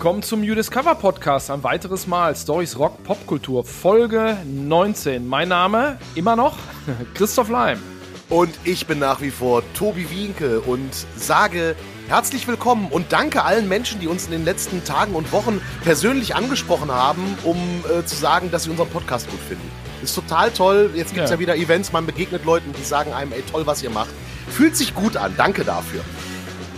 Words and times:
Willkommen 0.00 0.22
zum 0.22 0.42
You 0.42 0.54
Discover 0.54 0.94
Podcast. 0.94 1.50
Ein 1.50 1.62
weiteres 1.62 2.06
Mal 2.06 2.34
Stories 2.34 2.78
Rock 2.78 3.04
Popkultur 3.04 3.64
Folge 3.64 4.38
19. 4.46 5.28
Mein 5.28 5.48
Name 5.48 5.98
immer 6.14 6.36
noch 6.36 6.56
Christoph 7.14 7.50
Leim. 7.50 7.82
Und 8.30 8.48
ich 8.64 8.86
bin 8.86 8.98
nach 8.98 9.20
wie 9.20 9.28
vor 9.28 9.62
Tobi 9.74 10.08
Wienke 10.08 10.62
und 10.62 10.88
sage 11.16 11.76
herzlich 12.08 12.48
willkommen 12.48 12.88
und 12.90 13.12
danke 13.12 13.44
allen 13.44 13.68
Menschen, 13.68 14.00
die 14.00 14.08
uns 14.08 14.24
in 14.24 14.30
den 14.30 14.46
letzten 14.46 14.84
Tagen 14.84 15.14
und 15.14 15.32
Wochen 15.32 15.60
persönlich 15.84 16.34
angesprochen 16.34 16.90
haben, 16.90 17.36
um 17.44 17.58
äh, 17.84 18.02
zu 18.02 18.16
sagen, 18.16 18.50
dass 18.50 18.64
sie 18.64 18.70
unseren 18.70 18.88
Podcast 18.88 19.30
gut 19.30 19.40
finden. 19.40 19.70
Ist 20.02 20.14
total 20.14 20.50
toll. 20.50 20.92
Jetzt 20.94 21.12
gibt 21.12 21.24
es 21.24 21.30
ja. 21.30 21.36
ja 21.36 21.40
wieder 21.40 21.56
Events, 21.56 21.92
man 21.92 22.06
begegnet 22.06 22.46
Leuten, 22.46 22.72
die 22.72 22.84
sagen 22.84 23.12
einem, 23.12 23.32
ey, 23.32 23.42
toll, 23.42 23.66
was 23.66 23.82
ihr 23.82 23.90
macht. 23.90 24.08
Fühlt 24.48 24.76
sich 24.76 24.94
gut 24.94 25.18
an. 25.18 25.34
Danke 25.36 25.62
dafür. 25.62 26.00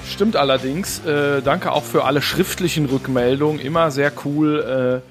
Stimmt 0.08 0.36
allerdings. 0.36 1.04
Äh, 1.04 1.42
danke 1.42 1.72
auch 1.72 1.84
für 1.84 2.04
alle 2.04 2.22
schriftlichen 2.22 2.86
Rückmeldungen. 2.86 3.60
Immer 3.60 3.90
sehr 3.90 4.12
cool. 4.24 5.02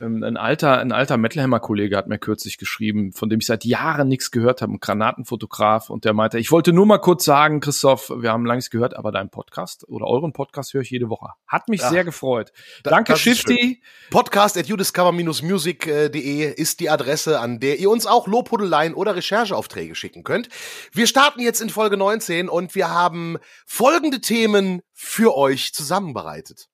Äh, 0.00 0.04
ähm, 0.04 0.22
ein 0.22 0.36
alter, 0.36 0.78
ein 0.78 0.92
alter 0.92 1.16
Metalhammer-Kollege 1.16 1.96
hat 1.96 2.08
mir 2.08 2.18
kürzlich 2.18 2.58
geschrieben, 2.58 3.12
von 3.12 3.28
dem 3.28 3.40
ich 3.40 3.46
seit 3.46 3.64
Jahren 3.64 4.08
nichts 4.08 4.30
gehört 4.30 4.62
habe, 4.62 4.72
ein 4.72 4.80
Granatenfotograf, 4.80 5.90
und 5.90 6.04
der 6.04 6.12
meinte, 6.12 6.38
ich 6.38 6.50
wollte 6.50 6.72
nur 6.72 6.86
mal 6.86 6.98
kurz 6.98 7.24
sagen, 7.24 7.60
Christoph, 7.60 8.10
wir 8.10 8.32
haben 8.32 8.44
lange 8.44 8.56
gehört, 8.70 8.96
aber 8.96 9.12
deinen 9.12 9.28
Podcast 9.28 9.86
oder 9.88 10.06
euren 10.06 10.32
Podcast 10.32 10.72
höre 10.72 10.80
ich 10.80 10.90
jede 10.90 11.10
Woche. 11.10 11.28
Hat 11.46 11.68
mich 11.68 11.82
ja, 11.82 11.90
sehr 11.90 12.04
gefreut. 12.04 12.52
Da, 12.82 12.90
Danke, 12.90 13.16
Shifty. 13.16 13.82
Podcast 14.10 14.56
at 14.56 14.66
youdiscover-music.de 14.68 16.54
ist 16.54 16.80
die 16.80 16.90
Adresse, 16.90 17.38
an 17.38 17.60
der 17.60 17.78
ihr 17.78 17.90
uns 17.90 18.06
auch 18.06 18.26
Lobhudeleien 18.26 18.94
oder 18.94 19.14
Rechercheaufträge 19.14 19.94
schicken 19.94 20.24
könnt. 20.24 20.48
Wir 20.92 21.06
starten 21.06 21.40
jetzt 21.40 21.60
in 21.60 21.70
Folge 21.70 21.96
19 21.96 22.48
und 22.48 22.74
wir 22.74 22.90
haben 22.90 23.36
folgende 23.66 24.20
Themen 24.20 24.80
für 24.92 25.36
euch 25.36 25.74
zusammenbereitet 25.74 26.68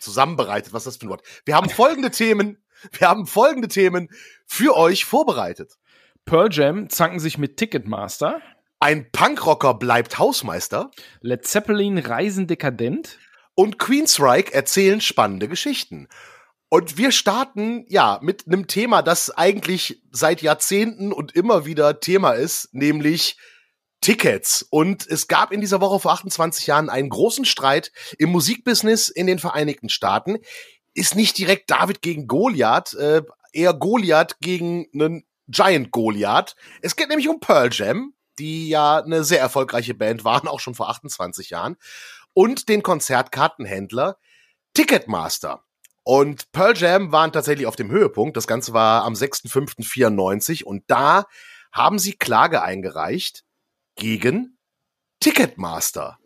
zusammenbereitet. 0.00 0.72
Was 0.72 0.82
ist 0.82 0.86
das 0.86 0.96
für 0.96 1.06
ein 1.06 1.10
Wort? 1.10 1.22
Wir 1.44 1.56
haben 1.56 1.68
folgende 1.68 2.10
Themen, 2.10 2.58
wir 2.92 3.08
haben 3.08 3.26
folgende 3.26 3.68
Themen 3.68 4.08
für 4.46 4.76
euch 4.76 5.04
vorbereitet. 5.04 5.74
Pearl 6.24 6.48
Jam 6.52 6.88
zanken 6.88 7.20
sich 7.20 7.38
mit 7.38 7.56
Ticketmaster. 7.56 8.40
Ein 8.80 9.10
Punkrocker 9.10 9.74
bleibt 9.74 10.18
Hausmeister. 10.18 10.90
Led 11.20 11.46
Zeppelin 11.46 11.98
reisen 11.98 12.46
dekadent. 12.46 13.18
Und 13.54 13.78
Queensryche 13.78 14.52
erzählen 14.52 15.00
spannende 15.00 15.48
Geschichten. 15.48 16.08
Und 16.68 16.98
wir 16.98 17.12
starten 17.12 17.86
ja 17.88 18.18
mit 18.22 18.46
einem 18.46 18.66
Thema, 18.66 19.02
das 19.02 19.30
eigentlich 19.30 20.02
seit 20.10 20.42
Jahrzehnten 20.42 21.12
und 21.12 21.32
immer 21.34 21.64
wieder 21.64 22.00
Thema 22.00 22.32
ist, 22.32 22.74
nämlich 22.74 23.38
Tickets. 24.00 24.66
Und 24.70 25.06
es 25.06 25.28
gab 25.28 25.52
in 25.52 25.60
dieser 25.60 25.80
Woche 25.80 26.00
vor 26.00 26.12
28 26.12 26.66
Jahren 26.66 26.90
einen 26.90 27.08
großen 27.08 27.44
Streit 27.44 27.92
im 28.18 28.30
Musikbusiness 28.30 29.08
in 29.08 29.26
den 29.26 29.38
Vereinigten 29.38 29.88
Staaten. 29.88 30.38
Ist 30.94 31.14
nicht 31.14 31.36
direkt 31.38 31.70
David 31.70 32.02
gegen 32.02 32.26
Goliath, 32.26 32.94
äh, 32.94 33.22
eher 33.52 33.74
Goliath 33.74 34.38
gegen 34.40 34.86
einen 34.94 35.24
Giant 35.48 35.90
Goliath. 35.90 36.56
Es 36.82 36.96
geht 36.96 37.08
nämlich 37.08 37.28
um 37.28 37.40
Pearl 37.40 37.70
Jam, 37.72 38.14
die 38.38 38.68
ja 38.68 39.02
eine 39.02 39.24
sehr 39.24 39.40
erfolgreiche 39.40 39.94
Band 39.94 40.24
waren, 40.24 40.48
auch 40.48 40.60
schon 40.60 40.74
vor 40.74 40.88
28 40.90 41.50
Jahren, 41.50 41.76
und 42.32 42.68
den 42.68 42.82
Konzertkartenhändler 42.82 44.18
Ticketmaster. 44.74 45.62
Und 46.02 46.52
Pearl 46.52 46.76
Jam 46.76 47.12
waren 47.12 47.32
tatsächlich 47.32 47.66
auf 47.66 47.76
dem 47.76 47.90
Höhepunkt. 47.90 48.36
Das 48.36 48.46
Ganze 48.46 48.72
war 48.72 49.04
am 49.04 49.14
6.5.94 49.14 50.62
und 50.62 50.84
da 50.86 51.24
haben 51.72 51.98
sie 51.98 52.12
Klage 52.12 52.62
eingereicht 52.62 53.45
gegen 53.96 54.56
Ticketmaster. 55.20 56.18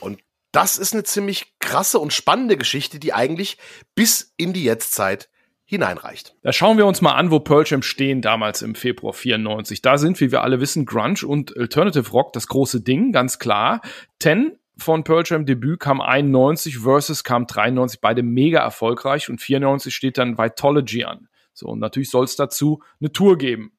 Und 0.00 0.20
das 0.52 0.78
ist 0.78 0.94
eine 0.94 1.04
ziemlich 1.04 1.54
krasse 1.58 1.98
und 1.98 2.12
spannende 2.12 2.56
Geschichte, 2.56 2.98
die 2.98 3.12
eigentlich 3.12 3.58
bis 3.94 4.32
in 4.36 4.52
die 4.52 4.64
Jetztzeit 4.64 5.28
hineinreicht. 5.64 6.34
Da 6.42 6.52
schauen 6.52 6.78
wir 6.78 6.86
uns 6.86 7.02
mal 7.02 7.12
an, 7.12 7.30
wo 7.30 7.40
Pearl 7.40 7.64
Jam 7.66 7.82
stehen 7.82 8.22
damals 8.22 8.62
im 8.62 8.74
Februar 8.74 9.12
94. 9.12 9.82
Da 9.82 9.98
sind, 9.98 10.18
wie 10.20 10.32
wir 10.32 10.42
alle 10.42 10.60
wissen, 10.60 10.86
Grunge 10.86 11.26
und 11.26 11.54
Alternative 11.58 12.10
Rock 12.10 12.32
das 12.32 12.46
große 12.46 12.80
Ding, 12.80 13.12
ganz 13.12 13.38
klar. 13.38 13.82
Ten 14.18 14.58
von 14.78 15.04
Pearl 15.04 15.24
Jam 15.26 15.44
Debüt 15.44 15.80
kam 15.80 16.00
91, 16.00 16.78
Versus 16.78 17.22
kam 17.22 17.46
93, 17.46 18.00
beide 18.00 18.22
mega 18.22 18.60
erfolgreich 18.60 19.28
und 19.28 19.42
94 19.42 19.94
steht 19.94 20.16
dann 20.16 20.38
Vitology 20.38 21.04
an. 21.04 21.28
So, 21.52 21.66
und 21.66 21.80
natürlich 21.80 22.08
soll 22.08 22.24
es 22.24 22.36
dazu 22.36 22.82
eine 23.00 23.12
Tour 23.12 23.36
geben. 23.36 23.72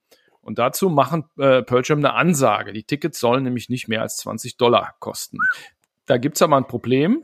Und 0.50 0.58
dazu 0.58 0.90
machen 0.90 1.26
äh, 1.38 1.62
Pearl 1.62 1.84
Jam 1.86 2.00
eine 2.00 2.16
Ansage. 2.16 2.74
Die 2.74 2.82
Tickets 2.82 3.20
sollen 3.20 3.44
nämlich 3.44 3.70
nicht 3.70 3.88
mehr 3.88 4.02
als 4.02 4.18
20 4.18 4.58
Dollar 4.58 4.96
kosten. 4.98 5.38
Da 6.08 6.18
gibt's 6.18 6.42
aber 6.42 6.58
ein 6.58 6.66
Problem. 6.66 7.24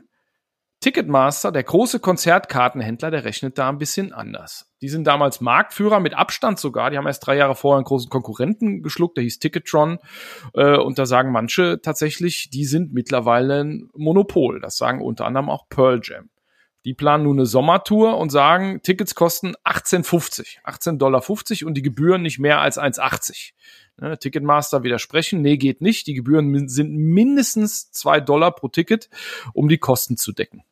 Ticketmaster, 0.78 1.50
der 1.50 1.64
große 1.64 1.98
Konzertkartenhändler, 1.98 3.10
der 3.10 3.24
rechnet 3.24 3.58
da 3.58 3.68
ein 3.68 3.78
bisschen 3.78 4.12
anders. 4.12 4.72
Die 4.80 4.88
sind 4.88 5.08
damals 5.08 5.40
Marktführer 5.40 5.98
mit 5.98 6.14
Abstand 6.14 6.60
sogar. 6.60 6.92
Die 6.92 6.98
haben 6.98 7.08
erst 7.08 7.26
drei 7.26 7.36
Jahre 7.36 7.56
vorher 7.56 7.78
einen 7.78 7.84
großen 7.84 8.10
Konkurrenten 8.10 8.84
geschluckt, 8.84 9.16
der 9.16 9.24
hieß 9.24 9.40
Ticketron. 9.40 9.98
Äh, 10.54 10.76
und 10.76 11.00
da 11.00 11.04
sagen 11.04 11.32
manche 11.32 11.80
tatsächlich, 11.82 12.50
die 12.50 12.64
sind 12.64 12.94
mittlerweile 12.94 13.64
ein 13.64 13.90
Monopol. 13.96 14.60
Das 14.60 14.76
sagen 14.76 15.02
unter 15.02 15.24
anderem 15.24 15.50
auch 15.50 15.68
Pearl 15.68 15.98
Jam. 16.00 16.30
Die 16.86 16.94
planen 16.94 17.24
nun 17.24 17.38
eine 17.38 17.46
Sommertour 17.46 18.16
und 18.16 18.30
sagen, 18.30 18.80
Tickets 18.80 19.16
kosten 19.16 19.54
18,50, 19.64 20.62
18,50 20.64 20.98
Dollar 20.98 21.22
und 21.66 21.74
die 21.74 21.82
Gebühren 21.82 22.22
nicht 22.22 22.38
mehr 22.38 22.60
als 22.60 22.78
1,80. 22.78 23.54
Ne, 23.96 24.16
Ticketmaster 24.16 24.84
widersprechen, 24.84 25.42
nee, 25.42 25.56
geht 25.56 25.80
nicht. 25.80 26.06
Die 26.06 26.14
Gebühren 26.14 26.68
sind 26.68 26.94
mindestens 26.94 27.90
2 27.90 28.20
Dollar 28.20 28.54
pro 28.54 28.68
Ticket, 28.68 29.10
um 29.52 29.68
die 29.68 29.78
Kosten 29.78 30.16
zu 30.16 30.30
decken. 30.30 30.62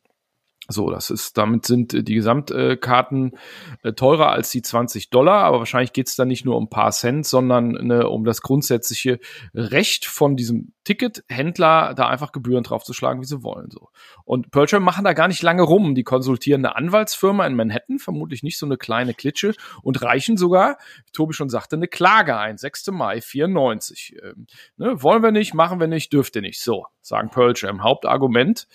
So, 0.67 0.89
das 0.89 1.11
ist, 1.11 1.37
damit 1.37 1.65
sind 1.65 1.93
äh, 1.93 2.03
die 2.03 2.15
Gesamtkarten 2.15 3.37
äh, 3.83 3.93
teurer 3.93 4.31
als 4.31 4.49
die 4.49 4.63
20 4.63 5.11
Dollar, 5.11 5.43
aber 5.43 5.59
wahrscheinlich 5.59 5.93
geht 5.93 6.07
es 6.07 6.15
da 6.15 6.25
nicht 6.25 6.43
nur 6.43 6.57
um 6.57 6.63
ein 6.63 6.69
paar 6.69 6.91
Cent, 6.91 7.27
sondern 7.27 7.71
ne, 7.85 8.09
um 8.09 8.25
das 8.25 8.41
grundsätzliche 8.41 9.19
Recht 9.53 10.05
von 10.05 10.35
diesem 10.35 10.73
Tickethändler, 10.83 11.93
da 11.95 12.07
einfach 12.07 12.31
Gebühren 12.31 12.63
draufzuschlagen, 12.63 13.21
wie 13.21 13.25
sie 13.25 13.43
wollen. 13.43 13.69
So. 13.69 13.89
Und 14.23 14.47
Jam 14.67 14.83
machen 14.83 15.03
da 15.03 15.13
gar 15.13 15.27
nicht 15.27 15.43
lange 15.43 15.63
rum. 15.63 15.93
Die 15.93 16.03
konsultieren 16.03 16.65
eine 16.65 16.75
Anwaltsfirma 16.75 17.45
in 17.45 17.55
Manhattan, 17.55 17.99
vermutlich 17.99 18.41
nicht 18.41 18.57
so 18.57 18.65
eine 18.65 18.77
kleine 18.77 19.13
Klitsche, 19.13 19.53
und 19.83 20.01
reichen 20.01 20.37
sogar, 20.37 20.77
wie 21.05 21.11
Tobi 21.11 21.33
schon 21.33 21.49
sagte, 21.49 21.75
eine 21.75 21.87
Klage 21.87 22.37
ein. 22.37 22.57
6. 22.57 22.87
Mai 22.87 23.21
94. 23.21 24.15
Ähm, 24.23 24.47
ne, 24.77 25.01
wollen 25.01 25.21
wir 25.21 25.31
nicht, 25.31 25.53
machen 25.53 25.79
wir 25.79 25.87
nicht, 25.87 26.13
dürfte 26.13 26.41
nicht. 26.41 26.61
So, 26.61 26.85
sagen 27.01 27.29
Pearl 27.29 27.53
Jam. 27.55 27.83
Hauptargument 27.83 28.67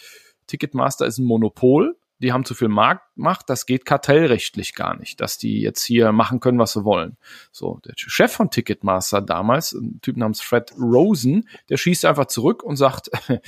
Ticketmaster 0.50 1.06
ist 1.06 1.19
ein 1.19 1.25
Monopol, 1.25 1.97
die 2.19 2.33
haben 2.33 2.44
zu 2.44 2.55
viel 2.55 2.69
Marktmacht, 2.69 3.49
das 3.49 3.66
geht 3.66 3.87
kartellrechtlich 3.87 4.75
gar 4.75 4.99
nicht, 4.99 5.21
dass 5.21 5.38
die 5.38 5.61
jetzt 5.61 5.83
hier 5.83 6.12
machen 6.12 6.41
können, 6.41 6.59
was 6.59 6.72
sie 6.72 6.84
wollen. 6.84 7.16
So, 7.50 7.81
der 7.87 7.94
Chef 7.97 8.33
von 8.33 8.50
Ticketmaster 8.50 9.22
damals, 9.22 9.72
ein 9.72 10.00
Typ 10.03 10.16
namens 10.16 10.41
Fred 10.41 10.72
Rosen, 10.78 11.49
der 11.69 11.78
schießt 11.78 12.05
einfach 12.05 12.27
zurück 12.27 12.62
und 12.62 12.77
sagt, 12.77 13.10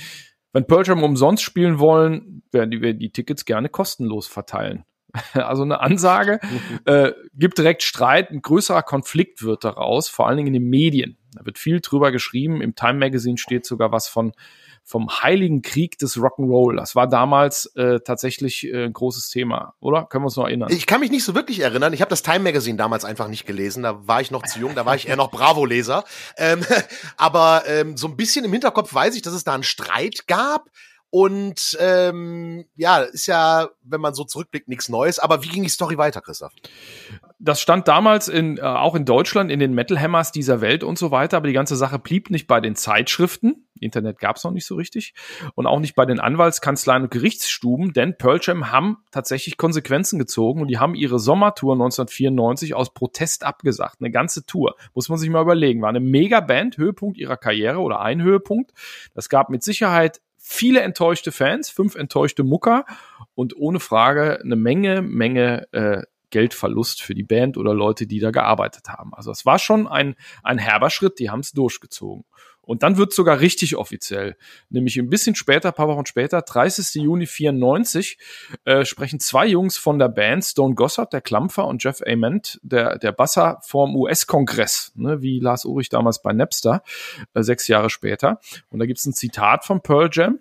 wenn 0.53 0.65
Pearl 0.65 0.85
Jam 0.85 1.03
umsonst 1.03 1.43
spielen 1.43 1.79
wollen, 1.79 2.41
werden 2.51 2.81
wir 2.81 2.93
die 2.93 3.11
Tickets 3.11 3.45
gerne 3.45 3.69
kostenlos 3.69 4.27
verteilen. 4.27 4.85
Also 5.33 5.61
eine 5.61 5.79
Ansage, 5.79 6.39
äh, 6.85 7.11
gibt 7.35 7.59
direkt 7.59 7.83
Streit, 7.83 8.31
ein 8.31 8.41
größerer 8.41 8.81
Konflikt 8.81 9.43
wird 9.43 9.63
daraus, 9.63 10.09
vor 10.09 10.27
allen 10.27 10.37
Dingen 10.37 10.47
in 10.47 10.53
den 10.53 10.69
Medien. 10.69 11.17
Da 11.33 11.45
wird 11.45 11.59
viel 11.59 11.81
drüber 11.81 12.11
geschrieben, 12.11 12.61
im 12.61 12.73
Time 12.73 12.95
Magazine 12.95 13.37
steht 13.37 13.67
sogar 13.67 13.91
was 13.91 14.07
von 14.07 14.33
vom 14.83 15.09
Heiligen 15.09 15.61
Krieg 15.61 15.97
des 15.97 16.17
Rock'n'Roll. 16.17 16.75
Das 16.75 16.95
war 16.95 17.07
damals 17.07 17.67
äh, 17.75 17.99
tatsächlich 18.01 18.67
äh, 18.67 18.85
ein 18.85 18.93
großes 18.93 19.29
Thema, 19.29 19.75
oder? 19.79 20.05
Können 20.05 20.23
wir 20.23 20.27
uns 20.27 20.35
noch 20.35 20.45
erinnern? 20.45 20.69
Ich 20.71 20.85
kann 20.85 20.99
mich 20.99 21.09
nicht 21.09 21.23
so 21.23 21.35
wirklich 21.35 21.59
erinnern. 21.59 21.93
Ich 21.93 22.01
habe 22.01 22.09
das 22.09 22.21
Time 22.21 22.39
Magazine 22.39 22.77
damals 22.77 23.05
einfach 23.05 23.27
nicht 23.27 23.45
gelesen. 23.45 23.83
Da 23.83 24.07
war 24.07 24.21
ich 24.21 24.29
noch 24.29 24.43
zu 24.43 24.59
jung, 24.59 24.75
da 24.75 24.85
war 24.85 24.95
ich 24.95 25.07
eher 25.07 25.15
noch 25.15 25.31
Bravo-Leser. 25.31 26.03
Ähm, 26.37 26.65
aber 27.17 27.63
ähm, 27.67 27.95
so 27.95 28.07
ein 28.07 28.17
bisschen 28.17 28.43
im 28.43 28.51
Hinterkopf 28.51 28.93
weiß 28.93 29.15
ich, 29.15 29.21
dass 29.21 29.33
es 29.33 29.43
da 29.43 29.53
einen 29.53 29.63
Streit 29.63 30.27
gab. 30.27 30.69
Und 31.09 31.77
ähm, 31.79 32.65
ja, 32.75 33.01
ist 33.01 33.27
ja, 33.27 33.69
wenn 33.83 34.01
man 34.01 34.15
so 34.15 34.23
zurückblickt, 34.23 34.67
nichts 34.67 34.89
Neues. 34.89 35.19
Aber 35.19 35.43
wie 35.43 35.49
ging 35.49 35.61
die 35.61 35.69
Story 35.69 35.97
weiter, 35.97 36.21
Christoph? 36.21 36.53
Das 37.39 37.61
stand 37.61 37.87
damals 37.87 38.27
in, 38.27 38.57
äh, 38.57 38.61
auch 38.61 38.95
in 38.95 39.05
Deutschland 39.05 39.51
in 39.51 39.59
den 39.59 39.73
Metal 39.73 39.99
Hammers 39.99 40.31
dieser 40.31 40.61
Welt 40.61 40.83
und 40.83 40.97
so 40.97 41.11
weiter, 41.11 41.37
aber 41.37 41.47
die 41.47 41.53
ganze 41.53 41.75
Sache 41.75 41.99
blieb 41.99 42.29
nicht 42.29 42.47
bei 42.47 42.59
den 42.59 42.75
Zeitschriften. 42.75 43.67
Internet 43.79 44.19
gab 44.19 44.37
es 44.37 44.43
noch 44.43 44.51
nicht 44.51 44.65
so 44.65 44.75
richtig. 44.75 45.13
Und 45.55 45.67
auch 45.67 45.79
nicht 45.79 45.95
bei 45.95 46.05
den 46.05 46.19
Anwaltskanzleien 46.19 47.03
und 47.03 47.11
Gerichtsstuben, 47.11 47.93
denn 47.93 48.17
Pearl 48.17 48.39
Jam 48.41 48.71
haben 48.71 48.97
tatsächlich 49.11 49.57
Konsequenzen 49.57 50.19
gezogen 50.19 50.61
und 50.61 50.67
die 50.69 50.79
haben 50.79 50.95
ihre 50.95 51.19
Sommertour 51.19 51.73
1994 51.73 52.75
aus 52.75 52.93
Protest 52.93 53.43
abgesagt. 53.43 53.97
Eine 53.99 54.11
ganze 54.11 54.45
Tour. 54.45 54.75
Muss 54.93 55.09
man 55.09 55.17
sich 55.17 55.29
mal 55.29 55.41
überlegen. 55.41 55.81
War 55.81 55.89
eine 55.89 55.99
Mega-Band, 55.99 56.77
Höhepunkt 56.77 57.17
ihrer 57.17 57.37
Karriere 57.37 57.79
oder 57.79 57.99
ein 57.99 58.21
Höhepunkt. 58.21 58.71
Das 59.13 59.29
gab 59.29 59.49
mit 59.49 59.63
Sicherheit 59.63 60.21
viele 60.37 60.81
enttäuschte 60.81 61.31
Fans, 61.31 61.69
fünf 61.69 61.95
enttäuschte 61.95 62.43
Mucker 62.43 62.85
und 63.33 63.55
ohne 63.55 63.79
Frage 63.79 64.41
eine 64.41 64.57
Menge, 64.57 65.01
Menge 65.01 65.71
äh, 65.71 66.03
Geldverlust 66.33 67.03
für 67.03 67.13
die 67.13 67.23
Band 67.23 67.57
oder 67.57 67.75
Leute, 67.75 68.07
die 68.07 68.19
da 68.19 68.31
gearbeitet 68.31 68.89
haben. 68.89 69.13
Also 69.13 69.29
es 69.29 69.45
war 69.45 69.59
schon 69.59 69.87
ein, 69.87 70.15
ein 70.41 70.57
herber 70.57 70.89
Schritt, 70.89 71.19
die 71.19 71.29
haben 71.29 71.41
es 71.41 71.51
durchgezogen. 71.51 72.25
Und 72.65 72.81
dann 72.81 72.97
wird 72.97 73.13
sogar 73.13 73.39
richtig 73.39 73.75
offiziell. 73.75 74.35
Nämlich 74.69 74.97
ein 74.97 75.09
bisschen 75.09 75.35
später, 75.35 75.71
paar 75.71 75.89
Wochen 75.89 76.05
später, 76.05 76.41
30. 76.41 77.03
Juni 77.03 77.27
94, 77.27 78.17
äh, 78.63 78.85
sprechen 78.85 79.19
zwei 79.19 79.45
Jungs 79.45 79.77
von 79.77 79.99
der 79.99 80.07
Band, 80.07 80.43
Stone 80.45 80.73
Gossard, 80.73 81.13
der 81.13 81.21
Klampfer, 81.21 81.67
und 81.67 81.83
Jeff 81.83 82.01
Ament, 82.07 82.59
der, 82.63 82.97
der 82.97 83.11
Basser, 83.11 83.59
vorm 83.63 83.95
US-Kongress, 83.95 84.93
ne, 84.95 85.21
wie 85.21 85.39
Lars 85.39 85.65
Ulrich 85.65 85.89
damals 85.89 86.21
bei 86.21 86.31
Napster, 86.31 86.83
äh, 87.33 87.43
sechs 87.43 87.67
Jahre 87.67 87.89
später. 87.89 88.39
Und 88.69 88.79
da 88.79 88.85
gibt's 88.85 89.05
ein 89.05 89.13
Zitat 89.13 89.65
von 89.65 89.81
Pearl 89.81 90.09
Jam. 90.11 90.39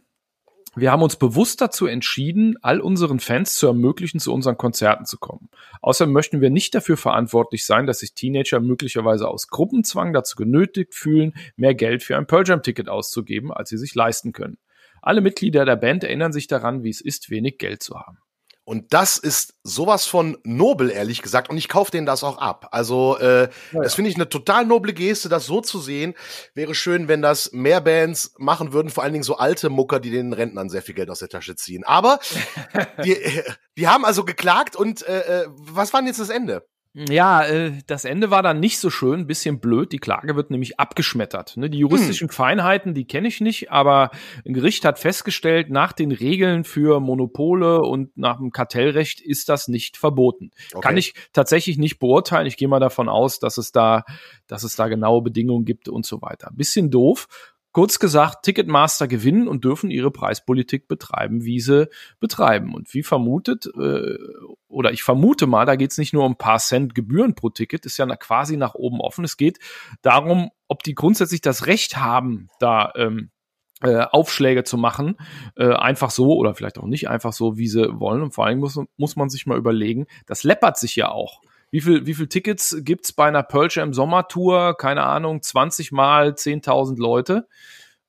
Wir 0.75 0.91
haben 0.91 1.03
uns 1.03 1.17
bewusst 1.17 1.61
dazu 1.61 1.87
entschieden, 1.87 2.57
all 2.63 2.81
unseren 2.81 3.21
Fans 3.21 3.57
zu 3.57 3.67
ermöglichen, 3.67 4.21
zu 4.21 4.33
unseren 4.33 4.57
Konzerten 4.57 5.05
zu 5.05 5.19
kommen. 5.19 5.51
Außerdem 5.83 6.15
möchten 6.15 6.41
wir 6.41 6.49
nicht 6.49 6.75
dafür 6.75 6.97
verantwortlich 6.97 7.67
sein, 7.67 7.87
dass 7.87 7.99
sich 7.99 8.15
Teenager 8.15 8.59
möglicherweise 8.59 9.29
aus 9.29 9.49
Gruppenzwang 9.49 10.15
dazu 10.15 10.35
genötigt 10.35 10.95
fühlen, 10.95 11.35
mehr 11.57 11.75
Geld 11.75 12.03
für 12.03 12.17
ein 12.17 12.27
Pearl 12.27 12.45
Jam 12.47 12.63
Ticket 12.63 12.89
auszugeben, 12.89 13.53
als 13.53 13.69
sie 13.69 13.77
sich 13.77 13.95
leisten 13.95 14.33
können. 14.33 14.57
Alle 15.03 15.21
Mitglieder 15.21 15.67
der 15.67 15.77
Band 15.77 16.05
erinnern 16.05 16.33
sich 16.33 16.47
daran, 16.47 16.85
wie 16.85 16.91
es 16.91 17.03
ist, 17.03 17.29
wenig 17.29 17.59
Geld 17.59 17.83
zu 17.83 17.99
haben. 18.01 18.22
Und 18.65 18.93
das 18.93 19.19
ist 19.19 19.55
sowas 19.65 20.07
von 20.07 20.39
nobel, 20.45 20.91
ehrlich 20.91 21.21
gesagt. 21.21 21.51
Und 21.51 21.57
ich 21.57 21.69
kaufe 21.69 21.91
denen 21.91 22.07
das 22.07 22.23
auch 22.23 22.39
ab. 22.39 22.69
Also, 22.71 23.19
äh, 23.19 23.49
ja, 23.73 23.83
das 23.83 23.95
finde 23.95 24.11
ich 24.11 24.17
eine 24.17 24.29
total 24.29 24.67
noble 24.67 24.93
Geste, 24.93 25.29
das 25.29 25.47
so 25.47 25.61
zu 25.61 25.81
sehen. 25.81 26.15
Wäre 26.55 26.75
schön, 26.75 27.09
wenn 27.09 27.23
das 27.23 27.51
mehr 27.53 27.81
Bands 27.81 28.35
machen 28.39 28.73
würden, 28.73 28.91
vor 28.91 29.03
allen 29.03 29.15
Dingen 29.15 29.25
so 29.25 29.37
alte 29.37 29.69
Mucker, 29.69 29.99
die 29.99 30.11
den 30.11 30.33
Rentnern 30.33 30.69
sehr 30.69 30.83
viel 30.83 30.95
Geld 30.95 31.11
aus 31.11 31.19
der 31.19 31.29
Tasche 31.29 31.57
ziehen. 31.57 31.83
Aber 31.85 32.21
die, 33.05 33.17
die 33.77 33.89
haben 33.89 34.05
also 34.05 34.25
geklagt 34.25 34.77
und 34.77 35.07
äh, 35.09 35.43
äh 35.43 35.47
was 35.49 35.93
war 35.93 36.01
denn 36.01 36.09
jetzt 36.09 36.21
das 36.21 36.31
Ende? 36.31 36.65
Ja, 36.95 37.43
äh, 37.45 37.73
das 37.87 38.05
Ende 38.05 38.31
war 38.31 38.43
dann 38.43 38.61
nicht 38.61 38.79
so 38.79 38.91
schön, 38.91 39.21
ein 39.21 39.27
bisschen 39.27 39.61
blöd. 39.61 39.93
Die 39.93 39.99
Klage 39.99 40.37
wird 40.37 40.51
nämlich 40.51 40.79
abgeschmettert. 40.79 41.57
Ne? 41.57 41.71
Die 41.71 41.79
juristischen 41.79 42.29
hm. 42.29 42.35
Feinheiten, 42.35 42.93
die 42.93 43.07
kenne 43.07 43.29
ich 43.29 43.41
nicht, 43.41 43.71
aber 43.71 44.11
ein 44.47 44.53
Gericht 44.53 44.85
hat 44.85 44.99
festgestellt, 44.99 45.71
nach 45.71 45.93
den 45.93 46.13
Regeln 46.13 46.65
für 46.65 47.01
Monopole 47.01 47.81
und 47.81 48.15
nach 48.19 48.37
dem 48.37 48.51
Kartellrecht 48.51 49.23
ist 49.23 49.49
das 49.49 49.69
nicht 49.69 49.97
verboten. 49.97 50.51
Okay. 50.75 50.87
Kann 50.87 50.97
ich 50.99 51.15
tatsächlich 51.33 51.79
nicht 51.79 51.99
beurteilen. 51.99 52.47
Ich 52.47 52.59
gehe 52.59 52.69
mal 52.69 52.81
davon 52.81 53.09
aus, 53.09 53.39
dass 53.39 53.57
es 53.57 53.73
da, 53.73 54.05
dass 54.47 54.63
es 54.63 54.77
da 54.77 54.89
genaue 54.89 55.23
Bedingungen 55.23 55.65
gibt 55.65 55.89
und 55.89 56.05
so 56.05 56.21
weiter. 56.21 56.51
Bisschen 56.53 56.91
doof. 56.91 57.27
Kurz 57.73 57.99
gesagt, 57.99 58.45
Ticketmaster 58.45 59.09
gewinnen 59.09 59.49
und 59.49 59.65
dürfen 59.65 59.91
ihre 59.91 60.11
Preispolitik 60.11 60.89
betreiben, 60.89 61.45
wie 61.45 61.59
sie 61.59 61.89
betreiben. 62.21 62.75
Und 62.75 62.93
wie 62.93 63.03
vermutet, 63.03 63.67
äh, 63.67 64.19
oder 64.69 64.93
ich 64.93 65.03
vermute 65.03 65.47
mal, 65.47 65.65
da 65.65 65.77
geht 65.77 65.91
es 65.91 65.99
nicht 65.99 66.13
nur 66.13 66.25
um 66.25 66.33
ein 66.33 66.39
paar 66.39 66.59
Cent 66.59 66.95
Gebühren 66.95 67.35
pro 67.35 67.49
Ticket, 67.49 67.87
ist 67.87 67.97
ja 67.97 68.07
quasi 68.17 68.59
nach 68.59 68.75
oben 68.75 69.01
offen. 69.01 69.25
Es 69.25 69.39
geht 69.39 69.59
darum, 70.03 70.51
ob 70.69 70.83
die 70.83 70.95
grundsätzlich 70.95 71.41
das 71.41 71.67
Recht 71.67 71.97
haben, 71.97 72.49
da 72.59 72.93
ähm, 72.95 73.31
äh, 73.83 74.05
Aufschläge 74.11 74.65
zu 74.65 74.77
machen, 74.77 75.17
äh, 75.57 75.73
einfach 75.73 76.11
so 76.11 76.37
oder 76.37 76.55
vielleicht 76.55 76.79
auch 76.79 76.87
nicht 76.87 77.09
einfach 77.09 77.33
so, 77.33 77.57
wie 77.57 77.69
sie 77.69 77.99
wollen. 77.99 78.23
Und 78.23 78.33
vor 78.33 78.47
allem 78.47 78.59
muss, 78.59 78.79
muss 78.97 79.17
man 79.17 79.29
sich 79.29 79.47
mal 79.47 79.59
überlegen, 79.59 80.07
das 80.27 80.45
läppert 80.45 80.79
sich 80.79 80.95
ja 80.97 81.11
auch 81.11 81.41
wie 81.73 81.81
viel, 81.81 82.07
wie 82.07 82.15
viel 82.15 82.29
Tickets 82.29 82.77
gibt's 82.81 83.13
bei 83.13 83.27
einer 83.27 83.43
Pearl 83.43 83.69
Jam 83.71 83.93
Sommertour? 83.95 84.77
Keine 84.77 85.03
Ahnung, 85.05 85.43
20 85.43 85.91
mal 85.91 86.31
10.000 86.33 87.01
Leute 87.01 87.49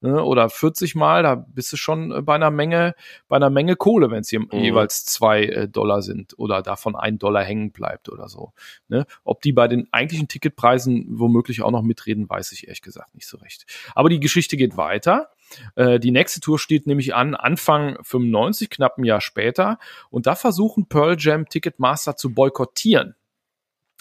ne, 0.03 0.21
oder 0.21 0.49
40 0.49 0.95
mal, 0.95 1.23
da 1.23 1.35
bist 1.35 1.71
du 1.71 1.77
schon 1.77 2.11
äh, 2.11 2.21
bei 2.21 2.35
einer 2.35 2.51
Menge, 2.51 2.93
bei 3.27 3.37
einer 3.37 3.49
Menge 3.49 3.75
Kohle, 3.75 4.11
wenn 4.11 4.19
es 4.19 4.31
mhm. 4.31 4.49
jeweils 4.51 5.05
zwei 5.05 5.45
äh, 5.45 5.67
Dollar 5.67 6.01
sind 6.01 6.37
oder 6.37 6.61
davon 6.61 6.95
ein 6.95 7.17
Dollar 7.17 7.43
hängen 7.43 7.71
bleibt 7.71 8.09
oder 8.09 8.27
so. 8.27 8.51
Ne? 8.89 9.05
Ob 9.23 9.41
die 9.41 9.53
bei 9.53 9.67
den 9.67 9.87
eigentlichen 9.91 10.27
Ticketpreisen 10.27 11.07
womöglich 11.09 11.61
auch 11.61 11.71
noch 11.71 11.81
mitreden, 11.81 12.29
weiß 12.29 12.51
ich 12.51 12.67
ehrlich 12.67 12.81
gesagt 12.81 13.15
nicht 13.15 13.27
so 13.27 13.37
recht. 13.37 13.65
Aber 13.95 14.09
die 14.09 14.19
Geschichte 14.19 14.57
geht 14.57 14.77
weiter. 14.77 15.29
Äh, 15.75 15.99
die 15.99 16.11
nächste 16.11 16.41
Tour 16.41 16.59
steht 16.59 16.85
nämlich 16.85 17.15
an 17.15 17.33
Anfang 17.33 17.97
95, 18.03 18.69
knapp 18.69 18.97
ein 18.97 19.05
Jahr 19.05 19.21
später. 19.21 19.79
Und 20.09 20.27
da 20.27 20.35
versuchen 20.35 20.87
Pearl 20.87 21.15
Jam 21.17 21.47
Ticketmaster 21.47 22.17
zu 22.17 22.33
boykottieren 22.33 23.15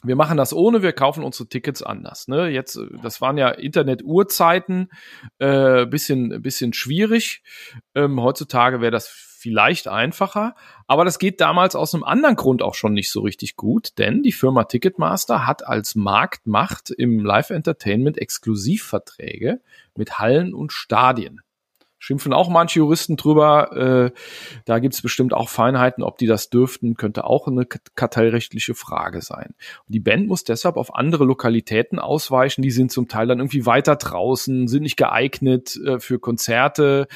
wir 0.02 0.16
machen 0.16 0.36
das 0.36 0.52
ohne, 0.52 0.82
wir 0.82 0.92
kaufen 0.92 1.22
unsere 1.22 1.48
Tickets 1.48 1.82
anders. 1.82 2.28
Ne? 2.28 2.48
Jetzt, 2.48 2.76
äh, 2.76 2.86
das 3.02 3.20
waren 3.20 3.38
ja 3.38 3.48
Internet-Uhrzeiten, 3.50 4.88
äh, 5.38 5.86
bisschen, 5.86 6.42
bisschen 6.42 6.72
schwierig. 6.72 7.42
Ähm, 7.94 8.20
heutzutage 8.20 8.80
wäre 8.80 8.92
das 8.92 9.08
vielleicht 9.08 9.88
einfacher, 9.88 10.54
aber 10.86 11.04
das 11.04 11.18
geht 11.18 11.40
damals 11.40 11.74
aus 11.74 11.94
einem 11.94 12.04
anderen 12.04 12.36
Grund 12.36 12.62
auch 12.62 12.74
schon 12.74 12.92
nicht 12.92 13.10
so 13.10 13.22
richtig 13.22 13.56
gut, 13.56 13.98
denn 13.98 14.22
die 14.22 14.30
Firma 14.30 14.64
Ticketmaster 14.64 15.46
hat 15.46 15.66
als 15.66 15.96
Marktmacht 15.96 16.90
im 16.90 17.24
Live-Entertainment 17.24 18.18
Exklusivverträge 18.18 19.60
mit 19.96 20.20
Hallen 20.20 20.54
und 20.54 20.72
Stadien 20.72 21.40
schimpfen 22.02 22.32
auch 22.32 22.48
manche 22.48 22.80
Juristen 22.80 23.16
drüber. 23.16 24.10
Äh, 24.10 24.18
da 24.64 24.80
gibt 24.80 24.94
es 24.94 25.02
bestimmt 25.02 25.32
auch 25.32 25.48
Feinheiten, 25.48 26.02
ob 26.02 26.18
die 26.18 26.26
das 26.26 26.50
dürften, 26.50 26.96
könnte 26.96 27.22
auch 27.22 27.46
eine 27.46 27.64
kartellrechtliche 27.64 28.74
Frage 28.74 29.22
sein. 29.22 29.54
Und 29.86 29.94
die 29.94 30.00
Band 30.00 30.26
muss 30.26 30.42
deshalb 30.42 30.76
auf 30.76 30.96
andere 30.96 31.24
Lokalitäten 31.24 32.00
ausweichen. 32.00 32.62
Die 32.62 32.72
sind 32.72 32.90
zum 32.90 33.06
Teil 33.06 33.28
dann 33.28 33.38
irgendwie 33.38 33.66
weiter 33.66 33.94
draußen, 33.94 34.66
sind 34.66 34.82
nicht 34.82 34.96
geeignet 34.96 35.76
äh, 35.76 36.00
für 36.00 36.18
Konzerte. 36.18 37.06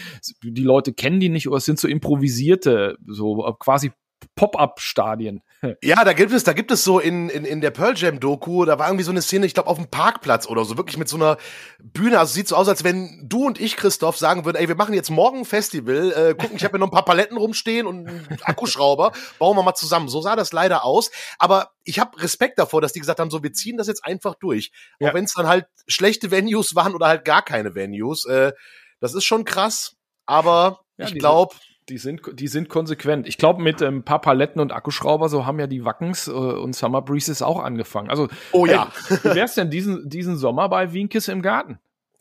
Die 0.44 0.62
Leute 0.62 0.92
kennen 0.92 1.18
die 1.18 1.30
nicht 1.30 1.48
oder 1.48 1.56
es 1.56 1.64
sind 1.64 1.80
so 1.80 1.88
improvisierte, 1.88 2.96
so 3.08 3.38
quasi 3.58 3.90
Pop-up-Stadien. 4.34 5.42
Ja, 5.82 6.04
da 6.04 6.12
gibt 6.12 6.32
es, 6.32 6.44
da 6.44 6.52
gibt 6.52 6.70
es 6.70 6.84
so 6.84 7.00
in, 7.00 7.28
in, 7.28 7.44
in 7.44 7.60
der 7.60 7.70
Pearl 7.70 7.94
Jam 7.96 8.20
Doku, 8.20 8.64
da 8.64 8.78
war 8.78 8.86
irgendwie 8.86 9.04
so 9.04 9.10
eine 9.10 9.22
Szene, 9.22 9.46
ich 9.46 9.54
glaube, 9.54 9.68
auf 9.68 9.78
dem 9.78 9.88
Parkplatz 9.88 10.46
oder 10.46 10.64
so, 10.64 10.76
wirklich 10.76 10.96
mit 10.96 11.08
so 11.08 11.16
einer 11.16 11.38
Bühne. 11.82 12.20
Also 12.20 12.34
sieht 12.34 12.46
so 12.46 12.56
aus, 12.56 12.68
als 12.68 12.84
wenn 12.84 13.22
du 13.24 13.46
und 13.46 13.60
ich, 13.60 13.76
Christoph, 13.76 14.16
sagen 14.16 14.44
würden, 14.44 14.58
ey, 14.58 14.68
wir 14.68 14.76
machen 14.76 14.94
jetzt 14.94 15.10
morgen 15.10 15.38
ein 15.38 15.44
Festival, 15.44 16.12
äh, 16.12 16.34
gucken, 16.34 16.56
ich 16.56 16.62
habe 16.62 16.72
hier 16.72 16.78
noch 16.78 16.88
ein 16.88 16.92
paar 16.92 17.04
Paletten 17.04 17.36
rumstehen 17.36 17.86
und 17.86 18.06
einen 18.06 18.38
Akkuschrauber, 18.42 19.12
bauen 19.38 19.56
wir 19.56 19.62
mal 19.62 19.74
zusammen. 19.74 20.08
So 20.08 20.20
sah 20.20 20.36
das 20.36 20.52
leider 20.52 20.84
aus. 20.84 21.10
Aber 21.38 21.72
ich 21.82 21.98
habe 21.98 22.20
Respekt 22.22 22.58
davor, 22.58 22.80
dass 22.80 22.92
die 22.92 23.00
gesagt 23.00 23.18
haben, 23.18 23.30
so, 23.30 23.42
wir 23.42 23.52
ziehen 23.52 23.76
das 23.76 23.88
jetzt 23.88 24.04
einfach 24.04 24.36
durch. 24.36 24.70
Ja. 25.00 25.10
Auch 25.10 25.14
wenn 25.14 25.24
es 25.24 25.34
dann 25.34 25.48
halt 25.48 25.66
schlechte 25.88 26.30
Venues 26.30 26.76
waren 26.76 26.94
oder 26.94 27.08
halt 27.08 27.24
gar 27.24 27.42
keine 27.42 27.74
Venues. 27.74 28.24
Äh, 28.26 28.52
das 29.00 29.14
ist 29.14 29.24
schon 29.24 29.44
krass. 29.44 29.96
Aber 30.26 30.80
ja, 30.96 31.06
ich 31.06 31.14
glaube, 31.14 31.54
die 31.88 31.98
sind, 31.98 32.22
die 32.34 32.48
sind 32.48 32.68
konsequent. 32.68 33.28
Ich 33.28 33.38
glaube, 33.38 33.62
mit 33.62 33.82
ein 33.82 33.96
ähm, 33.96 34.02
paar 34.02 34.20
Paletten 34.20 34.60
und 34.60 34.72
Akkuschrauber, 34.72 35.28
so 35.28 35.46
haben 35.46 35.60
ja 35.60 35.66
die 35.66 35.84
Wackens 35.84 36.26
äh, 36.26 36.32
und 36.32 36.74
Summer 36.74 37.02
Breezes 37.02 37.42
auch 37.42 37.62
angefangen. 37.62 38.10
Also, 38.10 38.28
oh 38.52 38.66
ja. 38.66 38.90
Ey, 39.08 39.18
wie 39.22 39.34
wär's 39.36 39.54
denn 39.54 39.70
diesen, 39.70 40.08
diesen 40.08 40.36
Sommer 40.36 40.68
bei 40.68 40.92
Wienkiss 40.92 41.28
im 41.28 41.42
Garten? 41.42 41.78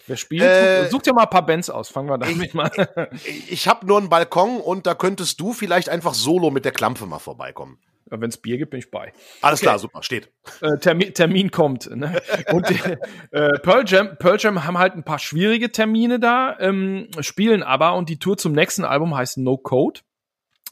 Wer 0.08 0.18
spielt? 0.18 0.44
Äh, 0.44 0.88
Such 0.90 1.02
dir 1.02 1.14
mal 1.14 1.24
ein 1.24 1.30
paar 1.30 1.46
Bands 1.46 1.70
aus. 1.70 1.90
Fangen 1.90 2.10
wir 2.10 2.18
damit 2.18 2.46
ich, 2.46 2.54
mal. 2.54 2.70
Ich, 3.14 3.52
ich 3.52 3.68
habe 3.68 3.86
nur 3.88 3.98
einen 3.98 4.10
Balkon 4.10 4.60
und 4.60 4.86
da 4.86 4.94
könntest 4.94 5.40
du 5.40 5.52
vielleicht 5.52 5.90
einfach 5.90 6.14
solo 6.14 6.52
mit 6.52 6.64
der 6.64 6.72
Klampe 6.72 7.06
mal 7.08 7.20
vorbeikommen. 7.20 7.80
Wenn 8.08 8.30
es 8.30 8.38
Bier 8.38 8.58
gibt, 8.58 8.72
bin 8.72 8.80
ich 8.80 8.92
bei. 8.92 9.14
Alles 9.42 9.60
okay. 9.60 9.66
klar, 9.66 9.80
super, 9.80 10.04
steht. 10.04 10.30
Äh, 10.62 10.78
Termin, 10.78 11.14
Termin 11.14 11.52
kommt. 11.52 11.90
Ne? 11.96 12.22
Und 12.52 12.70
äh, 13.32 13.60
Pearl, 13.60 13.84
Jam, 13.88 14.18
Pearl 14.18 14.38
Jam 14.40 14.64
haben 14.64 14.78
halt 14.78 14.94
ein 14.94 15.04
paar 15.04 15.20
schwierige 15.20 15.72
Termine 15.72 16.20
da, 16.20 16.56
ähm, 16.60 17.10
spielen 17.22 17.64
aber 17.64 17.96
und 17.96 18.10
die 18.10 18.20
Tour 18.20 18.38
zum 18.38 18.52
nächsten 18.52 18.84
Album 18.86 19.16
heißt 19.16 19.38
No 19.38 19.58
Code. 19.58 20.02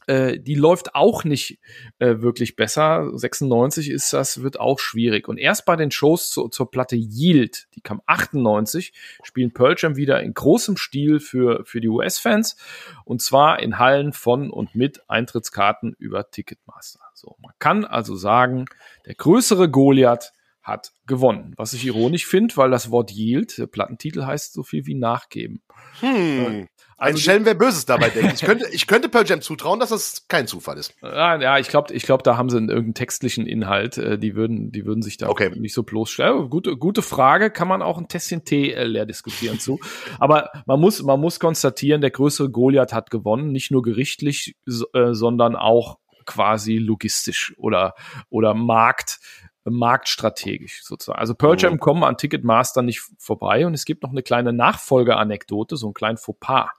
Äh, 0.06 0.40
die 0.40 0.56
läuft 0.56 0.96
auch 0.96 1.24
nicht 1.24 1.60
äh, 2.00 2.20
wirklich 2.20 2.56
besser. 2.56 3.10
96 3.14 3.90
ist 3.90 4.12
das, 4.14 4.42
wird 4.42 4.60
auch 4.60 4.80
schwierig. 4.80 5.28
Und 5.28 5.38
erst 5.38 5.66
bei 5.66 5.76
den 5.76 5.92
Shows 5.92 6.30
zu, 6.30 6.50
zur 6.50 6.70
Platte 6.70 6.96
Yield, 6.96 7.68
die 7.76 7.82
kam 7.82 8.02
98, 8.06 8.94
spielen 9.24 9.54
Pearl 9.54 9.76
Jam 9.78 9.96
wieder 9.96 10.22
in 10.22 10.34
großem 10.34 10.78
Stil 10.78 11.20
für, 11.20 11.64
für 11.66 11.82
die 11.82 11.88
US-Fans. 11.88 12.58
Und 13.06 13.22
zwar 13.22 13.60
in 13.60 13.80
Hallen 13.80 14.14
von 14.14 14.50
und 14.50 14.76
mit 14.76 15.10
Eintrittskarten 15.10 15.96
über 15.98 16.30
Ticketmaster. 16.30 17.03
So, 17.24 17.38
man 17.42 17.54
kann 17.58 17.86
also 17.86 18.18
sagen, 18.18 18.66
der 19.06 19.16
größere 19.16 19.70
Goliath 19.70 20.34
hat 20.62 20.92
gewonnen. 21.06 21.54
Was 21.56 21.72
ich 21.72 21.86
ironisch 21.86 22.26
finde, 22.26 22.58
weil 22.58 22.70
das 22.70 22.92
Wort 22.92 23.12
Yield, 23.12 23.58
der 23.58 23.68
Plattentitel 23.68 24.26
heißt 24.26 24.52
so 24.52 24.64
viel 24.64 24.86
wie 24.86 24.96
nachgeben. 24.96 25.62
Hm. 26.02 26.68
Also 26.98 27.16
Ein 27.16 27.18
Schelm, 27.18 27.46
wer 27.46 27.54
Böses 27.54 27.86
dabei 27.86 28.10
denkt. 28.10 28.36
Ich 28.36 28.42
könnte, 28.42 28.68
ich 28.72 28.88
könnte 28.88 29.10
Pearl 29.10 29.26
Jam 29.26 29.42
zutrauen, 29.42 29.80
dass 29.80 29.90
das 29.90 30.26
kein 30.28 30.48
Zufall 30.48 30.78
ist. 30.78 30.96
Ja, 31.02 31.42
ja 31.42 31.58
ich 31.60 31.70
glaube, 31.70 31.94
ich 31.94 32.04
glaub, 32.04 32.24
da 32.24 32.38
haben 32.38 32.50
sie 32.50 32.58
irgendeinen 32.58 32.94
textlichen 32.94 33.46
Inhalt. 33.46 33.98
Äh, 33.98 34.18
die 34.18 34.36
würden, 34.36 34.72
die 34.72 34.86
würden 34.86 35.02
sich 35.02 35.18
da 35.18 35.30
okay. 35.30 35.50
nicht 35.50 35.74
so 35.74 35.84
bloßstellen. 35.84 36.50
Gute, 36.50 36.78
gute 36.78 37.02
Frage. 37.02 37.52
Kann 37.52 37.68
man 37.70 37.82
auch 37.82 37.98
ein 37.98 38.08
Tässchen 38.10 38.44
Tee 38.44 38.72
äh, 38.72 38.84
leer 38.84 39.06
diskutieren 39.06 39.60
zu. 39.60 39.80
Aber 40.20 40.50
man 40.66 40.80
muss, 40.80 41.02
man 41.04 41.20
muss 41.20 41.40
konstatieren, 41.40 42.02
der 42.02 42.12
größere 42.12 42.50
Goliath 42.50 42.94
hat 42.94 43.12
gewonnen. 43.12 43.52
Nicht 43.52 43.72
nur 43.72 43.82
gerichtlich, 43.82 44.56
äh, 44.94 45.14
sondern 45.14 45.56
auch 45.56 45.98
quasi 46.26 46.78
logistisch 46.78 47.54
oder, 47.58 47.94
oder 48.30 48.54
Markt, 48.54 49.20
marktstrategisch 49.66 50.84
sozusagen. 50.84 51.20
Also 51.20 51.36
Pearl 51.36 51.58
Jam 51.58 51.76
oh. 51.76 51.78
kommen 51.78 52.04
an 52.04 52.18
Ticketmaster 52.18 52.82
nicht 52.82 53.02
vorbei 53.18 53.66
und 53.66 53.74
es 53.74 53.86
gibt 53.86 54.04
noch 54.04 54.12
eine 54.12 54.24
kleine 54.24 54.54
Nachfolgeanekdote, 54.54 55.78
so 55.78 55.88
ein 55.88 55.94
kleinen 55.94 56.18
Fauxpas. 56.18 56.70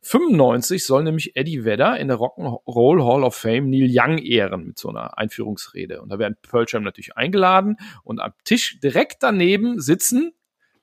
95 0.00 0.86
soll 0.86 1.02
nämlich 1.02 1.34
Eddie 1.36 1.64
Vedder 1.64 1.98
in 1.98 2.08
der 2.08 2.18
Rock'n'Roll 2.18 3.04
Hall 3.04 3.24
of 3.24 3.34
Fame 3.34 3.68
Neil 3.68 3.90
Young 3.90 4.18
ehren 4.18 4.66
mit 4.66 4.78
so 4.78 4.90
einer 4.90 5.18
Einführungsrede. 5.18 6.00
Und 6.00 6.10
da 6.10 6.18
werden 6.18 6.36
Pearl 6.40 6.66
Jam 6.68 6.84
natürlich 6.84 7.16
eingeladen 7.16 7.76
und 8.04 8.20
am 8.20 8.32
Tisch 8.44 8.78
direkt 8.80 9.22
daneben 9.22 9.80
sitzen 9.80 10.32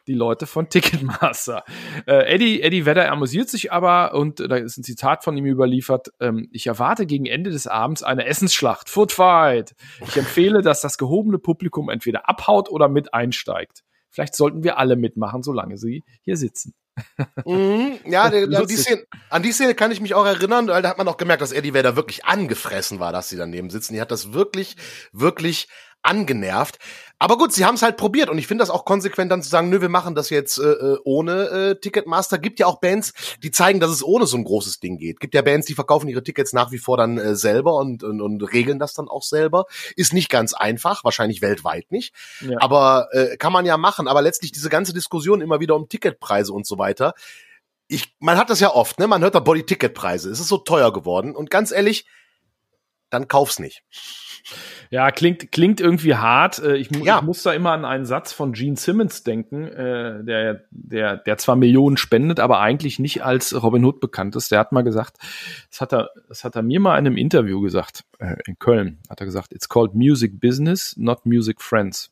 die 0.08 0.14
Leute 0.14 0.48
von 0.48 0.70
Ticketmaster. 0.70 1.64
Äh, 2.08 2.34
Eddie, 2.34 2.62
Eddie 2.62 2.86
Vedder 2.86 3.12
amüsiert 3.12 3.50
sich 3.50 3.72
aber 3.72 4.14
und 4.14 4.40
äh, 4.40 4.48
da 4.48 4.58
ist 4.58 4.78
ein 4.78 4.84
Zitat 4.84 5.24
von 5.24 5.36
ihm 5.38 5.46
überliefert. 5.46 6.10
Ähm, 6.20 6.50
ich 6.52 6.68
erwarte 6.68 7.06
gegen 7.06 7.26
Ende 7.26 7.50
des 7.50 7.68
Abends 7.68 8.04
eine 8.04 8.26
Essensschlacht. 8.26 8.90
Foot 8.90 9.12
Fight. 9.12 9.76
Ich 10.08 10.16
empfehle, 10.18 10.62
dass 10.62 10.82
das 10.82 10.98
gehobene 10.98 11.40
Publikum 11.40 11.90
entweder 11.90 12.30
abhaut 12.30 12.70
oder 12.70 12.90
mit 12.90 13.14
einsteigt. 13.14 13.84
Vielleicht 14.10 14.36
sollten 14.36 14.64
wir 14.64 14.78
alle 14.78 14.96
mitmachen, 14.96 15.42
solange 15.42 15.78
sie 15.78 16.04
hier 16.22 16.38
sitzen. 16.38 16.74
mhm, 17.46 18.00
ja, 18.06 18.24
an, 18.24 18.68
die 18.68 18.76
Szene, 18.78 19.04
an 19.30 19.44
die 19.44 19.52
Szene 19.52 19.76
kann 19.76 19.92
ich 19.92 20.00
mich 20.00 20.14
auch 20.14 20.26
erinnern, 20.26 20.68
weil 20.68 20.82
da 20.82 20.90
hat 20.90 20.98
man 20.98 21.08
auch 21.08 21.18
gemerkt, 21.18 21.42
dass 21.42 21.52
Eddie 21.52 21.74
Vedder 21.74 21.96
wirklich 21.96 22.26
angefressen 22.26 23.00
war, 23.00 23.12
dass 23.12 23.30
sie 23.30 23.38
daneben 23.38 23.70
sitzen. 23.70 23.94
Die 23.94 24.02
hat 24.02 24.12
das 24.12 24.34
wirklich, 24.34 24.78
wirklich 25.12 25.68
angenervt. 26.06 26.80
Aber 27.18 27.38
gut, 27.38 27.54
sie 27.54 27.64
haben 27.64 27.76
es 27.76 27.82
halt 27.82 27.96
probiert 27.96 28.30
und 28.30 28.38
ich 28.38 28.48
finde 28.48 28.62
das 28.62 28.70
auch 28.70 28.84
konsequent 28.84 29.32
dann 29.32 29.42
zu 29.42 29.50
sagen, 29.50 29.70
nö, 29.70 29.80
wir 29.80 29.90
machen 29.90 30.16
das 30.16 30.30
jetzt 30.30 30.58
äh, 30.58 30.64
äh, 30.64 30.98
ohne 31.06 31.48
äh, 31.50 31.80
Ticketmaster. 31.80 32.38
Gibt 32.38 32.60
ja 32.60 32.68
auch 32.68 32.82
Bands, 32.82 33.14
die 33.42 33.52
zeigen, 33.52 33.80
dass 33.80 33.90
es 33.90 34.04
ohne 34.04 34.28
so 34.28 34.36
ein 34.36 34.44
großes 34.44 34.82
Ding 34.82 34.98
geht. 34.98 35.22
Gibt 35.22 35.34
ja 35.34 35.42
Bands, 35.42 35.66
die 35.66 35.76
verkaufen 35.76 36.10
ihre 36.10 36.24
Tickets 36.24 36.52
nach 36.52 36.72
wie 36.72 36.78
vor 36.78 36.98
dann 36.98 37.18
äh, 37.18 37.36
selber 37.36 37.76
und, 37.78 38.04
und, 38.04 38.22
und 38.22 38.42
regeln 38.44 38.80
das 38.80 38.94
dann 38.94 39.08
auch 39.08 39.24
selber. 39.24 39.66
Ist 39.96 40.14
nicht 40.14 40.30
ganz 40.30 40.54
einfach, 40.54 41.06
wahrscheinlich 41.06 41.42
weltweit 41.42 41.90
nicht. 41.90 42.14
Ja. 42.42 42.58
Aber 42.60 43.08
äh, 43.12 43.38
kann 43.38 43.54
man 43.54 43.66
ja 43.66 43.78
machen. 43.78 44.10
Aber 44.10 44.22
letztlich 44.22 44.52
diese 44.52 44.70
ganze 44.70 44.94
Diskussion 44.94 45.40
immer 45.40 45.62
wieder 45.62 45.76
um 45.76 45.88
Ticketpreise 45.88 46.52
und 46.52 46.68
so 46.68 46.78
weiter. 46.78 47.14
Ich, 47.88 48.16
man 48.20 48.38
hat 48.38 48.50
das 48.50 48.60
ja 48.60 48.74
oft, 48.74 49.00
ne? 49.00 49.08
Man 49.08 49.22
hört 49.22 49.36
da 49.36 49.40
Body-Ticket-Preise. 49.40 50.30
Es 50.30 50.40
ist 50.40 50.50
so 50.50 50.58
teuer 50.58 50.92
geworden. 50.92 51.36
Und 51.36 51.50
ganz 51.50 51.72
ehrlich, 51.72 52.06
dann 53.10 53.28
kauf's 53.28 53.60
nicht. 53.60 53.84
Ja, 54.92 55.10
klingt, 55.12 55.52
klingt 55.52 55.82
irgendwie 55.82 56.16
hart. 56.16 56.60
Äh, 56.60 56.78
ich, 56.78 56.90
ja. 56.92 57.18
ich 57.18 57.24
muss 57.24 57.42
da 57.42 57.54
immer 57.54 57.72
an 57.72 57.86
einen 57.86 58.06
Satz 58.06 58.32
von 58.32 58.54
Gene 58.54 58.76
Simmons 58.76 59.24
denken, 59.24 59.68
äh, 59.68 60.24
der, 60.24 60.66
der, 60.70 61.18
der 61.18 61.38
zwar 61.38 61.56
Millionen 61.56 61.98
spendet, 61.98 62.40
aber 62.40 62.60
eigentlich 62.60 63.00
nicht 63.00 63.24
als 63.24 63.62
Robin 63.62 63.84
Hood 63.84 64.00
bekannt 64.00 64.36
ist. 64.36 64.52
Der 64.52 64.60
hat 64.60 64.72
mal 64.72 64.84
gesagt, 64.84 65.18
das 65.70 65.82
hat 65.82 65.94
er, 65.94 66.10
das 66.28 66.44
hat 66.44 66.56
er 66.56 66.62
mir 66.62 66.80
mal 66.80 66.98
in 67.00 67.08
einem 67.08 67.18
Interview 67.18 67.62
gesagt, 67.62 68.04
äh, 68.20 68.36
in 68.46 68.60
Köln, 68.60 69.00
hat 69.10 69.20
er 69.20 69.26
gesagt, 69.26 69.54
it's 69.54 69.68
called 69.68 69.96
music 69.96 70.40
business, 70.40 70.96
not 70.98 71.26
music 71.26 71.62
friends. 71.62 72.12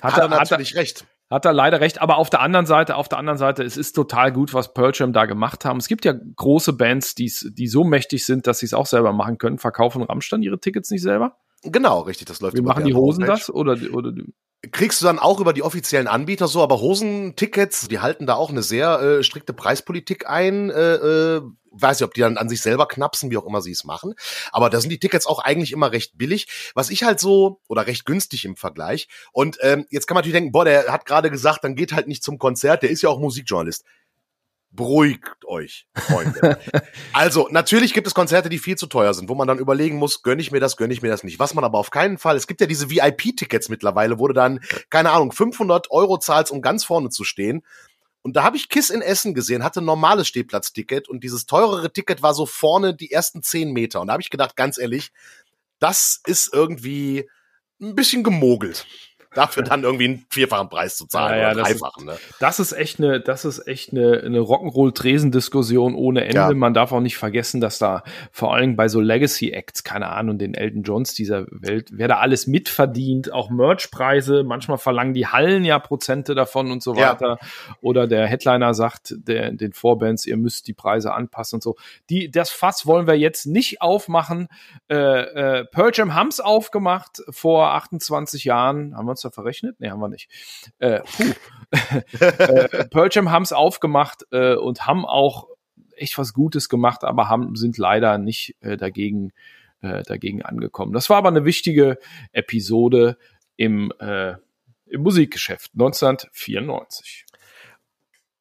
Hat, 0.00 0.12
hat 0.12 0.18
er, 0.18 0.22
er 0.24 0.28
natürlich 0.38 0.70
hat 0.70 0.76
er, 0.76 0.80
recht. 0.80 1.06
Hat 1.30 1.44
er 1.46 1.52
leider 1.52 1.80
recht, 1.80 2.00
aber 2.00 2.18
auf 2.18 2.30
der 2.30 2.40
anderen 2.40 2.66
Seite, 2.66 2.96
auf 2.96 3.08
der 3.08 3.18
anderen 3.18 3.38
Seite, 3.38 3.64
es 3.64 3.76
ist 3.76 3.92
total 3.92 4.30
gut, 4.30 4.54
was 4.54 4.74
Pearl 4.74 4.92
Jam 4.94 5.12
da 5.12 5.24
gemacht 5.24 5.64
haben. 5.64 5.78
Es 5.78 5.88
gibt 5.88 6.04
ja 6.04 6.12
große 6.12 6.74
Bands, 6.74 7.14
die 7.14 7.28
so 7.28 7.82
mächtig 7.82 8.26
sind, 8.26 8.46
dass 8.46 8.58
sie 8.58 8.66
es 8.66 8.74
auch 8.74 8.86
selber 8.86 9.12
machen 9.12 9.38
können. 9.38 9.58
Verkaufen 9.58 10.02
Rammstein 10.02 10.42
ihre 10.42 10.60
Tickets 10.60 10.90
nicht 10.90 11.02
selber? 11.02 11.38
Genau, 11.64 12.00
richtig, 12.00 12.26
das 12.26 12.40
läuft. 12.40 12.56
Wie 12.56 12.62
machen 12.62 12.84
die 12.84 12.94
Hosen 12.94 13.22
Homepage. 13.22 13.38
das 13.38 13.50
oder 13.50 13.78
oder 13.92 14.12
kriegst 14.70 15.00
du 15.00 15.06
dann 15.06 15.18
auch 15.18 15.40
über 15.40 15.52
die 15.52 15.62
offiziellen 15.62 16.06
Anbieter 16.06 16.48
so, 16.48 16.62
aber 16.62 16.80
Hosentickets, 16.80 17.88
die 17.88 18.00
halten 18.00 18.26
da 18.26 18.34
auch 18.34 18.50
eine 18.50 18.62
sehr 18.62 19.00
äh, 19.00 19.22
strikte 19.22 19.52
Preispolitik 19.52 20.28
ein. 20.28 20.70
Äh, 20.70 20.94
äh, 20.94 21.42
weiß 21.76 21.98
nicht, 21.98 22.06
ob 22.06 22.14
die 22.14 22.20
dann 22.20 22.38
an 22.38 22.48
sich 22.48 22.62
selber 22.62 22.86
knapsen, 22.86 23.30
wie 23.30 23.36
auch 23.36 23.46
immer 23.46 23.60
sie 23.60 23.72
es 23.72 23.84
machen. 23.84 24.14
Aber 24.52 24.70
da 24.70 24.80
sind 24.80 24.90
die 24.90 25.00
Tickets 25.00 25.26
auch 25.26 25.40
eigentlich 25.40 25.72
immer 25.72 25.90
recht 25.90 26.16
billig. 26.16 26.46
Was 26.74 26.90
ich 26.90 27.02
halt 27.02 27.18
so, 27.18 27.60
oder 27.68 27.86
recht 27.86 28.06
günstig 28.06 28.44
im 28.44 28.56
Vergleich. 28.56 29.08
Und 29.32 29.58
ähm, 29.60 29.86
jetzt 29.90 30.06
kann 30.06 30.14
man 30.14 30.20
natürlich 30.20 30.36
denken, 30.36 30.52
boah, 30.52 30.64
der 30.64 30.92
hat 30.92 31.04
gerade 31.04 31.30
gesagt, 31.30 31.64
dann 31.64 31.74
geht 31.74 31.92
halt 31.92 32.06
nicht 32.06 32.22
zum 32.22 32.38
Konzert, 32.38 32.82
der 32.82 32.90
ist 32.90 33.02
ja 33.02 33.08
auch 33.08 33.18
Musikjournalist 33.18 33.84
beruhigt 34.74 35.44
euch, 35.46 35.86
Freunde. 35.94 36.58
also, 37.12 37.48
natürlich 37.50 37.94
gibt 37.94 38.06
es 38.06 38.14
Konzerte, 38.14 38.48
die 38.48 38.58
viel 38.58 38.76
zu 38.76 38.86
teuer 38.86 39.14
sind, 39.14 39.28
wo 39.28 39.34
man 39.34 39.46
dann 39.46 39.58
überlegen 39.58 39.96
muss, 39.96 40.22
gönne 40.22 40.42
ich 40.42 40.50
mir 40.50 40.60
das, 40.60 40.76
gönne 40.76 40.92
ich 40.92 41.02
mir 41.02 41.08
das 41.08 41.22
nicht. 41.22 41.38
Was 41.38 41.54
man 41.54 41.64
aber 41.64 41.78
auf 41.78 41.90
keinen 41.90 42.18
Fall, 42.18 42.36
es 42.36 42.46
gibt 42.46 42.60
ja 42.60 42.66
diese 42.66 42.90
VIP-Tickets 42.90 43.68
mittlerweile, 43.68 44.18
wo 44.18 44.26
du 44.28 44.34
dann, 44.34 44.60
keine 44.90 45.10
Ahnung, 45.10 45.32
500 45.32 45.90
Euro 45.90 46.18
zahlst, 46.18 46.50
um 46.50 46.60
ganz 46.60 46.84
vorne 46.84 47.10
zu 47.10 47.24
stehen. 47.24 47.64
Und 48.22 48.36
da 48.36 48.42
habe 48.42 48.56
ich 48.56 48.68
Kiss 48.68 48.90
in 48.90 49.02
Essen 49.02 49.34
gesehen, 49.34 49.62
hatte 49.62 49.80
ein 49.80 49.84
normales 49.84 50.28
Stehplatzticket 50.28 51.08
und 51.08 51.22
dieses 51.22 51.46
teurere 51.46 51.92
Ticket 51.92 52.22
war 52.22 52.34
so 52.34 52.46
vorne 52.46 52.94
die 52.94 53.12
ersten 53.12 53.42
10 53.42 53.72
Meter. 53.72 54.00
Und 54.00 54.08
da 54.08 54.14
habe 54.14 54.22
ich 54.22 54.30
gedacht, 54.30 54.56
ganz 54.56 54.78
ehrlich, 54.78 55.12
das 55.78 56.20
ist 56.26 56.52
irgendwie 56.52 57.28
ein 57.80 57.94
bisschen 57.94 58.24
gemogelt 58.24 58.86
dafür 59.34 59.62
dann 59.62 59.82
irgendwie 59.82 60.04
einen 60.04 60.26
vierfachen 60.30 60.68
Preis 60.68 60.96
zu 60.96 61.06
zahlen 61.06 61.38
ja, 61.38 61.42
ja, 61.42 61.52
oder 61.52 61.62
dreifachen. 61.62 62.06
Das 62.06 62.16
ist, 62.16 62.22
ne? 62.22 62.36
das 62.40 62.60
ist 62.60 62.72
echt 62.72 62.98
eine, 62.98 63.20
das 63.20 63.44
ist 63.44 63.66
echt 63.66 63.92
eine, 63.92 64.22
eine 64.24 64.38
Rock'n'Roll-Tresendiskussion 64.40 65.94
ohne 65.94 66.22
Ende. 66.24 66.36
Ja. 66.36 66.54
Man 66.54 66.74
darf 66.74 66.92
auch 66.92 67.00
nicht 67.00 67.16
vergessen, 67.16 67.60
dass 67.60 67.78
da 67.78 68.02
vor 68.30 68.54
allem 68.54 68.76
bei 68.76 68.88
so 68.88 69.00
Legacy-Acts, 69.00 69.84
keine 69.84 70.08
Ahnung, 70.08 70.38
den 70.38 70.54
Elton 70.54 70.82
Johns 70.82 71.14
dieser 71.14 71.46
Welt, 71.50 71.90
wer 71.92 72.08
da 72.08 72.18
alles 72.18 72.46
mitverdient, 72.46 73.32
auch 73.32 73.50
Merchpreise, 73.50 74.44
manchmal 74.44 74.78
verlangen 74.78 75.14
die 75.14 75.26
Hallen 75.26 75.64
ja 75.64 75.78
Prozente 75.78 76.34
davon 76.34 76.70
und 76.70 76.82
so 76.82 76.96
weiter. 76.96 77.38
Oder 77.80 78.06
der 78.06 78.26
Headliner 78.26 78.74
sagt 78.74 79.14
der, 79.16 79.52
den 79.52 79.72
Vorbands, 79.72 80.26
ihr 80.26 80.36
müsst 80.36 80.68
die 80.68 80.74
Preise 80.74 81.12
anpassen 81.12 81.56
und 81.56 81.62
so. 81.62 81.76
Die, 82.10 82.30
das 82.30 82.50
Fass 82.50 82.86
wollen 82.86 83.06
wir 83.06 83.18
jetzt 83.18 83.46
nicht 83.46 83.82
aufmachen. 83.82 84.48
Äh, 84.88 84.96
äh, 84.96 85.64
Pearl 85.64 85.90
Jam 85.92 86.14
haben's 86.14 86.40
aufgemacht 86.40 87.22
vor 87.30 87.74
28 87.74 88.44
Jahren, 88.44 88.96
haben 88.96 89.06
wir 89.06 89.12
uns 89.12 89.23
da 89.24 89.30
verrechnet? 89.30 89.80
Nee, 89.80 89.90
haben 89.90 90.00
wir 90.00 90.08
nicht. 90.08 90.30
Äh, 90.78 91.00
puh. 91.00 91.32
äh, 92.20 92.84
Pearl 92.86 93.08
Jam 93.10 93.30
haben 93.30 93.42
es 93.42 93.52
aufgemacht 93.52 94.24
äh, 94.32 94.54
und 94.54 94.86
haben 94.86 95.04
auch 95.04 95.48
echt 95.96 96.18
was 96.18 96.32
Gutes 96.32 96.68
gemacht, 96.68 97.04
aber 97.04 97.28
haben, 97.28 97.56
sind 97.56 97.78
leider 97.78 98.18
nicht 98.18 98.56
äh, 98.60 98.76
dagegen, 98.76 99.32
äh, 99.80 100.02
dagegen 100.02 100.42
angekommen. 100.42 100.92
Das 100.92 101.10
war 101.10 101.18
aber 101.18 101.28
eine 101.28 101.44
wichtige 101.44 101.98
Episode 102.32 103.16
im, 103.56 103.92
äh, 103.98 104.34
im 104.86 105.02
Musikgeschäft 105.02 105.72
1994. 105.74 107.26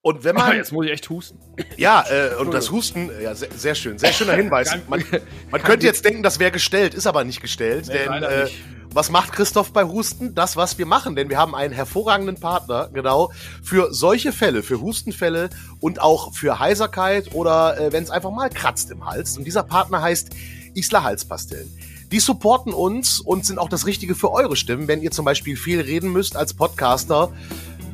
Und 0.04 0.26
wenn 0.26 0.36
man. 0.36 0.52
Ah, 0.52 0.54
jetzt 0.54 0.74
muss 0.74 0.86
ich 0.86 0.92
echt 0.92 1.10
husten. 1.10 1.40
Ja, 1.78 2.04
äh, 2.10 2.36
und 2.36 2.54
das 2.54 2.72
Husten, 2.72 3.10
ja, 3.22 3.34
sehr, 3.36 3.50
sehr 3.52 3.74
schön. 3.74 3.98
Sehr 3.98 4.12
schöner 4.12 4.34
Hinweis. 4.36 4.76
Man, 4.90 5.02
man 5.50 5.64
könnte 5.64 5.86
jetzt 5.86 6.04
denken, 6.04 6.24
das 6.24 6.40
wäre 6.40 6.52
gestellt, 6.52 6.94
ist 6.94 7.08
aber 7.08 7.24
nicht 7.24 7.42
gestellt, 7.42 7.88
nee, 7.88 7.94
denn 7.94 8.24
äh. 8.24 8.50
Was 8.94 9.10
macht 9.10 9.32
Christoph 9.32 9.72
bei 9.72 9.84
Husten? 9.84 10.36
Das, 10.36 10.56
was 10.56 10.78
wir 10.78 10.86
machen, 10.86 11.16
denn 11.16 11.30
wir 11.30 11.38
haben 11.38 11.56
einen 11.56 11.74
hervorragenden 11.74 12.40
Partner, 12.40 12.90
genau, 12.94 13.32
für 13.64 13.94
solche 13.94 14.32
Fälle, 14.32 14.64
für 14.64 14.82
Hustenfälle 14.82 15.50
und 15.80 16.02
auch 16.02 16.34
für 16.34 16.60
Heiserkeit 16.60 17.34
oder 17.34 17.80
äh, 17.80 17.92
wenn 17.92 18.04
es 18.04 18.12
einfach 18.12 18.32
mal 18.32 18.50
kratzt 18.50 18.92
im 18.92 19.06
Hals. 19.06 19.38
Und 19.38 19.46
dieser 19.46 19.64
Partner 19.64 20.02
heißt 20.02 20.30
Isla 20.76 21.04
Halspastillen. 21.04 21.72
Die 22.12 22.20
supporten 22.20 22.74
uns 22.74 23.20
und 23.20 23.46
sind 23.46 23.58
auch 23.58 23.70
das 23.70 23.88
Richtige 23.88 24.14
für 24.14 24.32
eure 24.32 24.56
Stimmen, 24.56 24.88
wenn 24.88 25.02
ihr 25.02 25.10
zum 25.10 25.26
Beispiel 25.26 25.58
viel 25.58 25.82
reden 25.82 26.12
müsst 26.12 26.36
als 26.36 26.54
Podcaster 26.54 27.32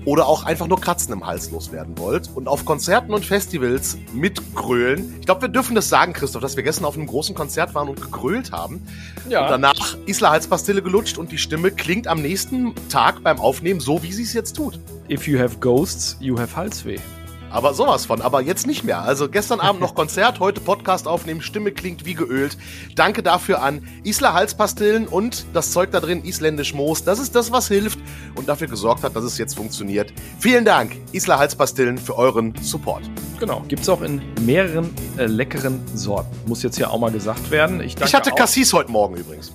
oder 0.06 0.27
auch 0.27 0.44
einfach 0.44 0.68
nur 0.68 0.79
Kratzen 0.79 1.13
im 1.13 1.25
Hals 1.25 1.51
loswerden 1.51 1.98
wollt 1.98 2.29
und 2.36 2.48
auf 2.48 2.65
Konzerten 2.65 3.13
und 3.13 3.25
Festivals 3.25 3.98
mitgrölen. 4.13 5.15
Ich 5.20 5.25
glaube, 5.25 5.44
wir 5.44 5.50
dürfen 5.50 5.75
das 5.75 5.89
sagen, 5.89 6.13
Christoph, 6.13 6.41
dass 6.41 6.56
wir 6.56 6.63
gestern 6.63 6.86
auf 6.86 6.96
einem 6.96 7.08
großen 7.08 7.36
Konzert 7.36 7.75
waren 7.75 7.89
und 7.89 8.01
gegrölt 8.01 8.51
haben. 8.51 8.82
Ja. 9.27 9.44
Und 9.44 9.50
danach 9.51 9.98
Isla 10.06 10.32
Halspastille 10.32 10.82
gelutscht 10.82 11.18
und 11.18 11.32
die 11.32 11.38
Stimme 11.38 11.72
klingt 11.72 12.08
am 12.08 12.22
nächsten 12.22 12.74
Tag 12.89 13.24
beim 13.24 13.39
Aufnehmen 13.39 13.79
so, 13.79 14.01
wie 14.03 14.12
sie 14.12 14.24
es 14.24 14.34
jetzt 14.34 14.53
tut. 14.53 14.79
If 15.10 15.27
you 15.27 15.39
have 15.39 15.58
ghosts, 15.60 16.18
you 16.20 16.38
have 16.38 16.56
Halsweh. 16.56 17.00
Aber 17.51 17.74
sowas 17.74 18.06
von, 18.06 18.22
aber 18.22 18.41
jetzt 18.41 18.68
nicht 18.68 18.84
mehr. 18.84 19.01
Also 19.01 19.27
gestern 19.27 19.60
Abend 19.60 19.82
noch 19.82 19.96
Konzert, 19.96 20.39
heute 20.39 20.62
Podcast 20.62 21.08
aufnehmen, 21.08 21.41
Stimme 21.41 21.72
klingt 21.72 22.06
wie 22.06 22.13
geölt. 22.13 22.58
Danke 22.96 23.24
dafür 23.24 23.62
an 23.62 23.82
Isla 24.03 24.34
Halspastillen 24.34 25.08
und 25.08 25.46
das 25.53 25.72
Zeug 25.72 25.91
da 25.91 26.00
drin, 26.00 26.24
isländisch 26.24 26.74
Moos. 26.74 27.03
Das 27.03 27.20
ist 27.20 27.36
das, 27.36 27.51
was 27.51 27.68
hilft 27.68 28.00
und 28.36 28.48
dafür 28.48 28.68
gesorgt 28.68 29.03
hat, 29.03 29.15
dass 29.15 29.24
es 29.24 29.38
jetzt 29.38 29.56
funktioniert. 29.56 30.13
Vielen 30.39 30.65
Dank, 30.65 30.96
Isla 31.12 31.39
Halspastillen, 31.39 31.98
für 31.98 32.18
euren 32.18 32.53
Support. 32.62 33.10
Genau, 33.39 33.63
gibt 33.68 33.82
es 33.82 33.89
auch 33.89 34.01
in 34.01 34.22
mehreren 34.41 34.89
äh, 35.18 35.25
leckeren 35.25 35.82
Sorten. 35.96 36.36
Muss 36.46 36.62
jetzt 36.62 36.75
hier 36.75 36.91
auch 36.91 37.00
mal 37.00 37.12
gesagt 37.12 37.50
werden. 37.51 37.82
Ich, 37.82 38.00
ich 38.00 38.13
hatte 38.13 38.32
Cassis 38.32 38.74
heute 38.74 38.91
Morgen 38.91 39.15
übrigens 39.15 39.53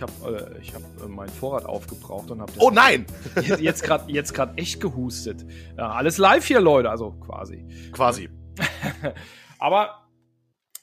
ich 0.00 0.02
habe 0.02 0.56
äh, 0.56 0.60
ich 0.62 0.74
hab, 0.74 0.82
äh, 1.04 1.08
meinen 1.08 1.28
Vorrat 1.28 1.66
aufgebraucht 1.66 2.30
und 2.30 2.40
habe 2.40 2.52
Oh 2.56 2.70
nein! 2.70 3.04
jetzt 3.58 3.82
gerade 3.82 4.10
jetzt 4.10 4.32
gerade 4.32 4.56
echt 4.56 4.80
gehustet. 4.80 5.44
Ja, 5.76 5.90
alles 5.90 6.16
live 6.16 6.44
hier, 6.46 6.60
Leute, 6.60 6.88
also 6.90 7.12
quasi. 7.12 7.66
Quasi. 7.92 8.30
Aber 9.58 10.06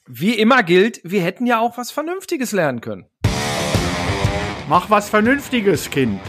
wie 0.06 0.34
immer 0.34 0.62
gilt, 0.62 1.00
wir 1.02 1.22
hätten 1.22 1.46
ja 1.46 1.58
auch 1.58 1.76
was 1.76 1.90
Vernünftiges 1.90 2.52
lernen 2.52 2.80
können. 2.80 3.06
Mach 4.68 4.88
was 4.88 5.08
Vernünftiges, 5.08 5.90
Kind. 5.90 6.20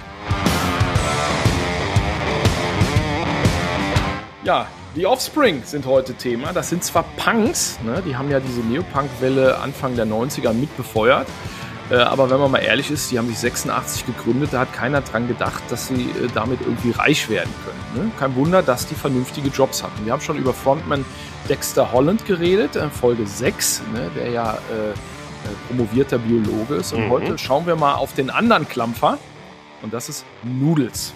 Ja, 4.43 4.67
die 4.95 5.05
Offspring 5.05 5.61
sind 5.63 5.85
heute 5.85 6.15
Thema. 6.15 6.53
Das 6.53 6.69
sind 6.69 6.83
zwar 6.83 7.03
Punks, 7.17 7.77
ne? 7.83 8.01
die 8.03 8.15
haben 8.15 8.31
ja 8.31 8.39
diese 8.39 8.61
Neopunk-Welle 8.61 9.59
Anfang 9.59 9.95
der 9.95 10.07
90er 10.07 10.53
mitbefeuert. 10.53 11.27
Äh, 11.89 11.95
aber 11.95 12.29
wenn 12.29 12.39
man 12.39 12.51
mal 12.51 12.59
ehrlich 12.59 12.91
ist, 12.91 13.11
die 13.11 13.17
haben 13.17 13.27
sich 13.27 13.39
86 13.39 14.05
gegründet, 14.05 14.49
da 14.51 14.61
hat 14.61 14.73
keiner 14.73 15.01
dran 15.01 15.27
gedacht, 15.27 15.63
dass 15.69 15.87
sie 15.87 16.03
äh, 16.11 16.27
damit 16.33 16.61
irgendwie 16.61 16.91
reich 16.91 17.29
werden 17.29 17.51
können. 17.65 18.05
Ne? 18.05 18.11
Kein 18.19 18.35
Wunder, 18.35 18.61
dass 18.61 18.87
die 18.87 18.95
vernünftige 18.95 19.49
Jobs 19.49 19.81
hatten. 19.81 20.05
Wir 20.05 20.13
haben 20.13 20.21
schon 20.21 20.37
über 20.37 20.53
Frontman 20.53 21.03
Dexter 21.47 21.91
Holland 21.91 22.25
geredet, 22.25 22.75
äh, 22.75 22.89
Folge 22.89 23.25
6, 23.25 23.81
ne? 23.93 24.11
der 24.15 24.29
ja 24.29 24.53
äh, 24.53 24.93
promovierter 25.67 26.19
Biologe 26.19 26.75
ist. 26.75 26.93
Und 26.93 27.05
mhm. 27.05 27.09
heute 27.09 27.37
schauen 27.37 27.65
wir 27.65 27.75
mal 27.75 27.95
auf 27.95 28.13
den 28.13 28.29
anderen 28.29 28.67
Klampfer 28.67 29.17
und 29.81 29.93
das 29.93 30.09
ist 30.09 30.25
Noodles. 30.43 31.13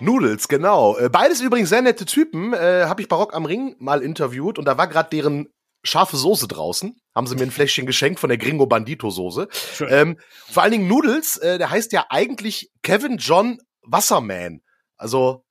Noodles, 0.00 0.48
genau. 0.48 0.96
Beides 1.10 1.40
übrigens 1.40 1.68
sehr 1.70 1.80
nette 1.80 2.04
Typen. 2.04 2.52
Äh, 2.52 2.84
Habe 2.86 3.02
ich 3.02 3.08
Barock 3.08 3.34
am 3.34 3.46
Ring 3.46 3.76
mal 3.78 4.02
interviewt 4.02 4.58
und 4.58 4.66
da 4.66 4.76
war 4.76 4.88
gerade 4.88 5.08
deren 5.10 5.48
scharfe 5.84 6.16
Soße 6.16 6.48
draußen. 6.48 6.96
Haben 7.16 7.26
sie 7.26 7.34
mir 7.34 7.44
ein 7.44 7.50
Fläschchen 7.50 7.86
geschenkt 7.86 8.20
von 8.20 8.28
der 8.28 8.36
Gringo 8.36 8.66
Bandito 8.66 9.08
Soße. 9.08 9.48
Ähm, 9.88 10.18
vor 10.50 10.62
allen 10.62 10.72
Dingen 10.72 10.86
Noodles, 10.86 11.38
äh, 11.38 11.56
der 11.56 11.70
heißt 11.70 11.92
ja 11.92 12.04
eigentlich 12.10 12.70
Kevin 12.82 13.16
John 13.16 13.58
Wasserman. 13.80 14.60
Also 14.98 15.42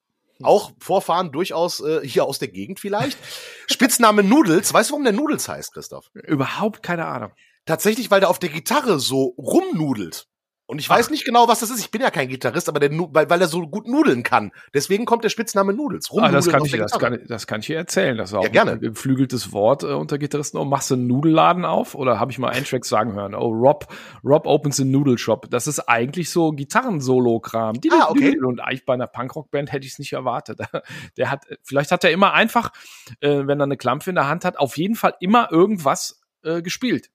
auch 0.43 0.73
Vorfahren 0.79 1.31
durchaus 1.31 1.79
äh, 1.79 2.07
hier 2.07 2.25
aus 2.25 2.37
der 2.37 2.49
Gegend 2.49 2.79
vielleicht. 2.79 3.17
Spitzname 3.67 4.21
Noodles. 4.21 4.75
Weißt 4.75 4.91
du, 4.91 4.93
warum 4.93 5.05
der 5.05 5.13
Noodles 5.13 5.49
heißt, 5.49 5.73
Christoph? 5.73 6.11
Überhaupt 6.13 6.83
keine 6.83 7.07
Ahnung. 7.07 7.31
Tatsächlich, 7.65 8.11
weil 8.11 8.19
der 8.19 8.29
auf 8.29 8.37
der 8.37 8.49
Gitarre 8.49 8.99
so 8.99 9.33
rumnudelt. 9.39 10.27
Und 10.67 10.79
ich 10.79 10.89
weiß 10.89 11.07
Ach. 11.07 11.11
nicht 11.11 11.25
genau, 11.25 11.47
was 11.47 11.59
das 11.59 11.69
ist. 11.69 11.79
Ich 11.79 11.91
bin 11.91 12.01
ja 12.01 12.09
kein 12.09 12.27
Gitarrist, 12.27 12.69
aber 12.69 12.79
der, 12.79 12.89
weil, 12.91 13.29
weil 13.29 13.39
er 13.39 13.47
so 13.47 13.61
gut 13.67 13.87
nudeln 13.87 14.23
kann. 14.23 14.51
Deswegen 14.73 15.05
kommt 15.05 15.23
der 15.23 15.29
Spitzname 15.29 15.73
Nudels. 15.73 16.09
Ah, 16.17 16.31
das 16.31 16.49
kann, 16.49 16.65
ich, 16.65 16.71
das, 16.71 16.97
kann, 16.97 17.19
das 17.27 17.45
kann 17.45 17.59
ich 17.59 17.67
dir 17.67 17.77
erzählen. 17.77 18.17
Das 18.17 18.31
ist 18.31 18.35
auch 18.35 18.43
ja, 18.43 18.49
gerne. 18.49 18.71
ein 18.71 18.79
geflügeltes 18.79 19.51
Wort 19.51 19.83
äh, 19.83 19.87
unter 19.87 20.17
Gitarristen. 20.17 20.57
Oh, 20.57 20.65
machst 20.65 20.89
du 20.89 20.95
einen 20.95 21.05
Nudelladen 21.05 21.65
auf? 21.65 21.93
Oder 21.93 22.19
habe 22.19 22.31
ich 22.31 22.39
mal 22.39 22.49
einen 22.49 22.65
Track 22.65 22.85
sagen 22.85 23.13
hören? 23.13 23.35
Oh, 23.35 23.49
Rob, 23.49 23.93
Rob 24.23 24.47
opens 24.47 24.79
a 24.79 24.85
Noodle 24.85 25.19
Shop. 25.19 25.47
Das 25.51 25.67
ist 25.67 25.81
eigentlich 25.81 26.31
so 26.31 26.51
Gitarren-Solo-Kram. 26.51 27.75
Ah, 27.91 28.07
okay. 28.09 28.35
Und 28.39 28.59
eigentlich 28.59 28.85
bei 28.85 28.95
einer 28.95 29.07
Punkrock-Band 29.07 29.71
hätte 29.71 29.85
ich 29.85 29.93
es 29.93 29.99
nicht 29.99 30.13
erwartet. 30.13 30.59
Der 31.17 31.29
hat, 31.29 31.45
vielleicht 31.61 31.91
hat 31.91 32.03
er 32.03 32.09
immer 32.09 32.33
einfach, 32.33 32.71
äh, 33.19 33.45
wenn 33.45 33.59
er 33.59 33.65
eine 33.65 33.77
Klampfe 33.77 34.09
in 34.09 34.15
der 34.15 34.27
Hand 34.27 34.45
hat, 34.45 34.57
auf 34.57 34.77
jeden 34.77 34.95
Fall 34.95 35.13
immer 35.19 35.51
irgendwas 35.51 36.21
äh, 36.43 36.61
gespielt. 36.61 37.09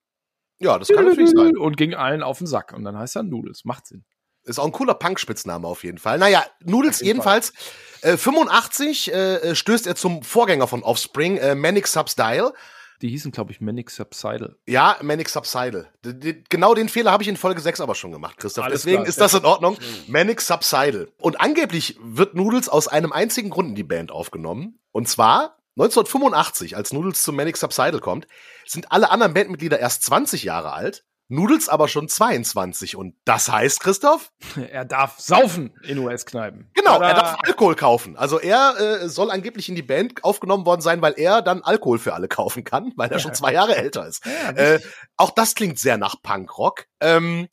Ja, 0.60 0.78
das 0.78 0.88
kann 0.88 1.04
natürlich 1.04 1.30
sein. 1.30 1.56
Und 1.56 1.76
ging 1.76 1.94
allen 1.94 2.22
auf 2.22 2.38
den 2.38 2.46
Sack. 2.46 2.72
Und 2.74 2.84
dann 2.84 2.96
heißt 2.96 3.16
er 3.16 3.22
Noodles. 3.22 3.64
Macht 3.64 3.86
Sinn. 3.86 4.04
Ist 4.44 4.58
auch 4.58 4.66
ein 4.66 4.72
cooler 4.72 4.94
Punk-Spitzname 4.94 5.66
auf 5.66 5.84
jeden 5.84 5.98
Fall. 5.98 6.18
Naja, 6.18 6.44
Noodles 6.64 7.00
jedenfalls. 7.00 7.52
Äh, 8.02 8.16
85 8.16 9.12
äh, 9.12 9.54
stößt 9.54 9.86
er 9.86 9.96
zum 9.96 10.22
Vorgänger 10.22 10.66
von 10.66 10.82
Offspring, 10.82 11.36
äh, 11.36 11.54
Manic 11.54 11.86
Substyle. 11.86 12.52
Die 13.02 13.08
hießen, 13.08 13.32
glaube 13.32 13.52
ich, 13.52 13.62
Manic 13.62 13.90
Subsidal. 13.90 14.56
Ja, 14.66 14.98
Manic 15.00 15.30
Subsidal. 15.30 15.90
genau 16.50 16.74
den 16.74 16.90
Fehler 16.90 17.12
habe 17.12 17.22
ich 17.22 17.30
in 17.30 17.38
Folge 17.38 17.60
6 17.62 17.80
aber 17.80 17.94
schon 17.94 18.12
gemacht, 18.12 18.36
Christoph. 18.36 18.64
Alles 18.64 18.82
Deswegen 18.82 18.98
klar, 18.98 19.08
ist 19.08 19.20
das 19.20 19.32
in 19.32 19.44
Ordnung. 19.46 19.78
Manic 20.06 20.42
Subsidal. 20.42 21.08
Und 21.18 21.40
angeblich 21.40 21.98
wird 22.02 22.34
Noodles 22.34 22.68
aus 22.68 22.88
einem 22.88 23.12
einzigen 23.12 23.48
Grund 23.48 23.70
in 23.70 23.74
die 23.74 23.84
Band 23.84 24.12
aufgenommen. 24.12 24.78
Und 24.92 25.08
zwar 25.08 25.59
1985, 25.84 26.76
als 26.76 26.92
Noodles 26.92 27.22
zu 27.22 27.32
Manic 27.32 27.56
Subsidal 27.56 28.00
kommt, 28.00 28.26
sind 28.66 28.92
alle 28.92 29.10
anderen 29.10 29.34
Bandmitglieder 29.34 29.78
erst 29.78 30.02
20 30.04 30.44
Jahre 30.44 30.72
alt, 30.72 31.04
Noodles 31.30 31.68
aber 31.68 31.86
schon 31.86 32.08
22. 32.08 32.96
Und 32.96 33.14
das 33.24 33.50
heißt, 33.50 33.80
Christoph? 33.80 34.32
Er 34.70 34.84
darf 34.84 35.18
saufen 35.20 35.72
in 35.84 35.98
US-Kneipen. 35.98 36.70
Genau, 36.74 36.98
Tada. 36.98 37.08
er 37.08 37.14
darf 37.14 37.38
Alkohol 37.44 37.76
kaufen. 37.76 38.16
Also 38.16 38.40
er 38.40 38.74
äh, 38.78 39.08
soll 39.08 39.30
angeblich 39.30 39.68
in 39.68 39.76
die 39.76 39.82
Band 39.82 40.24
aufgenommen 40.24 40.66
worden 40.66 40.80
sein, 40.80 41.00
weil 41.02 41.14
er 41.16 41.40
dann 41.40 41.62
Alkohol 41.62 41.98
für 41.98 42.14
alle 42.14 42.28
kaufen 42.28 42.64
kann, 42.64 42.92
weil 42.96 43.08
er 43.08 43.16
ja. 43.16 43.18
schon 43.20 43.34
zwei 43.34 43.52
Jahre 43.52 43.76
älter 43.76 44.06
ist. 44.06 44.26
Ja, 44.26 44.50
äh, 44.50 44.80
auch 45.16 45.30
das 45.30 45.54
klingt 45.54 45.78
sehr 45.78 45.98
nach 45.98 46.16
Punkrock. 46.20 46.86
Ähm, 47.00 47.48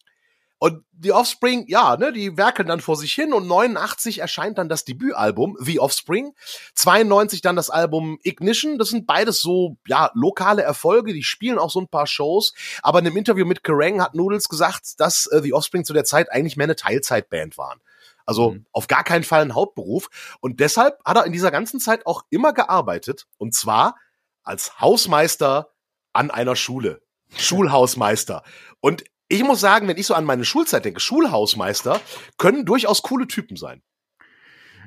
und 0.59 0.83
die 0.91 1.11
Offspring, 1.11 1.65
ja, 1.67 1.97
ne, 1.97 2.11
die 2.11 2.35
werkeln 2.35 2.67
dann 2.67 2.81
vor 2.81 2.95
sich 2.95 3.13
hin 3.13 3.31
und 3.31 3.47
89 3.47 4.19
erscheint 4.19 4.57
dann 4.57 4.69
das 4.69 4.85
Debütalbum 4.85 5.55
The 5.59 5.79
Offspring, 5.79 6.33
92 6.73 7.41
dann 7.41 7.55
das 7.55 7.69
Album 7.69 8.17
Ignition, 8.23 8.79
das 8.79 8.89
sind 8.89 9.05
beides 9.05 9.39
so, 9.39 9.77
ja, 9.87 10.09
lokale 10.15 10.63
Erfolge, 10.63 11.13
die 11.13 11.23
spielen 11.23 11.59
auch 11.59 11.69
so 11.69 11.79
ein 11.79 11.87
paar 11.87 12.07
Shows, 12.07 12.53
aber 12.81 12.99
in 12.99 13.05
einem 13.05 13.17
Interview 13.17 13.45
mit 13.45 13.63
Kerrang 13.63 14.01
hat 14.01 14.15
Noodles 14.15 14.49
gesagt, 14.49 14.99
dass 14.99 15.27
äh, 15.27 15.41
The 15.43 15.53
Offspring 15.53 15.85
zu 15.85 15.93
der 15.93 16.05
Zeit 16.05 16.31
eigentlich 16.31 16.57
mehr 16.57 16.65
eine 16.65 16.75
Teilzeitband 16.75 17.57
waren. 17.59 17.79
Also 18.25 18.51
mhm. 18.51 18.65
auf 18.71 18.87
gar 18.87 19.03
keinen 19.03 19.23
Fall 19.23 19.43
ein 19.43 19.53
Hauptberuf 19.53 20.37
und 20.41 20.59
deshalb 20.59 20.97
hat 21.05 21.17
er 21.17 21.25
in 21.25 21.33
dieser 21.33 21.51
ganzen 21.51 21.79
Zeit 21.79 22.07
auch 22.07 22.23
immer 22.31 22.53
gearbeitet 22.53 23.27
und 23.37 23.53
zwar 23.53 23.95
als 24.43 24.81
Hausmeister 24.81 25.69
an 26.13 26.31
einer 26.31 26.55
Schule. 26.55 27.01
Schulhausmeister. 27.37 28.43
Und 28.79 29.03
ich 29.29 29.43
muss 29.43 29.59
sagen, 29.59 29.87
wenn 29.87 29.97
ich 29.97 30.07
so 30.07 30.13
an 30.13 30.25
meine 30.25 30.45
Schulzeit 30.45 30.85
denke, 30.85 30.99
Schulhausmeister 30.99 31.99
können 32.37 32.65
durchaus 32.65 33.01
coole 33.01 33.27
Typen 33.27 33.57
sein. 33.57 33.81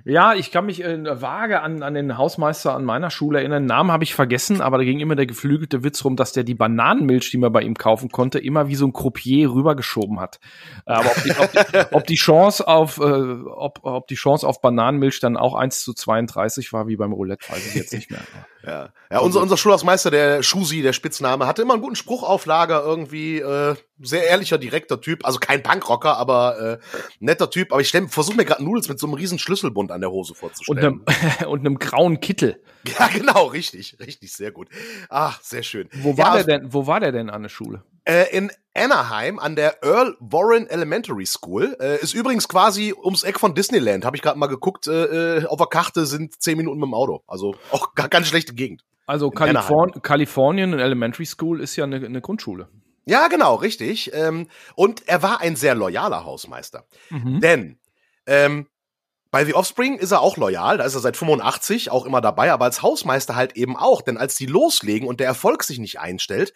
Ja, 0.04 0.34
ich 0.34 0.50
kann 0.50 0.66
mich 0.66 0.82
äh, 0.82 1.20
vage 1.20 1.60
an, 1.60 1.82
an 1.82 1.94
den 1.94 2.16
Hausmeister 2.16 2.74
an 2.74 2.84
meiner 2.84 3.10
Schule 3.10 3.40
erinnern. 3.40 3.66
Namen 3.66 3.92
habe 3.92 4.04
ich 4.04 4.14
vergessen, 4.14 4.60
aber 4.60 4.78
da 4.78 4.84
ging 4.84 5.00
immer 5.00 5.14
der 5.14 5.26
geflügelte 5.26 5.84
Witz 5.84 6.04
rum, 6.04 6.16
dass 6.16 6.32
der 6.32 6.44
die 6.44 6.54
Bananenmilch, 6.54 7.30
die 7.30 7.38
man 7.38 7.52
bei 7.52 7.62
ihm 7.62 7.74
kaufen 7.74 8.08
konnte, 8.10 8.38
immer 8.38 8.68
wie 8.68 8.76
so 8.76 8.86
ein 8.86 8.92
Croupier 8.92 9.50
rübergeschoben 9.50 10.18
hat. 10.18 10.38
Äh, 10.86 10.92
aber 10.92 11.10
ob 11.10 11.22
die, 11.22 11.30
ob 11.38 11.52
die, 11.52 11.78
ob 11.96 12.06
die 12.06 12.14
Chance 12.14 12.66
auf 12.66 12.98
äh, 12.98 13.02
ob, 13.02 13.80
ob 13.82 14.06
die 14.06 14.14
Chance 14.14 14.46
auf 14.46 14.60
Bananenmilch 14.60 15.20
dann 15.20 15.36
auch 15.36 15.54
1 15.54 15.82
zu 15.82 15.92
32 15.92 16.72
war 16.72 16.86
wie 16.86 16.96
beim 16.96 17.12
Roulette, 17.12 17.50
weiß 17.52 17.66
ich 17.66 17.74
jetzt 17.74 17.92
nicht 17.92 18.10
mehr. 18.10 18.20
Ja, 18.66 18.92
ja 19.10 19.18
unser, 19.20 19.40
unser 19.40 19.56
Schulhausmeister, 19.56 20.10
der 20.10 20.42
Schusi, 20.42 20.82
der 20.82 20.92
Spitzname, 20.92 21.46
hatte 21.46 21.62
immer 21.62 21.74
einen 21.74 21.82
guten 21.82 21.96
Spruch 21.96 22.22
auf 22.22 22.46
Lager, 22.46 22.82
irgendwie 22.84 23.38
äh, 23.38 23.74
sehr 24.00 24.26
ehrlicher, 24.26 24.58
direkter 24.58 25.00
Typ, 25.00 25.24
also 25.24 25.38
kein 25.38 25.62
Punkrocker, 25.62 26.16
aber 26.16 26.60
äh, 26.60 26.78
netter 27.20 27.50
Typ. 27.50 27.72
Aber 27.72 27.80
ich 27.80 27.90
versuche 27.90 28.36
mir 28.36 28.44
gerade 28.44 28.62
Nudels 28.62 28.88
mit 28.88 28.98
so 28.98 29.06
einem 29.06 29.14
riesen 29.14 29.38
Schlüsselbund 29.38 29.90
an 29.90 30.00
der 30.00 30.10
Hose 30.10 30.34
vorzustellen. 30.34 31.02
Und 31.02 31.08
einem, 31.08 31.48
und 31.48 31.60
einem 31.60 31.78
grauen 31.78 32.20
Kittel. 32.20 32.62
Ja, 32.98 33.08
genau, 33.08 33.46
richtig, 33.46 33.96
richtig, 34.00 34.32
sehr 34.32 34.52
gut. 34.52 34.68
Ach, 35.08 35.40
sehr 35.42 35.62
schön. 35.62 35.88
Wo 35.94 36.16
war 36.16 36.36
ja, 36.36 36.42
der 36.42 36.58
denn, 36.58 36.72
wo 36.72 36.86
war 36.86 37.00
der 37.00 37.12
denn 37.12 37.30
an 37.30 37.42
der 37.42 37.50
Schule? 37.50 37.82
Äh, 38.04 38.36
in 38.36 38.50
Anaheim 38.74 39.38
an 39.38 39.56
der 39.56 39.82
Earl 39.82 40.16
Warren 40.20 40.68
Elementary 40.68 41.26
School. 41.26 41.76
Äh, 41.80 42.00
ist 42.00 42.14
übrigens 42.14 42.48
quasi 42.48 42.94
ums 42.96 43.24
Eck 43.24 43.40
von 43.40 43.54
Disneyland. 43.54 44.04
Habe 44.04 44.16
ich 44.16 44.22
gerade 44.22 44.38
mal 44.38 44.46
geguckt. 44.46 44.86
Äh, 44.86 45.38
äh, 45.38 45.46
auf 45.46 45.58
der 45.58 45.66
Karte 45.66 46.06
sind 46.06 46.40
zehn 46.40 46.56
Minuten 46.56 46.78
mit 46.78 46.86
dem 46.86 46.94
Auto. 46.94 47.22
Also 47.26 47.56
auch 47.72 47.94
gar 47.94 48.08
ganz 48.08 48.28
schlechte 48.28 48.54
Gegend. 48.54 48.84
Also 49.06 49.30
Kaliforn 49.30 50.02
Kalifornien 50.02 50.78
Elementary 50.78 51.26
School 51.26 51.60
ist 51.60 51.74
ja 51.74 51.84
eine, 51.84 51.96
eine 51.96 52.20
Grundschule. 52.20 52.68
Ja, 53.06 53.26
genau, 53.26 53.56
richtig. 53.56 54.12
Ähm, 54.14 54.46
und 54.76 55.08
er 55.08 55.22
war 55.22 55.40
ein 55.40 55.56
sehr 55.56 55.74
loyaler 55.74 56.24
Hausmeister. 56.24 56.84
Mhm. 57.08 57.40
Denn 57.40 57.78
ähm, 58.26 58.68
bei 59.32 59.44
The 59.44 59.54
Offspring 59.54 59.96
ist 59.96 60.12
er 60.12 60.20
auch 60.20 60.36
loyal, 60.36 60.78
da 60.78 60.84
ist 60.84 60.94
er 60.94 61.00
seit 61.00 61.16
85 61.16 61.90
auch 61.90 62.04
immer 62.04 62.20
dabei, 62.20 62.52
aber 62.52 62.64
als 62.64 62.82
Hausmeister 62.82 63.36
halt 63.36 63.56
eben 63.56 63.76
auch, 63.76 64.02
denn 64.02 64.16
als 64.16 64.34
die 64.34 64.46
loslegen 64.46 65.08
und 65.08 65.20
der 65.20 65.28
Erfolg 65.28 65.62
sich 65.62 65.78
nicht 65.78 66.00
einstellt, 66.00 66.52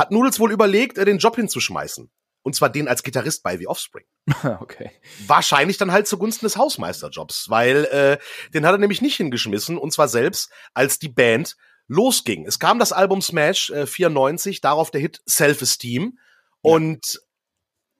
hat 0.00 0.10
Noodles 0.10 0.40
wohl 0.40 0.50
überlegt, 0.50 0.98
äh, 0.98 1.04
den 1.04 1.18
Job 1.18 1.36
hinzuschmeißen. 1.36 2.10
Und 2.42 2.56
zwar 2.56 2.70
den 2.70 2.88
als 2.88 3.02
Gitarrist 3.02 3.42
bei 3.42 3.58
The 3.58 3.68
Offspring. 3.68 4.06
okay. 4.60 4.90
Wahrscheinlich 5.26 5.76
dann 5.76 5.92
halt 5.92 6.08
zugunsten 6.08 6.46
des 6.46 6.56
Hausmeisterjobs, 6.56 7.50
weil 7.50 7.84
äh, 7.84 8.18
den 8.54 8.64
hat 8.64 8.72
er 8.72 8.78
nämlich 8.78 9.02
nicht 9.02 9.16
hingeschmissen, 9.16 9.76
und 9.76 9.92
zwar 9.92 10.08
selbst, 10.08 10.50
als 10.72 10.98
die 10.98 11.10
Band 11.10 11.56
losging. 11.86 12.46
Es 12.46 12.58
kam 12.58 12.78
das 12.78 12.92
Album 12.92 13.20
Smash 13.20 13.70
äh, 13.70 13.86
94, 13.86 14.62
darauf 14.62 14.90
der 14.90 15.02
Hit 15.02 15.22
Self-Esteem. 15.28 16.14
Ja. 16.14 16.72
Und 16.72 17.20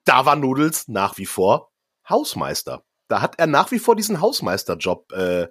da 0.05 0.25
war 0.25 0.35
Noodles 0.35 0.87
nach 0.87 1.17
wie 1.19 1.27
vor 1.27 1.71
Hausmeister. 2.09 2.83
Da 3.07 3.21
hat 3.21 3.37
er 3.37 3.45
nach 3.45 3.69
wie 3.71 3.79
vor 3.79 3.95
diesen 3.95 4.21
Hausmeisterjob 4.21 5.11
äh, 5.11 5.47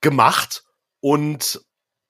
gemacht 0.00 0.64
und 1.00 1.64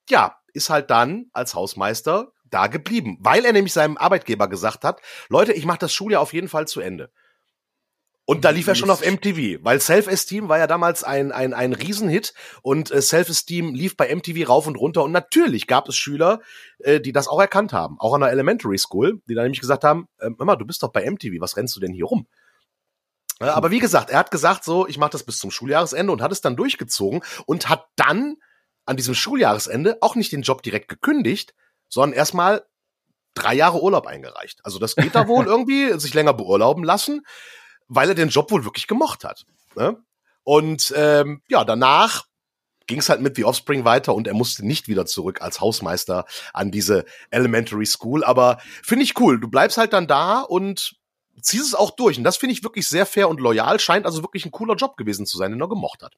ja, 0.09 0.39
ist 0.53 0.69
halt 0.69 0.89
dann 0.89 1.27
als 1.31 1.53
Hausmeister 1.53 2.32
da 2.53 2.67
geblieben, 2.67 3.17
weil 3.19 3.45
er 3.45 3.53
nämlich 3.53 3.73
seinem 3.73 3.97
Arbeitgeber 3.97 4.47
gesagt 4.47 4.83
hat, 4.83 5.01
Leute, 5.29 5.53
ich 5.53 5.65
mache 5.65 5.79
das 5.79 5.93
Schuljahr 5.93 6.21
auf 6.21 6.33
jeden 6.33 6.49
Fall 6.49 6.67
zu 6.67 6.81
Ende. 6.81 7.11
Und 8.25 8.45
da 8.45 8.51
lief 8.51 8.67
er 8.67 8.75
schon 8.75 8.89
auf 8.89 9.05
MTV, 9.05 9.63
weil 9.63 9.81
Self-Esteem 9.81 10.47
war 10.47 10.57
ja 10.57 10.65
damals 10.65 11.03
ein, 11.03 11.33
ein, 11.33 11.53
ein 11.53 11.73
Riesenhit 11.73 12.33
und 12.61 12.89
äh, 12.89 13.01
Self-Esteem 13.01 13.73
lief 13.73 13.97
bei 13.97 14.15
MTV 14.15 14.47
rauf 14.47 14.65
und 14.65 14.77
runter 14.77 15.03
und 15.03 15.11
natürlich 15.11 15.67
gab 15.67 15.89
es 15.89 15.97
Schüler, 15.97 16.39
äh, 16.79 17.01
die 17.01 17.11
das 17.11 17.27
auch 17.27 17.41
erkannt 17.41 17.73
haben, 17.73 17.99
auch 17.99 18.13
an 18.13 18.21
der 18.21 18.29
Elementary 18.29 18.77
School, 18.77 19.21
die 19.27 19.35
dann 19.35 19.43
nämlich 19.43 19.59
gesagt 19.59 19.83
haben, 19.83 20.07
äh, 20.19 20.29
Mama, 20.29 20.55
du 20.55 20.65
bist 20.65 20.83
doch 20.83 20.93
bei 20.93 21.09
MTV, 21.09 21.41
was 21.41 21.57
rennst 21.57 21.75
du 21.75 21.81
denn 21.81 21.91
hier 21.91 22.05
rum? 22.05 22.25
Äh, 23.41 23.45
aber 23.45 23.71
wie 23.71 23.79
gesagt, 23.79 24.09
er 24.09 24.19
hat 24.19 24.31
gesagt 24.31 24.63
so, 24.63 24.87
ich 24.87 24.97
mache 24.97 25.11
das 25.11 25.25
bis 25.25 25.39
zum 25.39 25.51
Schuljahresende 25.51 26.13
und 26.13 26.21
hat 26.21 26.31
es 26.31 26.39
dann 26.39 26.55
durchgezogen 26.55 27.23
und 27.45 27.67
hat 27.67 27.87
dann 27.97 28.37
an 28.85 28.95
diesem 28.95 29.15
Schuljahresende 29.15 29.97
auch 29.99 30.15
nicht 30.15 30.31
den 30.31 30.43
Job 30.43 30.63
direkt 30.63 30.87
gekündigt, 30.87 31.53
sondern 31.93 32.17
erstmal 32.17 32.65
drei 33.35 33.53
Jahre 33.53 33.81
Urlaub 33.81 34.07
eingereicht. 34.07 34.59
Also 34.63 34.79
das 34.79 34.95
geht 34.95 35.15
da 35.15 35.27
wohl 35.27 35.45
irgendwie, 35.45 35.97
sich 35.99 36.13
länger 36.13 36.33
beurlauben 36.33 36.83
lassen, 36.83 37.25
weil 37.87 38.09
er 38.09 38.15
den 38.15 38.29
Job 38.29 38.51
wohl 38.51 38.65
wirklich 38.65 38.87
gemocht 38.87 39.23
hat. 39.23 39.45
Ne? 39.75 39.97
Und 40.43 40.93
ähm, 40.95 41.41
ja, 41.47 41.63
danach 41.63 42.25
ging 42.87 42.99
es 42.99 43.09
halt 43.09 43.21
mit 43.21 43.35
The 43.35 43.45
Offspring 43.45 43.85
weiter 43.85 44.13
und 44.13 44.27
er 44.27 44.33
musste 44.33 44.65
nicht 44.65 44.87
wieder 44.87 45.05
zurück 45.05 45.41
als 45.41 45.61
Hausmeister 45.61 46.25
an 46.51 46.71
diese 46.71 47.05
Elementary 47.29 47.85
School. 47.85 48.23
Aber 48.23 48.57
finde 48.81 49.03
ich 49.03 49.19
cool. 49.19 49.39
Du 49.39 49.47
bleibst 49.47 49.77
halt 49.77 49.93
dann 49.93 50.07
da 50.07 50.41
und 50.41 50.95
ziehst 51.41 51.65
es 51.65 51.75
auch 51.75 51.91
durch. 51.91 52.17
Und 52.17 52.23
das 52.23 52.37
finde 52.37 52.53
ich 52.53 52.63
wirklich 52.63 52.87
sehr 52.87 53.05
fair 53.05 53.29
und 53.29 53.39
loyal. 53.39 53.79
Scheint 53.79 54.05
also 54.05 54.23
wirklich 54.23 54.45
ein 54.45 54.51
cooler 54.51 54.75
Job 54.75 54.97
gewesen 54.97 55.25
zu 55.25 55.37
sein, 55.37 55.51
den 55.51 55.61
er 55.61 55.69
gemocht 55.69 56.03
hat. 56.03 56.13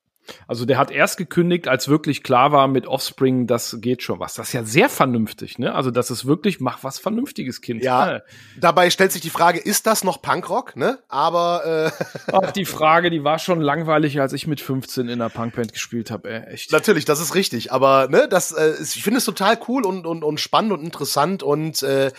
Also 0.47 0.65
der 0.65 0.77
hat 0.77 0.91
erst 0.91 1.17
gekündigt, 1.17 1.67
als 1.67 1.87
wirklich 1.87 2.23
klar 2.23 2.51
war 2.51 2.67
mit 2.67 2.87
Offspring, 2.87 3.47
das 3.47 3.77
geht 3.79 4.01
schon 4.01 4.19
was. 4.19 4.33
Das 4.33 4.47
ist 4.47 4.53
ja 4.53 4.63
sehr 4.63 4.89
vernünftig, 4.89 5.59
ne? 5.59 5.73
Also 5.75 5.91
das 5.91 6.09
ist 6.09 6.25
wirklich, 6.25 6.59
mach 6.59 6.83
was 6.83 6.97
Vernünftiges, 6.97 7.61
Kind. 7.61 7.83
Ja. 7.83 8.13
ja. 8.13 8.21
Dabei 8.59 8.89
stellt 8.89 9.11
sich 9.11 9.21
die 9.21 9.29
Frage, 9.29 9.59
ist 9.59 9.85
das 9.85 10.03
noch 10.03 10.21
Punkrock, 10.21 10.75
ne? 10.75 10.99
Aber 11.09 11.91
äh 12.27 12.31
auch 12.31 12.51
die 12.51 12.65
Frage, 12.65 13.09
die 13.09 13.23
war 13.23 13.39
schon 13.39 13.61
langweilig, 13.61 14.19
als 14.19 14.33
ich 14.33 14.47
mit 14.47 14.61
15 14.61 15.07
in 15.07 15.21
einer 15.21 15.29
Punkband 15.29 15.73
gespielt 15.73 16.11
habe, 16.11 16.29
ey, 16.29 16.53
echt. 16.53 16.71
Natürlich, 16.71 17.05
das 17.05 17.19
ist 17.19 17.35
richtig. 17.35 17.71
Aber 17.71 18.07
ne, 18.09 18.27
das, 18.27 18.51
äh, 18.51 18.73
ich 18.81 19.03
finde 19.03 19.19
es 19.19 19.25
total 19.25 19.59
cool 19.67 19.85
und, 19.85 20.07
und, 20.07 20.23
und 20.23 20.39
spannend 20.39 20.73
und 20.73 20.83
interessant 20.83 21.43
und 21.43 21.83
äh, 21.83 22.11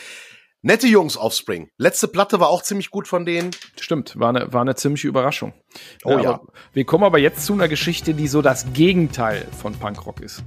Nette 0.62 0.88
Jungs 0.88 1.16
Offspring. 1.16 1.69
Letzte 1.79 2.09
Platte 2.09 2.40
war 2.40 2.49
auch 2.49 2.62
ziemlich 2.62 2.90
gut 2.90 3.07
von 3.07 3.25
denen. 3.25 3.51
Stimmt, 3.79 4.19
war 4.19 4.31
eine, 4.31 4.53
war 4.53 4.62
eine 4.62 4.75
ziemliche 4.75 5.07
Überraschung. 5.07 5.53
Oh 6.05 6.11
ja. 6.11 6.23
ja. 6.23 6.40
Wir 6.73 6.85
kommen 6.85 7.05
aber 7.05 7.19
jetzt 7.19 7.45
zu 7.45 7.53
einer 7.53 7.69
Geschichte, 7.69 8.14
die 8.14 8.27
so 8.27 8.42
das 8.42 8.73
Gegenteil 8.73 9.47
von 9.61 9.75
Punkrock 9.75 10.21
ist. 10.21 10.42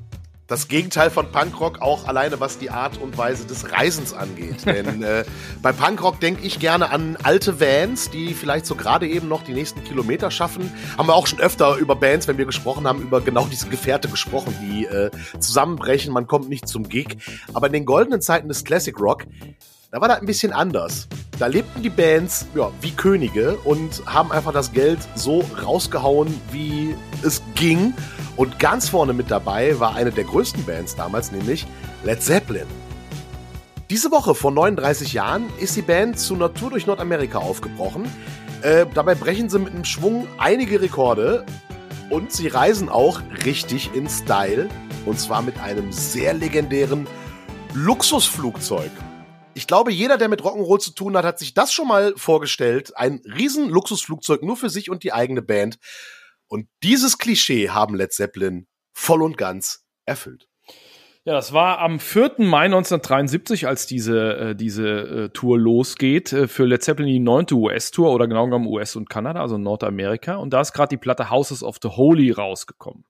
Das 0.49 0.67
Gegenteil 0.67 1.11
von 1.11 1.31
Punkrock 1.31 1.79
auch 1.79 2.07
alleine, 2.07 2.39
was 2.39 2.57
die 2.57 2.71
Art 2.71 2.97
und 2.97 3.19
Weise 3.19 3.45
des 3.45 3.71
Reisens 3.71 4.13
angeht. 4.15 4.55
Denn 4.65 5.03
äh, 5.03 5.23
bei 5.61 5.71
Punkrock 5.71 6.19
denke 6.19 6.43
ich 6.43 6.59
gerne 6.59 6.89
an 6.89 7.15
alte 7.21 7.59
Vans, 7.61 8.09
die 8.09 8.33
vielleicht 8.33 8.65
so 8.65 8.73
gerade 8.73 9.07
eben 9.07 9.27
noch 9.27 9.43
die 9.43 9.53
nächsten 9.53 9.83
Kilometer 9.83 10.31
schaffen. 10.31 10.71
Haben 10.97 11.07
wir 11.07 11.13
auch 11.13 11.27
schon 11.27 11.39
öfter 11.39 11.75
über 11.75 11.95
Bands, 11.95 12.27
wenn 12.27 12.39
wir 12.39 12.45
gesprochen 12.45 12.87
haben, 12.87 13.03
über 13.03 13.21
genau 13.21 13.45
diese 13.45 13.69
Gefährte 13.69 14.09
gesprochen, 14.09 14.55
die 14.59 14.85
äh, 14.85 15.11
zusammenbrechen, 15.39 16.11
man 16.11 16.25
kommt 16.25 16.49
nicht 16.49 16.67
zum 16.67 16.89
Gig. 16.89 17.17
Aber 17.53 17.67
in 17.67 17.73
den 17.73 17.85
goldenen 17.85 18.19
Zeiten 18.19 18.47
des 18.47 18.63
Classic 18.63 18.99
Rock 18.99 19.27
da 19.91 19.99
war 20.01 20.07
das 20.07 20.19
ein 20.19 20.25
bisschen 20.25 20.53
anders. 20.53 21.07
Da 21.39 21.47
lebten 21.47 21.81
die 21.81 21.89
Bands 21.89 22.45
ja, 22.55 22.69
wie 22.81 22.91
Könige 22.91 23.57
und 23.63 24.03
haben 24.05 24.31
einfach 24.31 24.53
das 24.53 24.71
Geld 24.71 24.99
so 25.15 25.43
rausgehauen, 25.63 26.39
wie 26.51 26.95
es 27.23 27.41
ging. 27.55 27.93
Und 28.35 28.59
ganz 28.59 28.89
vorne 28.89 29.13
mit 29.13 29.31
dabei 29.31 29.79
war 29.79 29.95
eine 29.95 30.11
der 30.11 30.25
größten 30.25 30.63
Bands 30.65 30.95
damals, 30.95 31.31
nämlich 31.31 31.65
Led 32.03 32.21
Zeppelin. 32.21 32.67
Diese 33.89 34.11
Woche 34.11 34.35
vor 34.35 34.51
39 34.51 35.13
Jahren 35.13 35.45
ist 35.59 35.75
die 35.75 35.81
Band 35.81 36.19
zu 36.19 36.35
Natur 36.35 36.69
durch 36.69 36.85
Nordamerika 36.85 37.39
aufgebrochen. 37.39 38.03
Äh, 38.61 38.85
dabei 38.93 39.15
brechen 39.15 39.49
sie 39.49 39.57
mit 39.57 39.73
einem 39.73 39.85
Schwung 39.85 40.27
einige 40.37 40.81
Rekorde 40.81 41.45
und 42.11 42.31
sie 42.31 42.47
reisen 42.47 42.89
auch 42.89 43.21
richtig 43.45 43.95
in 43.95 44.07
Style. 44.07 44.69
Und 45.05 45.19
zwar 45.19 45.41
mit 45.41 45.59
einem 45.59 45.91
sehr 45.91 46.33
legendären 46.33 47.07
Luxusflugzeug. 47.73 48.91
Ich 49.55 49.67
glaube, 49.67 49.91
jeder, 49.91 50.17
der 50.17 50.29
mit 50.29 50.41
Rock'n'Roll 50.41 50.79
zu 50.79 50.91
tun 50.91 51.17
hat, 51.17 51.25
hat 51.25 51.39
sich 51.39 51.53
das 51.53 51.73
schon 51.73 51.87
mal 51.87 52.13
vorgestellt. 52.15 52.95
Ein 52.95 53.21
riesen 53.25 53.69
Luxusflugzeug 53.69 54.43
nur 54.43 54.57
für 54.57 54.69
sich 54.69 54.89
und 54.89 55.03
die 55.03 55.11
eigene 55.11 55.41
Band. 55.41 55.79
Und 56.47 56.67
dieses 56.83 57.17
Klischee 57.17 57.69
haben 57.69 57.95
Led 57.95 58.13
Zeppelin 58.13 58.67
voll 58.93 59.21
und 59.21 59.37
ganz 59.37 59.85
erfüllt. 60.05 60.47
Ja, 61.25 61.33
das 61.33 61.51
war 61.51 61.79
am 61.79 61.99
4. 61.99 62.35
Mai 62.37 62.65
1973, 62.65 63.67
als 63.67 63.85
diese, 63.85 64.37
äh, 64.37 64.55
diese 64.55 64.87
äh, 64.87 65.29
Tour 65.29 65.59
losgeht. 65.59 66.31
Äh, 66.31 66.47
für 66.47 66.65
Led 66.65 66.81
Zeppelin 66.81 67.11
die 67.11 67.19
neunte 67.19 67.55
US-Tour 67.55 68.11
oder 68.11 68.27
genau 68.27 68.45
genommen 68.45 68.67
US 68.67 68.95
und 68.95 69.09
Kanada, 69.09 69.41
also 69.41 69.57
Nordamerika. 69.57 70.35
Und 70.35 70.53
da 70.53 70.61
ist 70.61 70.73
gerade 70.73 70.89
die 70.89 70.97
Platte 70.97 71.29
Houses 71.29 71.61
of 71.61 71.77
the 71.81 71.89
Holy 71.89 72.31
rausgekommen. 72.31 73.03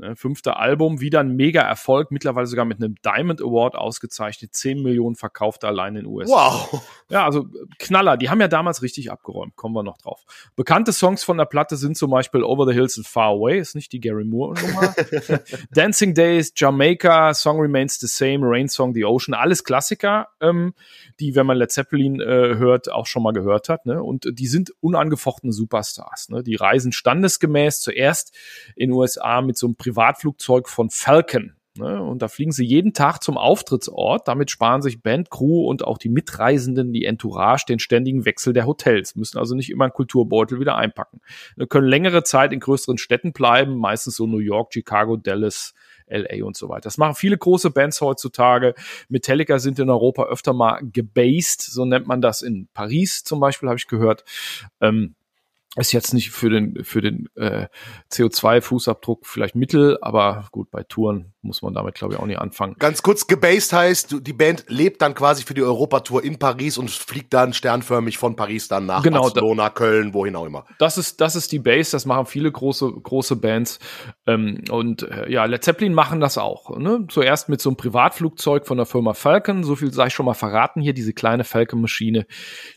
Ne, 0.00 0.16
fünfter 0.16 0.58
Album, 0.58 1.00
wieder 1.00 1.20
ein 1.20 1.36
mega 1.36 1.60
Erfolg, 1.60 2.10
mittlerweile 2.10 2.46
sogar 2.46 2.64
mit 2.64 2.82
einem 2.82 2.94
Diamond 3.04 3.42
Award 3.42 3.74
ausgezeichnet, 3.74 4.54
10 4.54 4.82
Millionen 4.82 5.14
verkaufte 5.14 5.66
allein 5.66 5.94
in 5.94 6.04
den 6.04 6.06
USA. 6.06 6.32
Wow. 6.32 6.82
Ja, 7.10 7.26
also 7.26 7.46
Knaller, 7.78 8.16
die 8.16 8.30
haben 8.30 8.40
ja 8.40 8.48
damals 8.48 8.80
richtig 8.80 9.10
abgeräumt, 9.10 9.56
kommen 9.56 9.74
wir 9.74 9.82
noch 9.82 9.98
drauf. 9.98 10.24
Bekannte 10.56 10.92
Songs 10.92 11.22
von 11.22 11.36
der 11.36 11.44
Platte 11.44 11.76
sind 11.76 11.98
zum 11.98 12.10
Beispiel 12.10 12.42
Over 12.42 12.66
the 12.66 12.72
Hills 12.72 12.96
and 12.96 13.06
Far 13.06 13.30
Away, 13.32 13.58
ist 13.58 13.74
nicht 13.74 13.92
die 13.92 14.00
Gary 14.00 14.24
Moore 14.24 14.54
Nummer. 14.60 14.94
Dancing 15.70 16.14
Days, 16.14 16.52
Jamaica, 16.56 17.34
Song 17.34 17.60
Remains 17.60 18.00
the 18.00 18.06
Same, 18.06 18.38
Rain 18.42 18.68
Song, 18.68 18.94
The 18.94 19.04
Ocean, 19.04 19.34
alles 19.34 19.64
Klassiker, 19.64 20.28
ähm, 20.40 20.72
die, 21.18 21.34
wenn 21.34 21.44
man 21.44 21.58
Led 21.58 21.70
Zeppelin 21.70 22.20
äh, 22.20 22.24
hört, 22.56 22.90
auch 22.90 23.06
schon 23.06 23.22
mal 23.22 23.32
gehört 23.32 23.68
hat. 23.68 23.84
Ne? 23.84 24.02
Und 24.02 24.26
die 24.32 24.46
sind 24.46 24.72
unangefochtene 24.80 25.52
Superstars. 25.52 26.30
Ne? 26.30 26.42
Die 26.42 26.54
reisen 26.54 26.92
standesgemäß 26.92 27.80
zuerst 27.80 28.34
in 28.76 28.90
den 28.90 28.96
USA 28.96 29.42
mit 29.42 29.58
so 29.58 29.66
einem 29.66 29.76
Privatflugzeug 29.90 30.68
von 30.68 30.88
Falcon. 30.90 31.54
Ne? 31.76 32.02
Und 32.02 32.20
da 32.20 32.28
fliegen 32.28 32.52
sie 32.52 32.64
jeden 32.64 32.92
Tag 32.92 33.22
zum 33.22 33.36
Auftrittsort. 33.36 34.28
Damit 34.28 34.50
sparen 34.50 34.82
sich 34.82 35.02
Band, 35.02 35.30
Crew 35.30 35.66
und 35.66 35.84
auch 35.84 35.98
die 35.98 36.08
Mitreisenden, 36.08 36.92
die 36.92 37.04
Entourage, 37.04 37.64
den 37.68 37.78
ständigen 37.78 38.24
Wechsel 38.24 38.52
der 38.52 38.66
Hotels. 38.66 39.16
Müssen 39.16 39.38
also 39.38 39.54
nicht 39.54 39.70
immer 39.70 39.84
einen 39.84 39.92
Kulturbeutel 39.92 40.60
wieder 40.60 40.76
einpacken. 40.76 41.20
Wir 41.56 41.66
können 41.66 41.86
längere 41.86 42.22
Zeit 42.22 42.52
in 42.52 42.60
größeren 42.60 42.98
Städten 42.98 43.32
bleiben, 43.32 43.76
meistens 43.76 44.16
so 44.16 44.26
New 44.26 44.38
York, 44.38 44.72
Chicago, 44.72 45.16
Dallas, 45.16 45.74
LA 46.08 46.44
und 46.44 46.56
so 46.56 46.68
weiter. 46.68 46.82
Das 46.82 46.98
machen 46.98 47.14
viele 47.14 47.38
große 47.38 47.70
Bands 47.70 48.00
heutzutage. 48.00 48.74
Metallica 49.08 49.58
sind 49.58 49.78
in 49.78 49.90
Europa 49.90 50.24
öfter 50.24 50.52
mal 50.52 50.80
gebased, 50.82 51.62
so 51.62 51.84
nennt 51.84 52.06
man 52.06 52.20
das 52.20 52.42
in 52.42 52.68
Paris 52.74 53.22
zum 53.22 53.38
Beispiel, 53.40 53.68
habe 53.68 53.78
ich 53.78 53.86
gehört. 53.86 54.24
Ähm, 54.80 55.14
ist 55.76 55.92
jetzt 55.92 56.14
nicht 56.14 56.30
für 56.30 56.50
den 56.50 56.84
für 56.84 57.00
den 57.00 57.28
äh, 57.36 57.68
CO2-Fußabdruck 58.10 59.20
vielleicht 59.22 59.54
Mittel, 59.54 59.98
aber 60.00 60.48
gut, 60.50 60.70
bei 60.70 60.82
Touren 60.82 61.32
muss 61.42 61.62
man 61.62 61.72
damit, 61.72 61.94
glaube 61.94 62.14
ich, 62.14 62.20
auch 62.20 62.26
nicht 62.26 62.38
anfangen. 62.38 62.76
Ganz 62.78 63.02
kurz, 63.02 63.26
gebased 63.26 63.72
heißt, 63.72 64.26
die 64.26 64.32
Band 64.32 64.64
lebt 64.68 65.00
dann 65.00 65.14
quasi 65.14 65.44
für 65.44 65.54
die 65.54 65.62
Europatour 65.62 66.22
in 66.22 66.38
Paris 66.38 66.76
und 66.76 66.90
fliegt 66.90 67.32
dann 67.32 67.54
sternförmig 67.54 68.18
von 68.18 68.36
Paris 68.36 68.68
dann 68.68 68.86
nach 68.86 69.02
genau, 69.02 69.22
Barcelona, 69.22 69.64
da, 69.64 69.70
Köln, 69.70 70.12
wohin 70.12 70.36
auch 70.36 70.44
immer. 70.44 70.66
Das 70.78 70.98
ist, 70.98 71.20
das 71.20 71.36
ist 71.36 71.52
die 71.52 71.58
Base, 71.58 71.92
das 71.92 72.04
machen 72.04 72.26
viele 72.26 72.52
große, 72.52 72.90
große 72.90 73.36
Bands. 73.36 73.78
Ähm, 74.26 74.62
und 74.70 75.02
äh, 75.02 75.30
ja, 75.30 75.44
Led 75.46 75.64
Zeppelin 75.64 75.94
machen 75.94 76.20
das 76.20 76.36
auch. 76.36 76.76
Ne? 76.76 77.06
Zuerst 77.08 77.48
mit 77.48 77.60
so 77.60 77.70
einem 77.70 77.76
Privatflugzeug 77.76 78.66
von 78.66 78.76
der 78.76 78.86
Firma 78.86 79.14
Falcon, 79.14 79.64
so 79.64 79.76
viel 79.76 79.92
sei 79.92 80.08
ich 80.08 80.14
schon 80.14 80.26
mal 80.26 80.34
verraten 80.34 80.82
hier, 80.82 80.92
diese 80.92 81.14
kleine 81.14 81.44
Falcon-Maschine, 81.44 82.26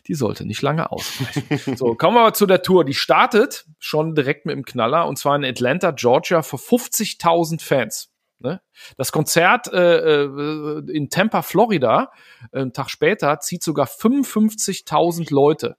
die 0.06 0.14
sollte 0.14 0.46
nicht 0.46 0.62
lange 0.62 0.90
ausreichen. 0.90 1.76
so, 1.76 1.94
kommen 1.94 2.16
wir 2.16 2.22
aber 2.22 2.32
zu 2.32 2.46
der 2.46 2.62
Tour. 2.62 2.84
Die 2.84 2.94
startet 2.94 3.66
schon 3.78 4.14
direkt 4.14 4.46
mit 4.46 4.56
dem 4.56 4.64
Knaller 4.64 5.06
und 5.06 5.18
zwar 5.18 5.36
in 5.36 5.44
Atlanta, 5.44 5.90
Georgia, 5.90 6.42
vor 6.42 6.58
50.000 6.58 7.62
Fans. 7.62 8.13
Ne? 8.44 8.60
Das 8.98 9.10
Konzert 9.10 9.72
äh, 9.72 10.24
äh, 10.24 10.82
in 10.92 11.08
Tampa, 11.08 11.42
Florida, 11.42 12.12
einen 12.52 12.72
Tag 12.72 12.90
später, 12.90 13.40
zieht 13.40 13.62
sogar 13.62 13.86
55.000 13.86 15.32
Leute. 15.34 15.76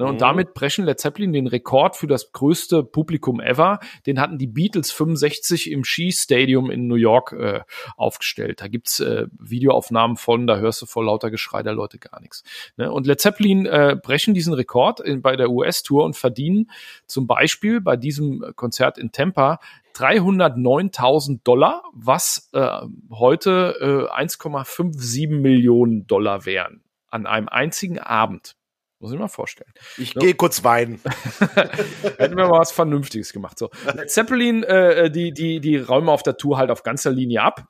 Ne? 0.00 0.06
Und 0.06 0.14
mhm. 0.14 0.18
damit 0.18 0.54
brechen 0.54 0.86
Led 0.86 0.98
Zeppelin 0.98 1.34
den 1.34 1.46
Rekord 1.46 1.94
für 1.94 2.06
das 2.06 2.32
größte 2.32 2.82
Publikum 2.82 3.38
ever. 3.38 3.80
Den 4.06 4.18
hatten 4.18 4.38
die 4.38 4.46
Beatles 4.46 4.90
65 4.92 5.70
im 5.70 5.84
Ski 5.84 6.10
Stadium 6.10 6.70
in 6.70 6.86
New 6.86 6.94
York 6.94 7.32
äh, 7.32 7.60
aufgestellt. 7.98 8.62
Da 8.62 8.68
gibt's 8.68 9.00
äh, 9.00 9.26
Videoaufnahmen 9.38 10.16
von, 10.16 10.46
da 10.46 10.56
hörst 10.56 10.80
du 10.80 10.86
vor 10.86 11.04
lauter 11.04 11.30
Geschrei 11.30 11.62
der 11.62 11.74
Leute 11.74 11.98
gar 11.98 12.18
nichts. 12.20 12.42
Ne? 12.78 12.90
Und 12.90 13.06
Led 13.06 13.20
Zeppelin 13.20 13.66
äh, 13.66 13.94
brechen 14.02 14.32
diesen 14.32 14.54
Rekord 14.54 15.00
in, 15.00 15.20
bei 15.20 15.36
der 15.36 15.50
US-Tour 15.50 16.04
und 16.04 16.16
verdienen 16.16 16.70
zum 17.06 17.26
Beispiel 17.26 17.82
bei 17.82 17.96
diesem 17.96 18.42
Konzert 18.56 18.96
in 18.96 19.12
Tampa 19.12 19.60
309.000 19.94 21.40
Dollar, 21.44 21.82
was 21.92 22.48
äh, 22.54 22.80
heute 23.10 24.08
äh, 24.10 24.22
1,57 24.22 25.28
Millionen 25.28 26.06
Dollar 26.06 26.46
wären 26.46 26.82
an 27.10 27.26
einem 27.26 27.48
einzigen 27.48 27.98
Abend. 27.98 28.56
Muss 29.00 29.12
ich 29.12 29.18
mal 29.18 29.28
vorstellen. 29.28 29.72
Ich 29.96 30.12
so. 30.12 30.20
gehe 30.20 30.34
kurz 30.34 30.62
weinen. 30.62 31.00
Hätten 32.18 32.36
wir 32.36 32.48
mal 32.48 32.60
was 32.60 32.70
Vernünftiges 32.70 33.32
gemacht. 33.32 33.58
So. 33.58 33.70
Zeppelin, 34.06 34.62
äh, 34.62 35.10
die, 35.10 35.32
die, 35.32 35.60
die 35.60 35.78
räumen 35.78 36.10
auf 36.10 36.22
der 36.22 36.36
Tour 36.36 36.58
halt 36.58 36.70
auf 36.70 36.82
ganzer 36.82 37.10
Linie 37.10 37.42
ab. 37.42 37.66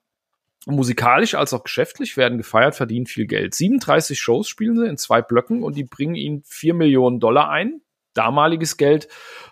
Musikalisch 0.66 1.36
als 1.36 1.54
auch 1.54 1.62
geschäftlich 1.62 2.16
werden 2.16 2.36
gefeiert, 2.36 2.74
verdienen 2.74 3.06
viel 3.06 3.26
Geld. 3.26 3.54
37 3.54 4.18
Shows 4.20 4.48
spielen 4.48 4.76
sie 4.76 4.86
in 4.86 4.98
zwei 4.98 5.22
Blöcken 5.22 5.62
und 5.62 5.76
die 5.76 5.84
bringen 5.84 6.16
ihnen 6.16 6.42
4 6.44 6.74
Millionen 6.74 7.20
Dollar 7.20 7.48
ein. 7.48 7.80
Damaliges 8.12 8.76
Geld. 8.76 9.06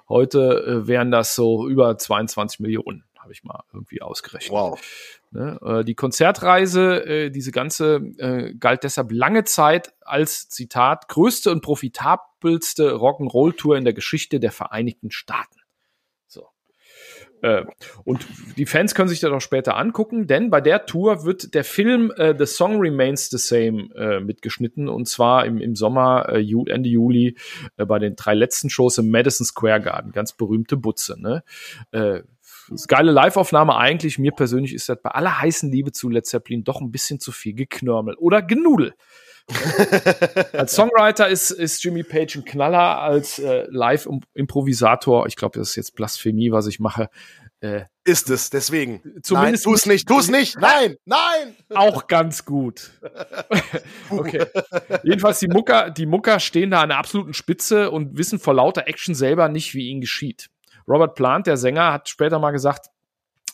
Heute 0.08 0.82
äh, 0.82 0.88
wären 0.88 1.12
das 1.12 1.36
so 1.36 1.68
über 1.68 1.96
22 1.96 2.58
Millionen 2.58 3.04
habe 3.28 3.34
ich 3.34 3.44
mal 3.44 3.62
irgendwie 3.74 4.00
ausgerechnet. 4.00 4.50
Wow. 4.50 5.17
Ne? 5.30 5.58
Äh, 5.62 5.84
die 5.84 5.94
Konzertreise, 5.94 7.04
äh, 7.04 7.30
diese 7.30 7.50
ganze, 7.50 7.96
äh, 8.18 8.54
galt 8.54 8.84
deshalb 8.84 9.12
lange 9.12 9.44
Zeit 9.44 9.92
als, 10.00 10.48
Zitat, 10.48 11.08
größte 11.08 11.50
und 11.50 11.60
profitabelste 11.60 12.92
Rock'n'Roll-Tour 12.94 13.76
in 13.76 13.84
der 13.84 13.92
Geschichte 13.92 14.40
der 14.40 14.52
Vereinigten 14.52 15.10
Staaten. 15.10 15.60
So. 16.26 16.46
Äh, 17.42 17.64
und 18.04 18.26
die 18.56 18.64
Fans 18.64 18.94
können 18.94 19.10
sich 19.10 19.20
das 19.20 19.30
auch 19.30 19.40
später 19.40 19.76
angucken, 19.76 20.26
denn 20.26 20.48
bei 20.48 20.62
der 20.62 20.86
Tour 20.86 21.24
wird 21.24 21.52
der 21.54 21.64
Film 21.64 22.10
äh, 22.16 22.34
The 22.36 22.46
Song 22.46 22.80
Remains 22.80 23.28
the 23.28 23.38
Same 23.38 24.20
mitgeschnitten 24.20 24.88
und 24.88 25.08
zwar 25.08 25.44
im, 25.44 25.60
im 25.60 25.76
Sommer, 25.76 26.30
Ende 26.30 26.88
Juli, 26.88 27.36
bei 27.76 27.98
den 27.98 28.16
drei 28.16 28.34
letzten 28.34 28.70
Shows 28.70 28.96
im 28.96 29.10
Madison 29.10 29.44
Square 29.44 29.82
Garden. 29.82 30.12
Ganz 30.12 30.32
berühmte 30.32 30.76
Butze. 30.76 31.20
Ne? 31.20 31.42
Geile 32.86 33.12
Live-Aufnahme 33.12 33.76
eigentlich. 33.76 34.18
Mir 34.18 34.32
persönlich 34.32 34.74
ist 34.74 34.88
das 34.88 35.00
bei 35.02 35.10
aller 35.10 35.40
heißen 35.40 35.70
Liebe 35.70 35.92
zu 35.92 36.08
Led 36.08 36.26
Zeppelin 36.26 36.64
doch 36.64 36.80
ein 36.80 36.90
bisschen 36.90 37.20
zu 37.20 37.32
viel 37.32 37.54
geknörmel 37.54 38.14
oder 38.16 38.42
Genudel. 38.42 38.94
als 40.52 40.74
Songwriter 40.74 41.28
ist, 41.28 41.50
ist 41.50 41.82
Jimmy 41.82 42.02
Page 42.02 42.36
ein 42.36 42.44
Knaller, 42.44 43.00
als 43.00 43.38
äh, 43.38 43.66
Live-Improvisator, 43.70 45.26
ich 45.26 45.36
glaube, 45.36 45.58
das 45.58 45.70
ist 45.70 45.76
jetzt 45.76 45.94
Blasphemie, 45.94 46.52
was 46.52 46.66
ich 46.66 46.80
mache. 46.80 47.08
Äh, 47.60 47.84
ist 48.04 48.30
es, 48.30 48.50
deswegen. 48.50 49.02
Zumindest 49.22 49.66
nein, 49.66 49.72
tu's 49.72 49.86
nicht, 49.86 50.08
tu's 50.08 50.30
nicht, 50.30 50.60
nein, 50.60 50.96
nein! 51.04 51.56
Auch 51.74 52.06
ganz 52.06 52.44
gut. 52.44 52.92
okay. 54.10 54.46
Jedenfalls, 55.02 55.40
die 55.40 55.48
Mucker, 55.48 55.90
die 55.90 56.06
Mucker 56.06 56.40
stehen 56.40 56.70
da 56.70 56.82
an 56.82 56.90
der 56.90 56.98
absoluten 56.98 57.34
Spitze 57.34 57.90
und 57.90 58.16
wissen 58.16 58.38
vor 58.38 58.54
lauter 58.54 58.86
Action 58.86 59.14
selber 59.14 59.48
nicht, 59.48 59.74
wie 59.74 59.88
ihnen 59.88 60.00
geschieht. 60.00 60.50
Robert 60.88 61.14
Plant, 61.14 61.46
der 61.46 61.56
Sänger, 61.56 61.92
hat 61.92 62.08
später 62.08 62.38
mal 62.38 62.50
gesagt, 62.52 62.88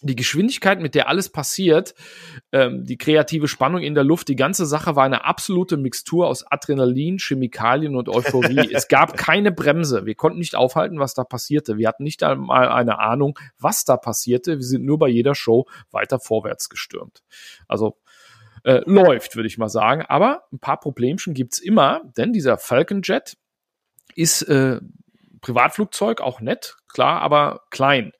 die 0.04 0.16
Geschwindigkeit, 0.16 0.80
mit 0.80 0.94
der 0.94 1.08
alles 1.08 1.30
passiert, 1.30 1.94
ähm, 2.52 2.84
die 2.84 2.98
kreative 2.98 3.48
Spannung 3.48 3.80
in 3.80 3.94
der 3.94 4.04
Luft, 4.04 4.28
die 4.28 4.36
ganze 4.36 4.66
Sache 4.66 4.96
war 4.96 5.04
eine 5.04 5.24
absolute 5.24 5.76
Mixtur 5.76 6.26
aus 6.26 6.44
Adrenalin, 6.46 7.18
Chemikalien 7.18 7.96
und 7.96 8.08
Euphorie. 8.08 8.70
es 8.74 8.88
gab 8.88 9.16
keine 9.16 9.50
Bremse. 9.50 10.04
Wir 10.04 10.14
konnten 10.14 10.38
nicht 10.38 10.56
aufhalten, 10.56 10.98
was 10.98 11.14
da 11.14 11.24
passierte. 11.24 11.78
Wir 11.78 11.88
hatten 11.88 12.04
nicht 12.04 12.22
einmal 12.22 12.68
eine 12.68 12.98
Ahnung, 12.98 13.38
was 13.58 13.84
da 13.84 13.96
passierte. 13.96 14.58
Wir 14.58 14.66
sind 14.66 14.84
nur 14.84 14.98
bei 14.98 15.08
jeder 15.08 15.34
Show 15.34 15.66
weiter 15.90 16.20
vorwärts 16.20 16.68
gestürmt. 16.68 17.22
Also 17.66 17.96
äh, 18.64 18.82
läuft, 18.84 19.36
würde 19.36 19.46
ich 19.46 19.58
mal 19.58 19.68
sagen. 19.68 20.02
Aber 20.06 20.44
ein 20.52 20.58
paar 20.58 20.80
Problemchen 20.80 21.32
gibt's 21.32 21.58
immer, 21.58 22.02
denn 22.16 22.32
dieser 22.32 22.58
Falcon 22.58 23.00
Jet 23.02 23.36
ist 24.14 24.42
äh, 24.42 24.80
Privatflugzeug, 25.44 26.22
auch 26.22 26.40
nett, 26.40 26.76
klar, 26.88 27.20
aber 27.20 27.60
klein. 27.70 28.12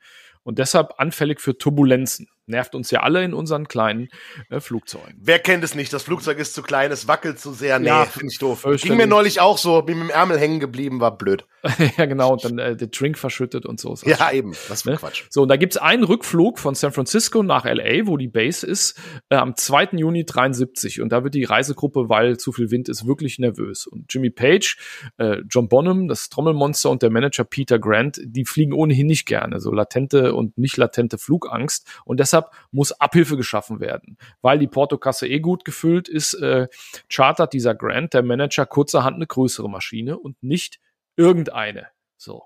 Und 0.43 0.59
deshalb 0.59 1.01
anfällig 1.01 1.41
für 1.41 1.57
Turbulenzen 1.57 2.29
nervt 2.47 2.75
uns 2.75 2.91
ja 2.91 3.01
alle 3.01 3.25
in 3.25 3.35
unseren 3.35 3.69
kleinen 3.69 4.09
äh, 4.51 4.61
Flugzeugen. 4.61 5.15
Wer 5.19 5.39
kennt 5.39 5.65
es 5.65 5.75
nicht? 5.75 5.93
Das 5.93 6.03
Flugzeug 6.03 6.39
ist 6.39 6.55
zu 6.55 6.63
klein, 6.63 6.93
es 6.93 7.09
wackelt 7.09 7.39
zu 7.39 7.53
sehr. 7.53 7.79
Nee, 7.79 7.89
ja, 7.89 8.05
finde 8.05 8.29
ich 8.33 8.39
doof. 8.39 8.67
Ging 8.83 8.97
mir 8.97 9.07
neulich 9.07 9.41
auch 9.41 9.59
so, 9.59 9.83
bin 9.83 9.99
mit 9.99 10.09
dem 10.09 10.15
Ärmel 10.15 10.39
hängen 10.39 10.61
geblieben, 10.61 11.01
war 11.01 11.17
blöd. 11.17 11.47
ja, 11.97 12.05
genau, 12.05 12.33
und 12.33 12.45
dann 12.45 12.59
äh, 12.59 12.77
der 12.77 12.89
Drink 12.89 13.17
verschüttet 13.17 13.65
und 13.65 13.81
so. 13.81 13.97
Ja, 14.05 14.31
eben, 14.33 14.53
was 14.69 14.83
für 14.83 14.91
ne? 14.91 14.97
Quatsch. 14.97 15.25
So, 15.31 15.43
und 15.43 15.49
da 15.49 15.57
gibt's 15.57 15.77
einen 15.77 16.05
Rückflug 16.05 16.59
von 16.59 16.75
San 16.75 16.93
Francisco 16.93 17.43
nach 17.43 17.65
LA, 17.65 18.07
wo 18.07 18.17
die 18.19 18.29
Base 18.29 18.67
ist, 18.67 19.01
äh, 19.31 19.37
am 19.37 19.57
2. 19.57 19.91
Juni 19.93 20.27
73. 20.27 21.01
Und 21.01 21.11
da 21.11 21.25
wird 21.25 21.35
die 21.35 21.45
Reisegruppe, 21.45 22.09
weil 22.09 22.37
zu 22.37 22.53
viel 22.53 22.71
Wind 22.71 22.89
ist, 22.89 23.07
wirklich 23.07 23.39
nervös. 23.39 23.87
Und 23.87 24.13
Jimmy 24.13 24.31
Page, 24.31 24.77
äh, 25.17 25.39
John 25.49 25.69
Bonham, 25.69 26.09
das 26.09 26.29
Trommelmonster 26.29 26.91
und 26.91 27.03
der 27.03 27.11
Manager 27.11 27.45
Peter 27.45 27.79
Grant, 27.79 28.21
die 28.23 28.45
fliegen 28.45 28.75
ohnehin 28.75 29.07
nicht 29.07 29.25
gerne. 29.25 29.61
So 29.61 29.73
latente 29.73 30.35
und 30.35 30.59
nicht 30.59 30.77
latente 30.77 31.17
Flugangst. 31.17 31.89
Und 32.05 32.21
deshalb 32.21 32.34
deshalb 32.35 32.51
muss 32.71 32.93
Abhilfe 32.93 33.37
geschaffen 33.37 33.81
werden. 33.81 34.19
Weil 34.43 34.59
die 34.59 34.67
Portokasse 34.67 35.27
eh 35.29 35.41
gut 35.41 35.65
gefüllt 35.65 36.09
ist, 36.09 36.35
äh, 36.35 36.69
chartert 37.09 37.53
dieser 37.53 37.75
Grant, 37.75 38.15
der 38.15 38.23
Manager, 38.23 38.67
kurzerhand 38.67 39.17
eine 39.17 39.27
größere 39.27 39.71
Maschine 39.71 40.19
und 40.19 40.43
nicht 40.43 40.81
irgendeine. 41.17 41.89
So. 42.17 42.45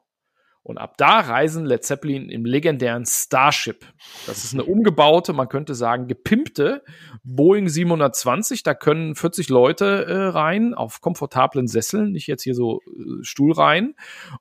Und 0.69 0.77
ab 0.77 0.99
da 0.99 1.21
reisen 1.21 1.65
Led 1.65 1.83
Zeppelin 1.83 2.29
im 2.29 2.45
legendären 2.45 3.07
Starship. 3.07 3.87
Das 4.27 4.45
ist 4.45 4.53
eine 4.53 4.65
umgebaute, 4.65 5.33
man 5.33 5.49
könnte 5.49 5.75
sagen, 5.75 6.09
gepimpte 6.09 6.85
Boeing 7.25 7.71
720. 7.71 8.65
Da 8.65 8.75
können 8.75 9.15
40 9.15 9.49
Leute 9.49 10.05
äh, 10.05 10.27
rein 10.27 10.75
auf 10.75 11.01
komfortablen 11.01 11.69
Sesseln, 11.69 12.13
nicht 12.13 12.27
jetzt 12.27 12.43
hier 12.43 12.55
so 12.55 12.83
äh, 12.87 13.23
Stuhlreihen. 13.23 13.95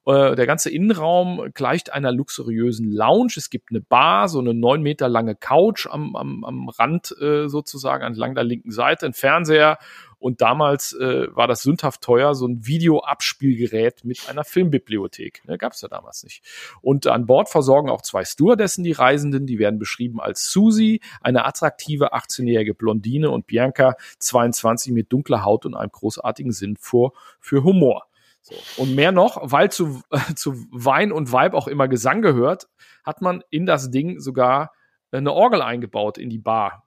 Äh, 0.05 0.35
der 0.35 0.45
ganze 0.45 0.69
Innenraum 0.69 1.49
gleicht 1.53 1.93
einer 1.93 2.11
luxuriösen 2.11 2.91
Lounge. 2.91 3.35
Es 3.37 3.49
gibt 3.49 3.69
eine 3.71 3.79
Bar, 3.79 4.27
so 4.27 4.39
eine 4.39 4.53
neun 4.53 4.81
Meter 4.81 5.07
lange 5.07 5.33
Couch 5.33 5.87
am, 5.89 6.17
am, 6.17 6.43
am 6.43 6.67
Rand 6.67 7.15
äh, 7.21 7.47
sozusagen, 7.47 8.03
entlang 8.03 8.35
der 8.35 8.43
linken 8.43 8.71
Seite, 8.71 9.05
ein 9.05 9.13
Fernseher 9.13 9.77
und 10.19 10.41
damals 10.41 10.93
äh, 10.93 11.27
war 11.35 11.47
das 11.47 11.61
sündhaft 11.61 12.01
teuer, 12.01 12.33
so 12.33 12.47
ein 12.47 12.65
Videoabspielgerät 12.65 14.03
mit 14.03 14.27
einer 14.29 14.43
Filmbibliothek. 14.43 15.43
Ne, 15.45 15.57
Gab 15.57 15.73
es 15.73 15.81
ja 15.81 15.87
damals 15.87 16.23
nicht. 16.23 16.43
Und 16.81 17.07
an 17.07 17.27
Bord 17.27 17.49
versorgen 17.49 17.89
auch 17.89 18.01
zwei 18.01 18.25
Stewardessen 18.25 18.83
die 18.83 18.93
Reisenden. 18.93 19.45
Die 19.45 19.59
werden 19.59 19.77
beschrieben 19.77 20.19
als 20.19 20.49
Susie, 20.51 21.01
eine 21.21 21.45
attraktive 21.45 22.13
18-jährige 22.13 22.73
Blondine 22.73 23.29
und 23.29 23.47
Bianca, 23.47 23.95
22 24.19 24.91
mit 24.91 25.13
dunkler 25.13 25.45
Haut 25.45 25.65
und 25.65 25.75
einem 25.75 25.91
großartigen 25.91 26.51
Sinn 26.51 26.77
für, 26.77 27.11
für 27.39 27.63
Humor. 27.63 28.07
So. 28.41 28.55
Und 28.81 28.95
mehr 28.95 29.11
noch, 29.11 29.39
weil 29.43 29.71
zu, 29.71 30.01
äh, 30.09 30.19
zu 30.35 30.55
Wein 30.71 31.11
und 31.11 31.31
Weib 31.31 31.53
auch 31.53 31.67
immer 31.67 31.87
Gesang 31.87 32.21
gehört, 32.21 32.69
hat 33.03 33.21
man 33.21 33.43
in 33.49 33.65
das 33.65 33.91
Ding 33.91 34.19
sogar 34.19 34.71
eine 35.11 35.33
Orgel 35.33 35.61
eingebaut 35.61 36.17
in 36.17 36.29
die 36.29 36.39
Bar. 36.39 36.86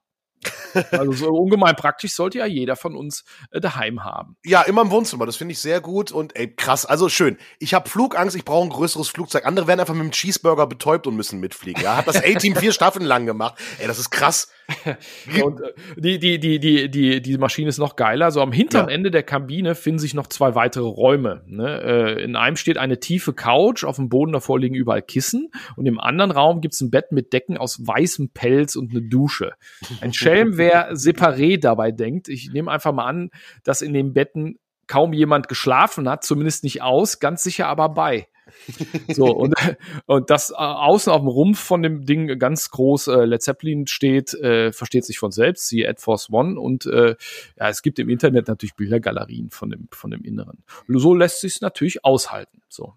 Also 0.91 1.13
so 1.13 1.29
ungemein 1.31 1.77
praktisch 1.77 2.13
sollte 2.15 2.39
ja 2.39 2.47
jeder 2.47 2.77
von 2.77 2.97
uns 2.97 3.25
äh, 3.51 3.61
daheim 3.61 4.05
haben. 4.05 4.37
Ja, 4.45 4.63
immer 4.63 4.83
im 4.83 4.91
Wohnzimmer. 4.91 5.27
Das 5.27 5.37
finde 5.37 5.53
ich 5.53 5.59
sehr 5.59 5.81
gut 5.81 6.13
und 6.13 6.37
ey, 6.37 6.55
krass. 6.55 6.87
Also 6.87 7.09
schön. 7.09 7.37
Ich 7.59 7.75
habe 7.75 7.89
Flugangst, 7.89 8.37
ich 8.37 8.45
brauche 8.45 8.67
ein 8.67 8.71
größeres 8.71 9.09
Flugzeug. 9.09 9.47
Andere 9.47 9.67
werden 9.67 9.81
einfach 9.81 9.95
mit 9.95 10.05
dem 10.05 10.13
Cheeseburger 10.13 10.67
betäubt 10.67 11.07
und 11.07 11.17
müssen 11.17 11.41
mitfliegen. 11.41 11.83
Ja, 11.83 11.97
hat 11.97 12.07
das 12.07 12.17
A-Team 12.17 12.57
vier 12.57 12.73
Staffeln 12.73 13.05
lang 13.05 13.27
gemacht. 13.27 13.55
Ey, 13.79 13.87
das 13.87 13.99
ist 13.99 14.11
krass. 14.11 14.51
und 15.43 15.61
äh, 15.61 15.73
die, 15.97 16.19
die, 16.19 16.39
die, 16.39 16.59
die, 16.61 16.91
die, 16.91 17.21
die 17.21 17.39
Maschine 17.39 17.69
ist 17.69 17.79
noch 17.79 17.97
geiler. 17.97 18.31
So 18.31 18.41
am 18.41 18.53
hinteren 18.53 18.89
ja. 18.89 18.95
Ende 18.95 19.11
der 19.11 19.23
Kabine 19.23 19.75
finden 19.75 19.99
sich 19.99 20.15
noch 20.15 20.27
zwei 20.27 20.55
weitere 20.55 20.87
Räume. 20.87 21.43
Ne? 21.47 21.83
Äh, 21.83 22.23
in 22.23 22.37
einem 22.37 22.57
steht 22.57 22.79
eine 22.79 23.01
tiefe 23.01 23.33
Couch, 23.33 23.85
auf 23.85 23.97
dem 23.97 24.09
Boden 24.09 24.33
davor 24.33 24.59
liegen 24.59 24.75
überall 24.75 25.03
Kissen 25.03 25.51
und 25.77 25.87
im 25.87 25.99
anderen 25.99 26.31
Raum 26.31 26.61
gibt's 26.61 26.81
ein 26.81 26.91
Bett 26.91 27.13
mit 27.13 27.33
Decken 27.33 27.57
aus 27.57 27.87
weißem 27.87 28.31
Pelz 28.31 28.77
und 28.77 28.91
eine 28.91 29.03
Dusche. 29.03 29.53
Ein 30.01 30.13
Schelm, 30.13 30.57
wer 30.61 30.93
separé 30.95 31.59
dabei 31.59 31.91
denkt. 31.91 32.29
Ich 32.29 32.53
nehme 32.53 32.71
einfach 32.71 32.93
mal 32.93 33.07
an, 33.07 33.31
dass 33.65 33.83
in 33.83 33.93
den 33.93 34.13
Betten 34.13 34.59
kaum 34.87 35.13
jemand 35.13 35.49
geschlafen 35.49 36.09
hat, 36.09 36.25
zumindest 36.25 36.65
nicht 36.65 36.83
aus, 36.83 37.21
ganz 37.21 37.43
sicher 37.43 37.67
aber 37.67 37.89
bei. 37.89 38.29
So, 39.15 39.27
und, 39.27 39.55
und 40.07 40.31
das 40.31 40.51
äh, 40.51 40.55
außen 40.55 41.13
auf 41.13 41.21
dem 41.21 41.29
Rumpf 41.29 41.61
von 41.61 41.83
dem 41.83 42.05
Ding 42.05 42.39
ganz 42.39 42.71
groß 42.71 43.09
äh, 43.09 43.25
Led 43.25 43.43
Zeppelin 43.43 43.87
steht, 43.87 44.35
äh, 44.35 44.73
versteht 44.73 45.05
sich 45.05 45.19
von 45.19 45.31
selbst, 45.31 45.69
siehe 45.69 45.85
Air 45.87 45.97
Force 45.99 46.31
One. 46.31 46.59
Und 46.59 46.87
äh, 46.87 47.17
ja, 47.59 47.69
es 47.69 47.83
gibt 47.83 47.99
im 47.99 48.09
Internet 48.09 48.49
natürlich 48.49 48.75
Bildergalerien 48.75 49.51
von 49.51 49.71
dem, 49.71 49.89
von 49.93 50.11
dem 50.11 50.23
Inneren. 50.23 50.65
So 50.89 51.15
lässt 51.15 51.41
sich 51.41 51.61
natürlich 51.61 52.05
aushalten. 52.05 52.63
So. 52.69 52.95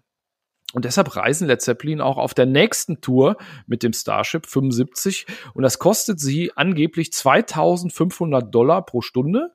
Und 0.74 0.84
deshalb 0.84 1.14
reisen 1.14 1.46
Led 1.46 1.62
Zeppelin 1.62 2.00
auch 2.00 2.18
auf 2.18 2.34
der 2.34 2.46
nächsten 2.46 3.00
Tour 3.00 3.36
mit 3.66 3.82
dem 3.82 3.92
Starship 3.92 4.46
75 4.46 5.24
und 5.54 5.62
das 5.62 5.78
kostet 5.78 6.18
sie 6.18 6.52
angeblich 6.56 7.12
2500 7.12 8.52
Dollar 8.52 8.84
pro 8.84 9.00
Stunde 9.00 9.52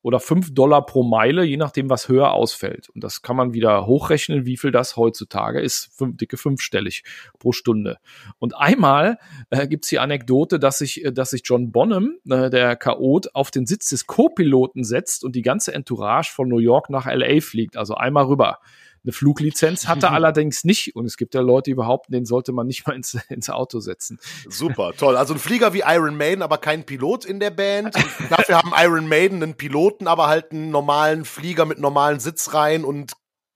oder 0.00 0.18
5 0.18 0.54
Dollar 0.54 0.84
pro 0.84 1.04
Meile, 1.04 1.44
je 1.44 1.56
nachdem, 1.56 1.88
was 1.88 2.08
höher 2.08 2.32
ausfällt. 2.32 2.88
Und 2.88 3.04
das 3.04 3.22
kann 3.22 3.36
man 3.36 3.52
wieder 3.52 3.86
hochrechnen, 3.86 4.46
wie 4.46 4.56
viel 4.56 4.72
das 4.72 4.96
heutzutage 4.96 5.60
ist. 5.60 5.90
Fünf, 5.96 6.16
dicke 6.16 6.36
fünfstellig 6.36 7.04
pro 7.38 7.52
Stunde. 7.52 7.98
Und 8.38 8.56
einmal 8.56 9.18
äh, 9.50 9.68
gibt's 9.68 9.88
die 9.88 10.00
Anekdote, 10.00 10.58
dass 10.58 10.78
sich, 10.78 11.04
äh, 11.04 11.12
dass 11.12 11.30
sich 11.30 11.42
John 11.44 11.70
Bonham, 11.70 12.16
äh, 12.28 12.50
der 12.50 12.74
Chaot, 12.76 13.34
auf 13.34 13.50
den 13.52 13.66
Sitz 13.66 13.90
des 13.90 14.06
Co-Piloten 14.06 14.82
setzt 14.82 15.22
und 15.22 15.36
die 15.36 15.42
ganze 15.42 15.72
Entourage 15.72 16.32
von 16.32 16.48
New 16.48 16.58
York 16.58 16.90
nach 16.90 17.06
LA 17.06 17.40
fliegt. 17.40 17.76
Also 17.76 17.94
einmal 17.94 18.24
rüber. 18.24 18.58
Eine 19.04 19.12
Fluglizenz 19.12 19.88
hat 19.88 20.02
er 20.02 20.12
allerdings 20.12 20.64
nicht 20.64 20.94
und 20.94 21.06
es 21.06 21.16
gibt 21.16 21.34
ja 21.34 21.40
Leute, 21.40 21.70
die 21.70 21.74
behaupten, 21.74 22.12
den 22.12 22.24
sollte 22.24 22.52
man 22.52 22.66
nicht 22.66 22.86
mal 22.86 22.94
ins, 22.94 23.14
ins 23.28 23.50
Auto 23.50 23.80
setzen. 23.80 24.18
Super, 24.48 24.92
toll. 24.96 25.16
Also 25.16 25.34
ein 25.34 25.40
Flieger 25.40 25.72
wie 25.72 25.82
Iron 25.86 26.16
Maiden, 26.16 26.42
aber 26.42 26.58
kein 26.58 26.84
Pilot 26.84 27.24
in 27.24 27.40
der 27.40 27.50
Band. 27.50 27.94
dafür 28.30 28.58
haben 28.58 28.72
Iron 28.76 29.08
Maiden 29.08 29.42
einen 29.42 29.54
Piloten, 29.54 30.06
aber 30.06 30.28
halt 30.28 30.52
einen 30.52 30.70
normalen 30.70 31.24
Flieger 31.24 31.64
mit 31.64 31.78
normalen 31.78 32.20
Sitzreihen 32.20 32.84
und 32.84 33.12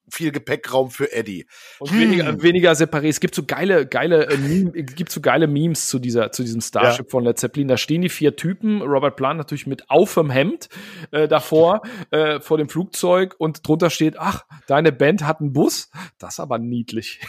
viel 0.09 0.31
Gepäckraum 0.31 0.90
für 0.90 1.12
Eddie. 1.12 1.47
Und 1.79 1.90
hm. 1.90 2.01
weniger, 2.01 2.42
weniger 2.42 2.73
separé. 2.73 3.09
Es 3.09 3.21
gibt 3.21 3.35
so 3.35 3.45
geile, 3.45 3.87
geile, 3.87 4.27
äh, 4.29 4.37
Meme, 4.37 4.71
gibt 4.71 5.11
so 5.11 5.21
geile 5.21 5.47
Memes 5.47 5.88
zu 5.88 5.99
dieser, 5.99 6.33
zu 6.33 6.42
diesem 6.42 6.61
Starship 6.61 7.07
ja. 7.07 7.11
von 7.11 7.25
Led 7.25 7.38
Zeppelin. 7.38 7.69
Da 7.69 7.77
stehen 7.77 8.03
die 8.03 8.09
vier 8.09 8.37
Typen, 8.37 8.83
Robert 8.83 9.16
Plant 9.16 9.38
natürlich 9.38 9.66
mit 9.66 9.90
aufem 9.90 10.31
Hemd 10.31 10.69
äh, 11.11 11.29
davor, 11.29 11.83
äh, 12.11 12.40
vor 12.40 12.59
dem 12.59 12.69
Flugzeug 12.69 13.35
und 13.38 13.66
drunter 13.66 13.90
steht, 13.90 14.19
ach, 14.19 14.45
deine 14.66 14.92
Band 14.92 15.25
hat 15.25 15.40
einen 15.40 15.53
Bus. 15.53 15.90
Das 16.19 16.35
ist 16.35 16.40
aber 16.40 16.59
niedlich. 16.59 17.21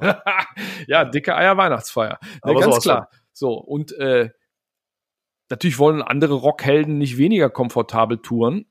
ja, 0.86 1.04
dicke 1.04 1.36
Eier 1.36 1.56
Weihnachtsfeier. 1.56 2.18
Aber 2.42 2.60
ganz 2.60 2.80
klar. 2.80 3.10
So, 3.32 3.54
und 3.54 3.92
äh, 3.92 4.30
natürlich 5.50 5.78
wollen 5.78 6.02
andere 6.02 6.34
Rockhelden 6.34 6.98
nicht 6.98 7.18
weniger 7.18 7.50
komfortabel 7.50 8.18
touren. 8.18 8.66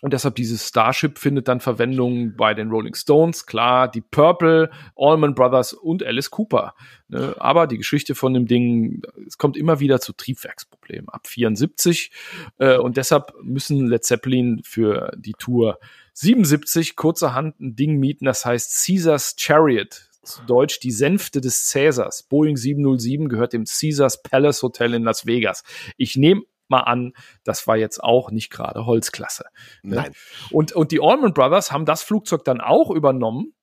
Und 0.00 0.12
deshalb 0.12 0.36
dieses 0.36 0.68
Starship 0.68 1.18
findet 1.18 1.48
dann 1.48 1.60
Verwendung 1.60 2.36
bei 2.36 2.54
den 2.54 2.70
Rolling 2.70 2.94
Stones, 2.94 3.46
klar, 3.46 3.90
die 3.90 4.00
Purple, 4.00 4.70
Allman 4.96 5.34
Brothers 5.34 5.72
und 5.72 6.04
Alice 6.04 6.30
Cooper. 6.30 6.74
Ne? 7.08 7.34
Aber 7.38 7.66
die 7.66 7.78
Geschichte 7.78 8.14
von 8.14 8.32
dem 8.32 8.46
Ding, 8.46 9.02
es 9.26 9.38
kommt 9.38 9.56
immer 9.56 9.80
wieder 9.80 10.00
zu 10.00 10.12
Triebwerksproblemen 10.12 11.08
ab 11.08 11.26
74. 11.26 12.12
Äh, 12.58 12.78
und 12.78 12.96
deshalb 12.96 13.32
müssen 13.42 13.86
Led 13.88 14.04
Zeppelin 14.04 14.60
für 14.62 15.10
die 15.16 15.34
Tour 15.34 15.78
77 16.12 16.96
kurzerhand 16.96 17.60
ein 17.60 17.76
Ding 17.76 17.98
mieten, 17.98 18.24
das 18.24 18.44
heißt 18.44 18.84
Caesars 18.84 19.34
Chariot. 19.36 20.08
Zu 20.22 20.42
Deutsch 20.42 20.78
die 20.80 20.90
Sänfte 20.90 21.40
des 21.40 21.70
Caesars. 21.72 22.24
Boeing 22.24 22.56
707 22.56 23.28
gehört 23.28 23.54
dem 23.54 23.64
Caesars 23.64 24.22
Palace 24.22 24.62
Hotel 24.62 24.94
in 24.94 25.04
Las 25.04 25.26
Vegas. 25.26 25.64
Ich 25.96 26.16
nehme 26.16 26.42
mal 26.70 26.80
an, 26.80 27.12
das 27.44 27.66
war 27.66 27.76
jetzt 27.76 28.02
auch 28.02 28.30
nicht 28.30 28.50
gerade 28.50 28.86
Holzklasse. 28.86 29.44
Ne? 29.82 29.96
Nein. 29.96 30.12
Und, 30.50 30.72
und 30.72 30.92
die 30.92 31.00
Allman 31.00 31.34
Brothers 31.34 31.72
haben 31.72 31.84
das 31.84 32.02
Flugzeug 32.02 32.44
dann 32.44 32.60
auch 32.60 32.90
übernommen. 32.90 33.54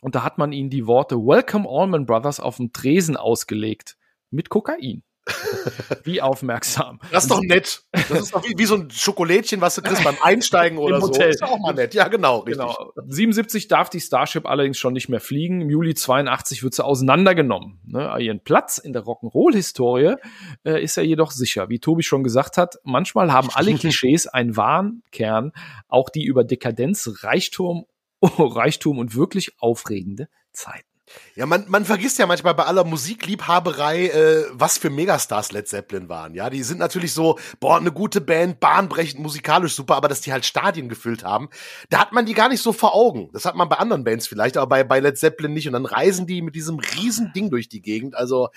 Und 0.00 0.14
da 0.16 0.24
hat 0.24 0.38
man 0.38 0.52
ihnen 0.52 0.68
die 0.68 0.86
Worte 0.86 1.16
Welcome 1.16 1.68
Allman 1.68 2.06
Brothers 2.06 2.40
auf 2.40 2.56
dem 2.56 2.72
Tresen 2.72 3.16
ausgelegt. 3.16 3.96
Mit 4.30 4.48
Kokain. 4.48 5.04
wie 6.04 6.20
aufmerksam. 6.20 7.00
Das 7.12 7.24
ist 7.24 7.30
doch 7.30 7.40
nett. 7.40 7.84
Das 7.92 8.10
ist 8.10 8.34
doch 8.34 8.42
wie, 8.44 8.54
wie 8.56 8.64
so 8.64 8.74
ein 8.74 8.90
Schokolädchen, 8.90 9.60
was 9.60 9.76
du 9.76 9.82
kriegst 9.82 10.02
beim 10.02 10.16
Einsteigen 10.20 10.78
oder 10.78 11.00
so. 11.00 11.08
Das 11.08 11.36
ist 11.36 11.42
auch 11.42 11.58
mal 11.58 11.74
nett. 11.74 11.94
Ja, 11.94 12.08
genau, 12.08 12.40
richtig. 12.40 12.64
Genau. 12.66 12.92
77 13.06 13.68
darf 13.68 13.88
die 13.88 14.00
Starship 14.00 14.46
allerdings 14.46 14.78
schon 14.78 14.92
nicht 14.92 15.08
mehr 15.08 15.20
fliegen. 15.20 15.60
Im 15.60 15.70
Juli 15.70 15.94
82 15.94 16.62
wird 16.64 16.74
sie 16.74 16.84
auseinandergenommen. 16.84 17.80
Ne? 17.84 18.16
Ihren 18.20 18.40
Platz 18.40 18.78
in 18.78 18.92
der 18.92 19.02
Rock'n'Roll-Historie 19.02 20.16
äh, 20.64 20.82
ist 20.82 20.96
ja 20.96 21.02
jedoch 21.02 21.30
sicher. 21.30 21.68
Wie 21.68 21.78
Tobi 21.78 22.02
schon 22.02 22.24
gesagt 22.24 22.56
hat, 22.56 22.76
manchmal 22.82 23.32
haben 23.32 23.48
alle 23.54 23.74
Klischees 23.74 24.26
einen 24.26 24.56
wahren 24.56 25.02
Kern, 25.12 25.52
auch 25.88 26.08
die 26.08 26.24
über 26.24 26.42
Dekadenz, 26.42 27.22
Reichtum, 27.22 27.86
Reichtum 28.22 28.98
und 28.98 29.14
wirklich 29.14 29.60
aufregende 29.60 30.28
Zeiten. 30.52 30.91
Ja, 31.34 31.46
man, 31.46 31.64
man 31.68 31.84
vergisst 31.84 32.18
ja 32.18 32.26
manchmal 32.26 32.54
bei 32.54 32.64
aller 32.64 32.84
Musikliebhaberei, 32.84 34.08
äh, 34.08 34.44
was 34.52 34.76
für 34.76 34.90
Megastars 34.90 35.52
Led 35.52 35.66
Zeppelin 35.66 36.08
waren. 36.08 36.34
Ja, 36.34 36.50
die 36.50 36.62
sind 36.62 36.78
natürlich 36.78 37.14
so, 37.14 37.38
boah, 37.58 37.78
eine 37.78 37.90
gute 37.90 38.20
Band, 38.20 38.60
bahnbrechend, 38.60 39.20
musikalisch 39.20 39.74
super, 39.74 39.96
aber 39.96 40.08
dass 40.08 40.20
die 40.20 40.32
halt 40.32 40.44
Stadien 40.44 40.88
gefüllt 40.88 41.24
haben, 41.24 41.48
da 41.88 42.00
hat 42.00 42.12
man 42.12 42.26
die 42.26 42.34
gar 42.34 42.48
nicht 42.48 42.62
so 42.62 42.72
vor 42.72 42.94
Augen. 42.94 43.30
Das 43.32 43.46
hat 43.46 43.56
man 43.56 43.68
bei 43.68 43.76
anderen 43.76 44.04
Bands 44.04 44.26
vielleicht, 44.26 44.56
aber 44.56 44.68
bei, 44.68 44.84
bei 44.84 45.00
Led 45.00 45.16
Zeppelin 45.16 45.54
nicht. 45.54 45.66
Und 45.66 45.72
dann 45.72 45.86
reisen 45.86 46.26
die 46.26 46.42
mit 46.42 46.54
diesem 46.54 46.78
riesen 46.78 47.32
Ding 47.32 47.50
durch 47.50 47.68
die 47.68 47.80
Gegend. 47.80 48.14
Also, 48.14 48.50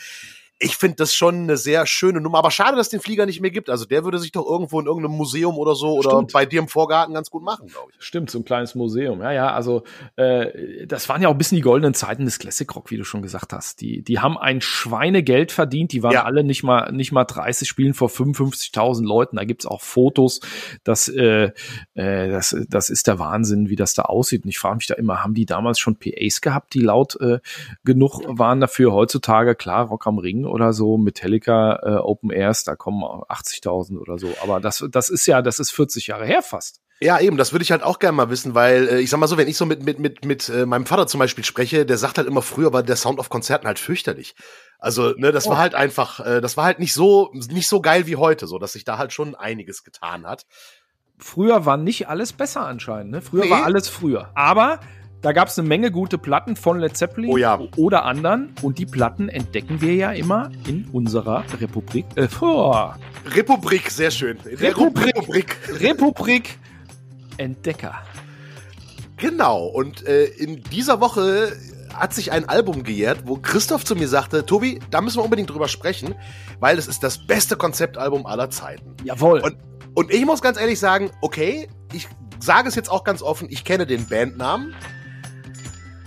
ich 0.57 0.77
finde 0.77 0.95
das 0.95 1.13
schon 1.13 1.35
eine 1.35 1.57
sehr 1.57 1.85
schöne 1.85 2.21
Nummer. 2.21 2.37
Aber 2.37 2.49
schade, 2.49 2.77
dass 2.77 2.87
es 2.87 2.91
den 2.91 3.01
Flieger 3.01 3.25
nicht 3.25 3.41
mehr 3.41 3.51
gibt. 3.51 3.69
Also 3.69 3.83
der 3.83 4.05
würde 4.05 4.19
sich 4.19 4.31
doch 4.31 4.45
irgendwo 4.45 4.79
in 4.79 4.85
irgendeinem 4.85 5.17
Museum 5.17 5.57
oder 5.57 5.75
so 5.75 5.97
oder 5.97 6.11
Stimmt. 6.11 6.31
bei 6.31 6.45
dir 6.45 6.59
im 6.59 6.69
Vorgarten 6.69 7.13
ganz 7.13 7.29
gut 7.29 7.43
machen, 7.43 7.67
glaube 7.67 7.91
ich. 7.91 8.03
Stimmt, 8.03 8.31
so 8.31 8.39
ein 8.39 8.45
kleines 8.45 8.73
Museum. 8.73 9.21
Ja, 9.21 9.33
ja, 9.33 9.51
also 9.51 9.83
äh, 10.15 10.87
das 10.87 11.09
waren 11.09 11.21
ja 11.21 11.27
auch 11.27 11.33
ein 11.33 11.37
bisschen 11.37 11.57
die 11.57 11.61
goldenen 11.61 11.93
Zeiten 11.93 12.23
des 12.23 12.39
Classic 12.39 12.73
Rock, 12.73 12.89
wie 12.89 12.95
du 12.95 13.03
schon 13.03 13.21
gesagt 13.21 13.51
hast. 13.51 13.81
Die, 13.81 14.01
die 14.01 14.19
haben 14.19 14.37
ein 14.37 14.61
Schweinegeld 14.61 15.51
verdient. 15.51 15.91
Die 15.91 16.03
waren 16.03 16.13
ja. 16.13 16.23
alle 16.23 16.45
nicht 16.45 16.63
mal, 16.63 16.89
nicht 16.93 17.11
mal 17.11 17.25
30 17.25 17.67
Spielen 17.67 17.93
vor 17.93 18.07
55.000 18.07 19.05
Leuten. 19.05 19.35
Da 19.35 19.43
gibt's 19.43 19.65
auch 19.65 19.81
Fotos. 19.81 20.39
Das, 20.85 21.09
äh, 21.09 21.51
äh, 21.95 22.29
das, 22.29 22.55
das 22.69 22.89
ist 22.89 23.07
der 23.07 23.19
Wahnsinn, 23.19 23.67
wie 23.69 23.75
das 23.75 23.93
da 23.93 24.03
aussieht. 24.03 24.45
Und 24.45 24.49
ich 24.49 24.59
frage 24.59 24.77
mich 24.77 24.87
da 24.87 24.95
immer, 24.95 25.21
haben 25.21 25.33
die 25.33 25.45
damals 25.45 25.79
schon 25.79 25.97
PAs 25.97 26.39
gehabt, 26.39 26.73
die 26.73 26.81
laut 26.81 27.19
äh, 27.19 27.39
genug 27.83 28.21
waren 28.25 28.61
dafür? 28.61 28.93
Heutzutage, 28.93 29.55
klar, 29.55 29.87
Rock 29.87 30.07
am 30.07 30.17
Ring 30.17 30.44
oder 30.45 30.73
so, 30.73 30.97
Metallica 30.97 31.79
äh, 31.83 31.95
Open 31.97 32.31
Airs, 32.31 32.63
da 32.63 32.75
kommen 32.75 33.03
80.000 33.03 33.97
oder 33.97 34.17
so. 34.17 34.33
Aber 34.41 34.59
das, 34.59 34.85
das 34.91 35.09
ist 35.09 35.25
ja, 35.25 35.41
das 35.41 35.59
ist 35.59 35.71
40 35.71 36.07
Jahre 36.07 36.25
her 36.25 36.41
fast. 36.41 36.81
Ja, 37.01 37.19
eben, 37.19 37.35
das 37.35 37.51
würde 37.51 37.63
ich 37.63 37.71
halt 37.71 37.83
auch 37.83 37.99
gerne 37.99 38.15
mal 38.15 38.29
wissen, 38.29 38.55
weil 38.55 38.87
äh, 38.87 38.99
ich 39.01 39.09
sag 39.09 39.19
mal 39.19 39.27
so, 39.27 39.37
wenn 39.37 39.49
ich 39.49 39.57
so 39.57 39.65
mit 39.65 39.83
mit 39.83 39.99
mit 39.99 40.23
mit 40.23 40.47
äh, 40.47 40.65
meinem 40.65 40.85
Vater 40.85 41.07
zum 41.07 41.19
Beispiel 41.19 41.43
spreche, 41.43 41.85
der 41.85 41.97
sagt 41.97 42.17
halt 42.17 42.27
immer, 42.27 42.41
früher 42.41 42.71
war 42.71 42.83
der 42.83 42.95
Sound 42.95 43.19
auf 43.19 43.27
Konzerten 43.27 43.67
halt 43.67 43.79
fürchterlich. 43.79 44.33
Also 44.79 45.09
ne, 45.17 45.33
das 45.33 45.47
oh. 45.47 45.51
war 45.51 45.57
halt 45.57 45.75
einfach, 45.75 46.25
äh, 46.25 46.39
das 46.39 46.55
war 46.55 46.63
halt 46.63 46.79
nicht 46.79 46.93
so 46.93 47.31
nicht 47.33 47.67
so 47.67 47.81
geil 47.81 48.07
wie 48.07 48.15
heute, 48.15 48.47
so 48.47 48.59
dass 48.59 48.73
sich 48.73 48.85
da 48.85 48.97
halt 48.97 49.11
schon 49.11 49.35
einiges 49.35 49.83
getan 49.83 50.25
hat. 50.25 50.45
Früher 51.17 51.65
war 51.65 51.75
nicht 51.75 52.07
alles 52.07 52.31
besser 52.31 52.65
anscheinend. 52.65 53.11
Ne? 53.11 53.21
Früher 53.21 53.43
nee. 53.43 53.49
war 53.49 53.65
alles 53.65 53.89
früher. 53.89 54.31
Aber 54.33 54.79
da 55.25 55.31
gab 55.31 55.47
es 55.47 55.57
eine 55.57 55.67
Menge 55.67 55.89
gute 55.89 56.19
Platten 56.19 56.55
von 56.55 56.77
Led 56.77 56.95
Zeppelin 56.95 57.31
oh 57.31 57.37
ja. 57.37 57.59
oder 57.77 58.05
anderen. 58.05 58.53
Und 58.61 58.77
die 58.77 58.85
Platten 58.85 59.27
entdecken 59.27 59.81
wir 59.81 59.95
ja 59.95 60.11
immer 60.11 60.51
in 60.67 60.87
unserer 60.91 61.43
Republik. 61.59 62.05
Äh, 62.15 62.27
oh. 62.41 62.91
Republik, 63.33 63.89
sehr 63.89 64.11
schön. 64.11 64.37
Republik. 64.45 65.15
Republik. 65.15 65.57
Republik 65.79 66.59
Entdecker. 67.37 67.95
Genau. 69.17 69.65
Und 69.65 70.05
äh, 70.05 70.25
in 70.25 70.61
dieser 70.61 71.01
Woche 71.01 71.53
hat 71.91 72.13
sich 72.13 72.31
ein 72.31 72.47
Album 72.47 72.83
gejährt, 72.83 73.23
wo 73.25 73.37
Christoph 73.37 73.83
zu 73.83 73.95
mir 73.95 74.07
sagte, 74.07 74.45
Tobi, 74.45 74.79
da 74.91 75.01
müssen 75.01 75.17
wir 75.17 75.23
unbedingt 75.23 75.49
drüber 75.49 75.69
sprechen, 75.69 76.13
weil 76.59 76.77
es 76.77 76.85
ist 76.85 77.01
das 77.01 77.25
beste 77.25 77.55
Konzeptalbum 77.55 78.27
aller 78.27 78.51
Zeiten. 78.51 78.95
Jawohl. 79.03 79.39
Und, 79.39 79.57
und 79.95 80.13
ich 80.13 80.23
muss 80.23 80.43
ganz 80.43 80.59
ehrlich 80.59 80.79
sagen, 80.79 81.09
okay, 81.21 81.67
ich 81.93 82.07
sage 82.37 82.67
es 82.67 82.75
jetzt 82.75 82.91
auch 82.91 83.03
ganz 83.03 83.23
offen, 83.23 83.47
ich 83.49 83.63
kenne 83.63 83.87
den 83.87 84.05
Bandnamen, 84.07 84.75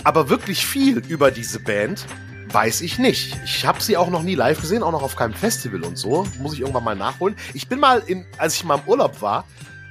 aber 0.05 0.29
wirklich 0.29 0.67
viel 0.67 0.99
über 0.99 1.31
diese 1.31 1.61
Band 1.61 2.07
weiß 2.53 2.81
ich 2.81 2.99
nicht. 2.99 3.37
Ich 3.45 3.67
habe 3.67 3.83
sie 3.83 3.97
auch 3.97 4.11
noch 4.11 4.23
nie 4.23 4.35
live 4.35 4.61
gesehen, 4.61 4.83
auch 4.83 4.93
noch 4.93 5.03
auf 5.03 5.17
keinem 5.17 5.35
Festival 5.35 5.85
und 5.85 5.99
so. 5.99 6.27
Muss 6.39 6.55
ich 6.55 6.61
irgendwann 6.61 6.85
mal 6.85 6.97
nachholen. 6.97 7.37
Ich 7.55 7.69
bin 7.69 7.79
mal, 7.79 8.03
in, 8.07 8.25
als 8.39 8.55
ich 8.55 8.65
mal 8.65 8.77
im 8.77 8.89
Urlaub 8.89 9.21
war, 9.21 9.45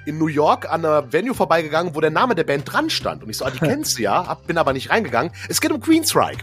in 0.05 0.17
New 0.17 0.27
York 0.27 0.71
an 0.71 0.85
einer 0.85 1.11
Venue 1.11 1.35
vorbeigegangen, 1.35 1.93
wo 1.93 2.01
der 2.01 2.09
Name 2.09 2.33
der 2.33 2.45
Band 2.45 2.71
dran 2.71 2.89
stand. 2.89 3.23
Und 3.23 3.29
ich 3.29 3.37
so, 3.37 3.45
ah, 3.45 3.51
die 3.51 3.59
kennst 3.65 3.97
du 3.97 4.03
ja, 4.03 4.33
bin 4.47 4.57
aber 4.57 4.73
nicht 4.73 4.89
reingegangen. 4.89 5.31
Es 5.49 5.61
geht 5.61 5.71
um 5.71 5.81
Queensryche. 5.81 6.39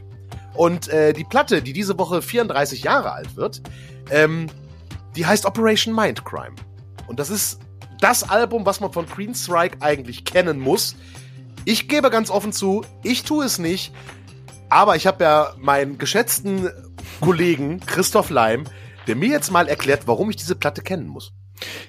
Und 0.54 0.88
äh, 0.88 1.12
die 1.12 1.24
Platte, 1.24 1.62
die 1.62 1.72
diese 1.72 1.98
Woche 1.98 2.22
34 2.22 2.84
Jahre 2.84 3.12
alt 3.12 3.36
wird, 3.36 3.62
ähm, 4.10 4.46
die 5.16 5.26
heißt 5.26 5.46
Operation 5.46 5.94
Mindcrime. 5.94 6.54
Und 7.06 7.18
das 7.18 7.30
ist 7.30 7.58
das 8.00 8.28
Album, 8.28 8.66
was 8.66 8.80
man 8.80 8.92
von 8.92 9.06
Queensryche 9.06 9.76
eigentlich 9.80 10.24
kennen 10.24 10.60
muss. 10.60 10.94
Ich 11.66 11.88
gebe 11.88 12.10
ganz 12.10 12.30
offen 12.30 12.52
zu, 12.52 12.84
ich 13.02 13.22
tue 13.22 13.44
es 13.44 13.58
nicht. 13.58 13.92
Aber 14.68 14.96
ich 14.96 15.06
habe 15.06 15.24
ja 15.24 15.54
meinen 15.58 15.98
geschätzten 15.98 16.70
Kollegen 17.20 17.80
Christoph 17.80 18.30
Leim, 18.30 18.64
der 19.06 19.16
mir 19.16 19.28
jetzt 19.28 19.50
mal 19.50 19.68
erklärt, 19.68 20.06
warum 20.06 20.30
ich 20.30 20.36
diese 20.36 20.56
Platte 20.56 20.82
kennen 20.82 21.06
muss. 21.06 21.32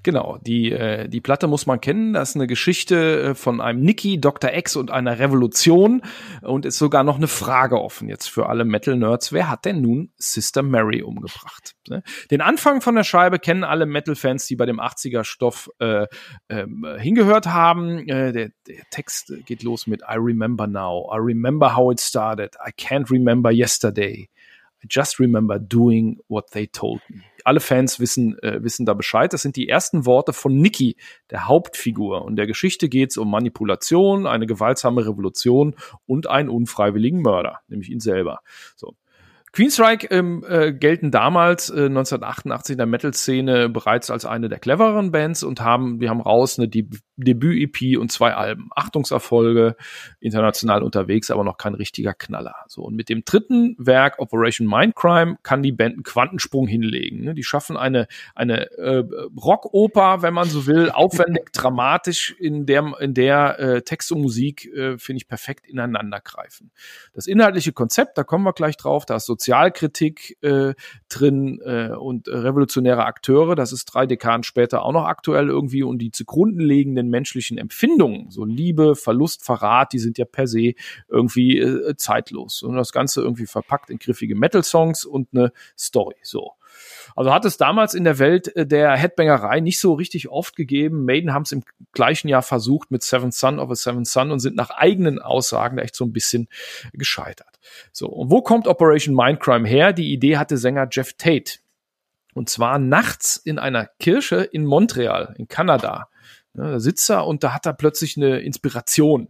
Genau, 0.03 0.37
die, 0.41 0.71
äh, 0.71 1.09
die 1.09 1.21
Platte 1.21 1.47
muss 1.47 1.65
man 1.65 1.81
kennen. 1.81 2.13
Das 2.13 2.29
ist 2.29 2.35
eine 2.35 2.47
Geschichte 2.47 3.21
äh, 3.21 3.35
von 3.35 3.61
einem 3.61 3.81
Nicky, 3.81 4.19
Dr. 4.19 4.53
X 4.53 4.75
und 4.75 4.91
einer 4.91 5.19
Revolution 5.19 6.01
und 6.41 6.65
ist 6.65 6.77
sogar 6.77 7.03
noch 7.03 7.15
eine 7.15 7.27
Frage 7.27 7.81
offen 7.81 8.07
jetzt 8.07 8.27
für 8.27 8.47
alle 8.47 8.65
Metal-Nerds. 8.65 9.33
Wer 9.33 9.49
hat 9.49 9.65
denn 9.65 9.81
nun 9.81 10.11
Sister 10.17 10.61
Mary 10.61 11.01
umgebracht? 11.01 11.75
Ne? 11.87 12.03
Den 12.29 12.41
Anfang 12.41 12.81
von 12.81 12.95
der 12.95 13.03
Scheibe 13.03 13.39
kennen 13.39 13.63
alle 13.63 13.85
Metal-Fans, 13.85 14.45
die 14.45 14.55
bei 14.55 14.65
dem 14.65 14.79
80er-Stoff 14.79 15.69
äh, 15.79 16.05
äh, 16.47 16.65
hingehört 16.99 17.47
haben. 17.47 18.07
Äh, 18.07 18.31
der, 18.31 18.49
der 18.67 18.83
Text 18.91 19.33
geht 19.45 19.63
los 19.63 19.87
mit 19.87 20.01
I 20.01 20.17
remember 20.17 20.67
now. 20.67 21.09
I 21.11 21.17
remember 21.19 21.75
how 21.75 21.91
it 21.91 21.99
started. 21.99 22.55
I 22.65 22.71
can't 22.71 23.09
remember 23.09 23.51
yesterday. 23.51 24.29
I 24.83 24.87
just 24.87 25.19
remember 25.19 25.57
doing 25.57 26.19
what 26.27 26.51
they 26.51 26.67
told 26.67 27.01
me 27.09 27.23
alle 27.45 27.59
Fans 27.59 27.99
wissen, 27.99 28.37
äh, 28.39 28.61
wissen 28.63 28.85
da 28.85 28.93
Bescheid. 28.93 29.31
Das 29.31 29.41
sind 29.41 29.55
die 29.55 29.69
ersten 29.69 30.05
Worte 30.05 30.33
von 30.33 30.55
Nicky, 30.55 30.97
der 31.29 31.47
Hauptfigur. 31.47 32.25
Und 32.25 32.35
der 32.35 32.47
Geschichte 32.47 32.89
geht 32.89 33.11
es 33.11 33.17
um 33.17 33.29
Manipulation, 33.29 34.27
eine 34.27 34.47
gewaltsame 34.47 35.05
Revolution 35.05 35.75
und 36.05 36.27
einen 36.27 36.49
unfreiwilligen 36.49 37.21
Mörder, 37.21 37.61
nämlich 37.67 37.89
ihn 37.89 37.99
selber. 37.99 38.39
So. 38.75 38.95
Queensryche 39.55 40.07
ähm, 40.11 40.43
äh, 40.49 40.73
gelten 40.73 41.11
damals 41.11 41.69
äh, 41.69 41.85
1988 41.85 42.73
in 42.73 42.77
der 42.77 42.87
Metal-Szene 42.87 43.69
bereits 43.69 44.11
als 44.11 44.25
eine 44.25 44.49
der 44.49 44.59
clevereren 44.59 45.13
Bands 45.13 45.43
und 45.43 45.61
haben, 45.61 46.01
wir 46.01 46.09
haben 46.09 46.19
raus 46.19 46.59
eine 46.59 46.67
De 46.67 46.85
Debüt-EP 47.17 47.97
und 47.97 48.11
zwei 48.11 48.33
Alben. 48.33 48.67
Achtungserfolge, 48.75 49.77
international 50.19 50.83
unterwegs, 50.83 51.31
aber 51.31 51.45
noch 51.45 51.55
kein 51.55 51.73
richtiger 51.73 52.13
Knaller. 52.13 52.55
So 52.67 52.81
und 52.81 52.95
mit 52.95 53.07
dem 53.07 53.23
dritten 53.23 53.77
Werk 53.79 54.19
Operation 54.19 54.67
Mindcrime 54.67 55.37
kann 55.41 55.63
die 55.63 55.71
Band 55.71 55.93
einen 55.93 56.03
Quantensprung 56.03 56.67
hinlegen. 56.67 57.23
Ne? 57.23 57.33
Die 57.33 57.45
schaffen 57.45 57.77
eine 57.77 58.07
eine 58.33 58.69
äh, 58.71 59.05
Rockoper, 59.41 60.23
wenn 60.23 60.33
man 60.33 60.49
so 60.49 60.67
will, 60.67 60.89
aufwendig, 60.89 61.49
dramatisch 61.53 62.35
in 62.37 62.65
der 62.65 62.99
in 62.99 63.13
der 63.13 63.59
äh, 63.59 63.81
Text 63.83 64.11
und 64.11 64.21
Musik 64.21 64.65
äh, 64.73 64.97
finde 64.97 65.19
ich 65.19 65.29
perfekt 65.29 65.65
ineinander 65.65 66.19
greifen. 66.19 66.71
Das 67.13 67.27
inhaltliche 67.27 67.71
Konzept, 67.71 68.17
da 68.17 68.25
kommen 68.25 68.43
wir 68.43 68.51
gleich 68.51 68.75
drauf, 68.75 69.05
da 69.05 69.15
ist 69.15 69.25
so 69.25 69.35
Sozialkritik 69.45 70.37
äh, 70.41 70.73
drin 71.07 71.61
äh, 71.63 71.89
und 71.89 72.27
revolutionäre 72.27 73.05
Akteure. 73.05 73.55
Das 73.55 73.71
ist 73.71 73.85
drei 73.85 74.07
Dekaden 74.07 74.43
später 74.43 74.81
auch 74.81 74.91
noch 74.91 75.05
aktuell 75.05 75.49
irgendwie 75.49 75.83
und 75.83 75.99
die 75.99 76.09
zugrunde 76.09 76.63
liegenden 76.63 77.09
menschlichen 77.09 77.59
Empfindungen, 77.59 78.31
so 78.31 78.43
Liebe, 78.43 78.95
Verlust, 78.95 79.45
Verrat, 79.45 79.93
die 79.93 79.99
sind 79.99 80.17
ja 80.17 80.25
per 80.25 80.47
se 80.47 80.73
irgendwie 81.07 81.59
äh, 81.59 81.95
zeitlos. 81.95 82.63
Und 82.63 82.75
das 82.75 82.91
Ganze 82.91 83.21
irgendwie 83.21 83.45
verpackt 83.45 83.91
in 83.91 83.99
griffige 83.99 84.35
Metal-Songs 84.35 85.05
und 85.05 85.29
eine 85.31 85.51
Story. 85.77 86.15
So. 86.23 86.53
Also 87.15 87.31
hat 87.31 87.45
es 87.45 87.57
damals 87.57 87.93
in 87.93 88.03
der 88.03 88.17
Welt 88.17 88.53
äh, 88.55 88.65
der 88.65 88.95
Headbangerei 88.95 89.59
nicht 89.59 89.79
so 89.79 89.93
richtig 89.93 90.29
oft 90.29 90.55
gegeben. 90.55 91.05
Maiden 91.05 91.33
haben 91.33 91.43
es 91.43 91.51
im 91.51 91.63
gleichen 91.91 92.29
Jahr 92.29 92.41
versucht 92.41 92.89
mit 92.89 93.03
Seven 93.03 93.31
Son 93.31 93.59
of 93.59 93.69
a 93.69 93.75
Seven 93.75 94.05
Son 94.05 94.31
und 94.31 94.39
sind 94.39 94.55
nach 94.55 94.71
eigenen 94.71 95.19
Aussagen 95.19 95.77
echt 95.77 95.95
so 95.95 96.03
ein 96.03 96.13
bisschen 96.13 96.47
gescheitert. 96.93 97.54
So, 97.91 98.07
und 98.07 98.31
wo 98.31 98.41
kommt 98.41 98.67
Operation 98.67 99.15
Mindcrime 99.15 99.67
her? 99.67 99.93
Die 99.93 100.11
Idee 100.13 100.37
hatte 100.37 100.57
Sänger 100.57 100.87
Jeff 100.91 101.13
Tate. 101.13 101.59
Und 102.33 102.49
zwar 102.49 102.79
nachts 102.79 103.37
in 103.37 103.59
einer 103.59 103.85
Kirche 103.99 104.37
in 104.37 104.65
Montreal, 104.65 105.33
in 105.37 105.47
Kanada. 105.47 106.09
Ja, 106.53 106.71
da 106.71 106.79
sitzt 106.79 107.09
er 107.09 107.25
und 107.25 107.43
da 107.43 107.53
hat 107.53 107.65
er 107.65 107.73
plötzlich 107.73 108.17
eine 108.17 108.39
Inspiration. 108.39 109.29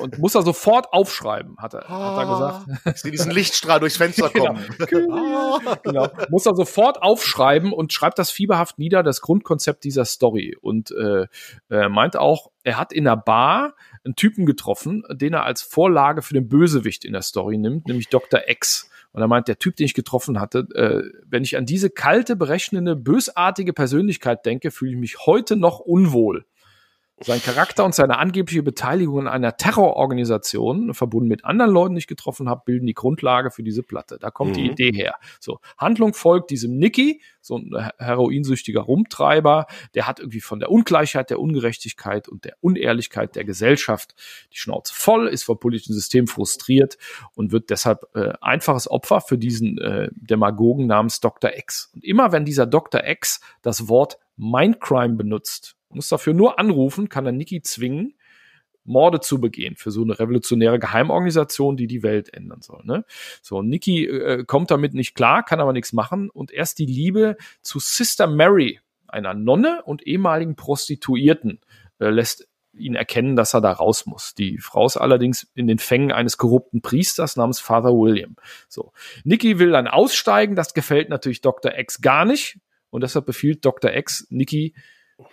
Und 0.00 0.18
muss 0.18 0.34
er 0.34 0.42
sofort 0.42 0.92
aufschreiben, 0.92 1.56
hat 1.58 1.74
er, 1.74 1.88
ah, 1.90 2.16
hat 2.16 2.18
er 2.18 2.26
gesagt. 2.66 2.94
Ich 2.96 3.02
sehe 3.02 3.10
diesen 3.10 3.30
Lichtstrahl 3.30 3.80
durchs 3.80 3.96
Fenster 3.96 4.28
Genau. 4.28 4.46
kommen. 4.46 4.64
ah. 5.12 5.76
genau. 5.82 6.08
Muss 6.28 6.46
er 6.46 6.54
sofort 6.54 7.02
aufschreiben 7.02 7.72
und 7.72 7.92
schreibt 7.92 8.18
das 8.18 8.30
fieberhaft 8.30 8.78
nieder, 8.78 9.02
das 9.02 9.20
Grundkonzept 9.20 9.84
dieser 9.84 10.04
Story. 10.04 10.56
Und 10.60 10.90
äh, 10.92 11.26
äh, 11.70 11.88
meint 11.88 12.16
auch, 12.16 12.50
er 12.64 12.78
hat 12.78 12.92
in 12.92 13.04
der 13.04 13.16
Bar 13.16 13.74
einen 14.04 14.16
Typen 14.16 14.44
getroffen, 14.46 15.04
den 15.10 15.32
er 15.32 15.44
als 15.44 15.62
Vorlage 15.62 16.22
für 16.22 16.34
den 16.34 16.48
Bösewicht 16.48 17.04
in 17.04 17.12
der 17.12 17.22
Story 17.22 17.56
nimmt, 17.58 17.86
nämlich 17.86 18.08
Dr. 18.08 18.40
X. 18.48 18.90
Und 19.12 19.22
er 19.22 19.28
meint, 19.28 19.48
der 19.48 19.58
Typ, 19.58 19.76
den 19.76 19.86
ich 19.86 19.94
getroffen 19.94 20.38
hatte, 20.40 20.66
äh, 20.74 21.02
wenn 21.26 21.42
ich 21.42 21.56
an 21.56 21.64
diese 21.64 21.88
kalte, 21.88 22.36
berechnende, 22.36 22.96
bösartige 22.96 23.72
Persönlichkeit 23.72 24.44
denke, 24.44 24.70
fühle 24.70 24.90
ich 24.92 24.98
mich 24.98 25.16
heute 25.24 25.56
noch 25.56 25.78
unwohl. 25.80 26.44
Sein 27.22 27.40
Charakter 27.42 27.82
und 27.84 27.94
seine 27.94 28.18
angebliche 28.18 28.62
Beteiligung 28.62 29.20
an 29.20 29.28
einer 29.28 29.56
Terrororganisation, 29.56 30.92
verbunden 30.92 31.28
mit 31.28 31.46
anderen 31.46 31.70
Leuten, 31.70 31.94
die 31.94 32.00
ich 32.00 32.06
getroffen 32.06 32.48
habe, 32.48 32.62
bilden 32.66 32.86
die 32.86 32.92
Grundlage 32.92 33.50
für 33.50 33.62
diese 33.62 33.82
Platte. 33.82 34.18
Da 34.20 34.30
kommt 34.30 34.54
die 34.56 34.64
Mhm. 34.64 34.70
Idee 34.72 34.92
her. 34.92 35.14
So, 35.40 35.60
Handlung 35.78 36.12
folgt 36.12 36.50
diesem 36.50 36.76
Nicky, 36.76 37.22
so 37.40 37.56
ein 37.56 37.90
heroinsüchtiger 37.98 38.82
Rumtreiber, 38.82 39.66
der 39.94 40.06
hat 40.06 40.20
irgendwie 40.20 40.42
von 40.42 40.60
der 40.60 40.70
Ungleichheit, 40.70 41.30
der 41.30 41.40
Ungerechtigkeit 41.40 42.28
und 42.28 42.44
der 42.44 42.56
Unehrlichkeit 42.60 43.34
der 43.34 43.44
Gesellschaft 43.44 44.14
die 44.52 44.58
Schnauze 44.58 44.92
voll, 44.94 45.28
ist 45.28 45.44
vom 45.44 45.58
politischen 45.58 45.94
System 45.94 46.26
frustriert 46.26 46.98
und 47.34 47.50
wird 47.50 47.70
deshalb 47.70 48.04
äh, 48.14 48.34
einfaches 48.42 48.90
Opfer 48.90 49.22
für 49.22 49.38
diesen 49.38 49.78
äh, 49.78 50.10
Demagogen 50.12 50.86
namens 50.86 51.20
Dr. 51.20 51.56
X. 51.56 51.90
Und 51.94 52.04
immer 52.04 52.32
wenn 52.32 52.44
dieser 52.44 52.66
Dr. 52.66 53.06
X 53.06 53.40
das 53.62 53.88
Wort 53.88 54.18
Mindcrime 54.36 55.14
benutzt, 55.14 55.75
muss 55.88 56.08
dafür 56.08 56.34
nur 56.34 56.58
anrufen, 56.58 57.08
kann 57.08 57.26
er 57.26 57.32
Nicky 57.32 57.62
zwingen, 57.62 58.14
Morde 58.86 59.20
zu 59.20 59.40
begehen 59.40 59.76
für 59.76 59.90
so 59.90 60.02
eine 60.02 60.18
revolutionäre 60.18 60.78
Geheimorganisation, 60.78 61.76
die 61.76 61.86
die 61.86 62.02
Welt 62.02 62.32
ändern 62.32 62.62
soll. 62.62 62.82
Ne? 62.84 63.04
So, 63.42 63.62
Nicky 63.62 64.06
äh, 64.06 64.44
kommt 64.44 64.70
damit 64.70 64.94
nicht 64.94 65.14
klar, 65.14 65.44
kann 65.44 65.60
aber 65.60 65.72
nichts 65.72 65.92
machen 65.92 66.30
und 66.30 66.52
erst 66.52 66.78
die 66.78 66.86
Liebe 66.86 67.36
zu 67.62 67.78
Sister 67.80 68.26
Mary, 68.26 68.80
einer 69.08 69.34
Nonne 69.34 69.82
und 69.84 70.06
ehemaligen 70.06 70.56
Prostituierten, 70.56 71.60
äh, 71.98 72.10
lässt 72.10 72.48
ihn 72.72 72.94
erkennen, 72.94 73.36
dass 73.36 73.54
er 73.54 73.60
da 73.60 73.72
raus 73.72 74.06
muss. 74.06 74.34
Die 74.34 74.58
Frau 74.58 74.86
ist 74.86 74.96
allerdings 74.96 75.50
in 75.54 75.66
den 75.66 75.78
Fängen 75.78 76.12
eines 76.12 76.36
korrupten 76.36 76.82
Priesters 76.82 77.36
namens 77.36 77.58
Father 77.58 77.90
William. 77.90 78.36
So, 78.68 78.92
Nicky 79.24 79.58
will 79.58 79.70
dann 79.70 79.88
aussteigen, 79.88 80.56
das 80.56 80.74
gefällt 80.74 81.08
natürlich 81.08 81.40
Dr. 81.40 81.76
X 81.76 82.00
gar 82.00 82.24
nicht 82.24 82.58
und 82.90 83.02
deshalb 83.02 83.26
befiehlt 83.26 83.64
Dr. 83.64 83.92
X 83.94 84.26
Nicky 84.30 84.74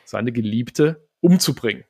seine 0.05 0.31
Geliebte 0.31 1.07
umzubringen. 1.19 1.83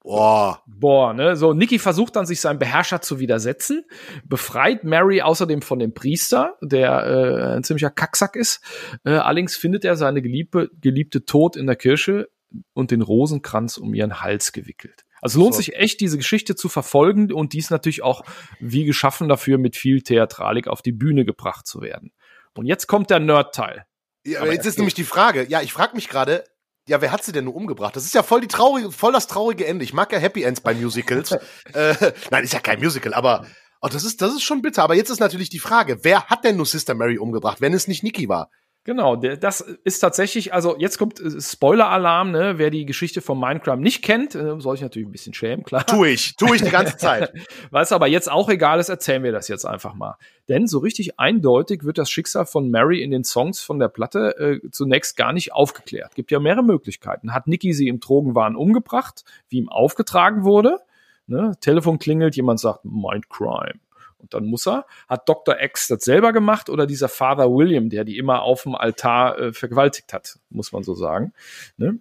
Boah. 0.00 0.62
Boah, 0.66 1.14
ne? 1.14 1.36
So, 1.36 1.52
Nicky 1.52 1.78
versucht 1.78 2.16
dann, 2.16 2.26
sich 2.26 2.40
seinem 2.40 2.58
Beherrscher 2.58 3.00
zu 3.02 3.20
widersetzen, 3.20 3.84
befreit 4.24 4.82
Mary 4.82 5.22
außerdem 5.22 5.62
von 5.62 5.78
dem 5.78 5.94
Priester, 5.94 6.56
der 6.60 7.06
äh, 7.06 7.56
ein 7.56 7.62
ziemlicher 7.62 7.90
Kacksack 7.90 8.34
ist. 8.34 8.64
Äh, 9.04 9.10
allerdings 9.10 9.56
findet 9.56 9.84
er 9.84 9.96
seine 9.96 10.20
Geliebte, 10.20 10.70
Geliebte 10.80 11.24
tot 11.24 11.54
in 11.56 11.66
der 11.66 11.76
Kirche 11.76 12.28
und 12.74 12.90
den 12.90 13.00
Rosenkranz 13.00 13.78
um 13.78 13.94
ihren 13.94 14.20
Hals 14.20 14.52
gewickelt. 14.52 15.04
Also 15.20 15.38
lohnt 15.38 15.54
So. 15.54 15.58
sich 15.58 15.76
echt, 15.76 16.00
diese 16.00 16.18
Geschichte 16.18 16.56
zu 16.56 16.68
verfolgen 16.68 17.32
und 17.32 17.52
dies 17.52 17.70
natürlich 17.70 18.02
auch 18.02 18.24
wie 18.58 18.84
geschaffen 18.84 19.28
dafür, 19.28 19.56
mit 19.56 19.76
viel 19.76 20.02
Theatralik 20.02 20.66
auf 20.66 20.82
die 20.82 20.90
Bühne 20.90 21.24
gebracht 21.24 21.64
zu 21.68 21.80
werden. 21.80 22.12
Und 22.54 22.66
jetzt 22.66 22.88
kommt 22.88 23.08
der 23.08 23.20
Nerd-Teil. 23.20 23.86
Ja, 24.26 24.40
Aber 24.40 24.52
jetzt 24.52 24.66
ist 24.66 24.78
nämlich 24.78 24.94
die 24.94 25.04
Frage. 25.04 25.46
Ja, 25.48 25.62
ich 25.62 25.72
frage 25.72 25.94
mich 25.94 26.08
gerade, 26.08 26.44
ja, 26.88 27.00
wer 27.00 27.12
hat 27.12 27.24
sie 27.24 27.32
denn 27.32 27.44
nur 27.44 27.54
umgebracht? 27.54 27.94
Das 27.94 28.04
ist 28.04 28.14
ja 28.14 28.22
voll 28.22 28.40
die 28.40 28.48
traurige, 28.48 28.90
voll 28.90 29.12
das 29.12 29.26
traurige 29.26 29.66
Ende. 29.66 29.84
Ich 29.84 29.92
mag 29.92 30.12
ja 30.12 30.18
Happy 30.18 30.42
Ends 30.42 30.60
bei 30.60 30.74
Musicals. 30.74 31.32
äh, 31.74 32.12
nein, 32.30 32.44
ist 32.44 32.52
ja 32.52 32.60
kein 32.60 32.80
Musical, 32.80 33.14
aber 33.14 33.46
oh, 33.80 33.88
das 33.88 34.04
ist 34.04 34.20
das 34.20 34.32
ist 34.32 34.42
schon 34.42 34.62
bitter. 34.62 34.82
Aber 34.82 34.94
jetzt 34.94 35.10
ist 35.10 35.20
natürlich 35.20 35.48
die 35.48 35.60
Frage, 35.60 35.98
wer 36.02 36.26
hat 36.26 36.44
denn 36.44 36.56
nur 36.56 36.66
Sister 36.66 36.94
Mary 36.94 37.18
umgebracht, 37.18 37.60
wenn 37.60 37.72
es 37.72 37.88
nicht 37.88 38.02
Nikki 38.02 38.28
war? 38.28 38.50
Genau, 38.84 39.14
der, 39.14 39.36
das 39.36 39.60
ist 39.60 40.00
tatsächlich, 40.00 40.52
also 40.52 40.76
jetzt 40.76 40.98
kommt 40.98 41.20
äh, 41.20 41.40
Spoiler-Alarm, 41.40 42.32
ne? 42.32 42.54
Wer 42.56 42.70
die 42.70 42.84
Geschichte 42.84 43.20
von 43.20 43.38
Minecraft 43.38 43.76
nicht 43.76 44.02
kennt, 44.02 44.34
äh, 44.34 44.58
soll 44.58 44.74
ich 44.74 44.80
natürlich 44.80 45.06
ein 45.06 45.12
bisschen 45.12 45.34
schämen, 45.34 45.64
klar. 45.64 45.86
Tu 45.86 46.04
ich, 46.04 46.34
tu 46.34 46.52
ich 46.52 46.62
die 46.62 46.70
ganze 46.70 46.96
Zeit. 46.96 47.32
Es 47.72 47.92
aber 47.92 48.06
jetzt 48.06 48.30
auch 48.30 48.48
egal 48.48 48.78
ist, 48.80 48.88
erzählen 48.88 49.22
wir 49.22 49.32
das 49.32 49.48
jetzt 49.48 49.64
einfach 49.64 49.94
mal. 49.94 50.16
Denn 50.48 50.66
so 50.66 50.78
richtig 50.78 51.18
eindeutig 51.18 51.84
wird 51.84 51.98
das 51.98 52.10
Schicksal 52.10 52.46
von 52.46 52.70
Mary 52.70 53.02
in 53.02 53.10
den 53.10 53.24
Songs 53.24 53.60
von 53.60 53.78
der 53.78 53.88
Platte 53.88 54.36
äh, 54.38 54.70
zunächst 54.70 55.16
gar 55.16 55.32
nicht 55.32 55.52
aufgeklärt. 55.52 56.14
Gibt 56.14 56.30
ja 56.30 56.38
mehrere 56.38 56.62
Möglichkeiten. 56.62 57.34
Hat 57.34 57.46
Nicky 57.48 57.72
sie 57.72 57.88
im 57.88 57.98
Drogenwahn 58.00 58.56
umgebracht, 58.56 59.24
wie 59.48 59.58
ihm 59.58 59.68
aufgetragen 59.68 60.44
wurde? 60.44 60.78
Ne? 61.26 61.52
Telefon 61.60 61.98
klingelt, 61.98 62.36
jemand 62.36 62.60
sagt 62.60 62.84
Mindcrime. 62.84 63.80
Und 64.22 64.32
dann 64.34 64.46
muss 64.46 64.66
er. 64.66 64.86
Hat 65.08 65.28
Dr. 65.28 65.60
X 65.60 65.88
das 65.88 66.04
selber 66.04 66.32
gemacht 66.32 66.70
oder 66.70 66.86
dieser 66.86 67.08
Father 67.08 67.50
William, 67.50 67.90
der 67.90 68.04
die 68.04 68.16
immer 68.16 68.42
auf 68.42 68.62
dem 68.62 68.74
Altar 68.74 69.38
äh, 69.38 69.52
vergewaltigt 69.52 70.12
hat, 70.12 70.38
muss 70.48 70.72
man 70.72 70.82
so 70.82 70.94
sagen. 70.94 71.32
Ne? 71.76 71.98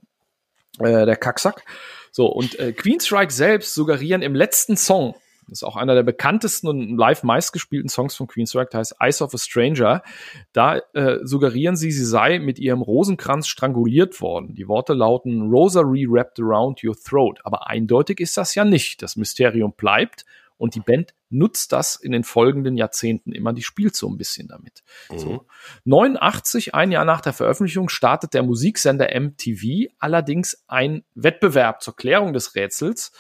Äh, 0.80 1.06
der 1.06 1.18
Kacksack. 1.18 1.66
So, 2.12 2.28
und 2.28 2.58
äh, 2.60 2.72
Queenstrike 2.74 3.34
selbst 3.34 3.74
suggerieren 3.74 4.22
im 4.22 4.36
letzten 4.36 4.78
Song, 4.78 5.16
das 5.48 5.60
ist 5.60 5.64
auch 5.64 5.76
einer 5.76 5.96
der 5.96 6.04
bekanntesten 6.04 6.68
und 6.70 6.96
live 6.98 7.24
meistgespielten 7.24 7.90
Songs 7.90 8.16
von 8.16 8.28
Queenstrike, 8.28 8.70
der 8.70 8.80
heißt 8.80 8.96
Eyes 9.02 9.22
of 9.22 9.34
a 9.34 9.38
Stranger. 9.38 10.02
Da 10.54 10.78
äh, 10.94 11.18
suggerieren 11.24 11.76
sie, 11.76 11.92
sie 11.92 12.06
sei 12.06 12.40
mit 12.40 12.58
ihrem 12.58 12.82
Rosenkranz 12.82 13.48
stranguliert 13.48 14.22
worden. 14.22 14.56
Die 14.56 14.70
Worte 14.70 14.94
lauten 14.94 15.50
Rosary 15.50 16.08
wrapped 16.10 16.40
around 16.40 16.82
your 16.84 16.96
throat. 16.96 17.40
Aber 17.44 17.68
eindeutig 17.68 18.22
ist 18.22 18.38
das 18.38 18.56
ja 18.56 18.64
nicht. 18.64 19.02
Das 19.02 19.18
Mysterium 19.18 19.74
bleibt 19.74 20.26
und 20.58 20.76
die 20.76 20.80
Band 20.80 21.14
nutzt 21.32 21.72
das 21.72 21.96
in 21.96 22.12
den 22.12 22.24
folgenden 22.24 22.78
Jahrzehnten 22.78 23.32
immer. 23.32 23.54
Die 23.54 23.64
spielt 23.64 23.96
so 23.96 24.10
ein 24.10 24.18
bisschen 24.18 24.48
damit. 24.48 24.84
So. 25.16 25.46
89, 25.86 26.76
ein 26.76 26.92
Jahr 26.92 27.06
nach 27.06 27.22
der 27.22 27.34
Veröffentlichung, 27.34 27.90
startet 27.90 28.34
der 28.34 28.44
Musiksender 28.44 29.10
MTV 29.20 29.92
allerdings 30.00 30.64
ein 30.68 31.04
Wettbewerb 31.16 31.82
zur 31.82 31.96
Klärung 31.96 32.34
des 32.34 32.56
Rätsels 32.56 33.12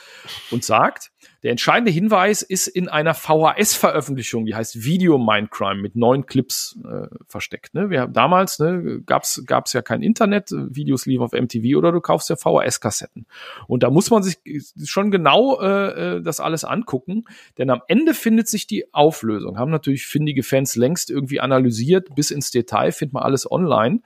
und 0.52 0.64
sagt, 0.64 1.12
der 1.44 1.52
entscheidende 1.52 1.92
Hinweis 1.92 2.44
ist 2.44 2.68
in 2.68 2.88
einer 2.88 3.14
VHS-Veröffentlichung, 3.14 4.46
die 4.46 4.54
heißt 4.54 4.84
Video 4.84 5.18
Mindcrime 5.18 5.82
mit 5.82 5.96
neun 5.96 6.26
Clips 6.28 6.78
äh, 6.84 7.08
versteckt. 7.28 7.74
Ne? 7.74 7.90
Wir 7.90 8.02
haben 8.02 8.14
damals 8.14 8.60
ne, 8.60 9.02
gab's 9.06 9.42
gab's 9.46 9.74
ja 9.74 9.82
kein 9.82 10.04
Internet, 10.04 10.52
Videos 10.52 11.06
liefen 11.06 11.24
auf 11.24 11.32
MTV 11.32 11.78
oder 11.78 11.92
du 11.92 12.00
kaufst 12.00 12.30
ja 12.30 12.36
VHS-Kassetten. 12.36 13.26
Und 13.68 13.84
da 13.84 13.90
muss 13.90 14.12
man 14.12 14.22
sich 14.22 14.38
schon 14.84 15.10
genau 15.10 15.60
äh, 15.60 16.18
äh, 16.18 16.22
das 16.22 16.40
alles 16.40 16.64
angucken, 16.64 17.26
denn 17.58 17.70
am 17.72 17.82
Ende 17.88 18.01
findet 18.14 18.48
sich 18.48 18.68
die 18.68 18.94
Auflösung. 18.94 19.58
Haben 19.58 19.72
natürlich 19.72 20.06
findige 20.06 20.44
Fans 20.44 20.76
längst 20.76 21.10
irgendwie 21.10 21.40
analysiert 21.40 22.14
bis 22.16 22.32
ins 22.32 22.52
Detail, 22.52 22.92
findet 22.92 23.14
man 23.14 23.24
alles 23.24 23.50
online. 23.50 24.02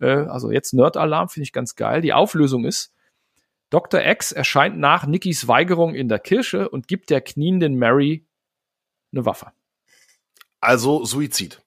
Äh, 0.00 0.06
also 0.10 0.50
jetzt 0.50 0.72
Nerd-Alarm 0.72 1.28
finde 1.28 1.44
ich 1.44 1.52
ganz 1.52 1.76
geil. 1.76 2.00
Die 2.00 2.12
Auflösung 2.12 2.64
ist, 2.64 2.94
Dr. 3.70 4.04
X 4.04 4.32
erscheint 4.32 4.78
nach 4.78 5.06
Nickys 5.06 5.46
Weigerung 5.46 5.94
in 5.94 6.08
der 6.08 6.18
Kirche 6.18 6.68
und 6.68 6.88
gibt 6.88 7.10
der 7.10 7.20
knienden 7.20 7.76
Mary 7.76 8.26
eine 9.12 9.24
Waffe. 9.24 9.52
Also 10.60 11.04
Suizid. 11.04 11.62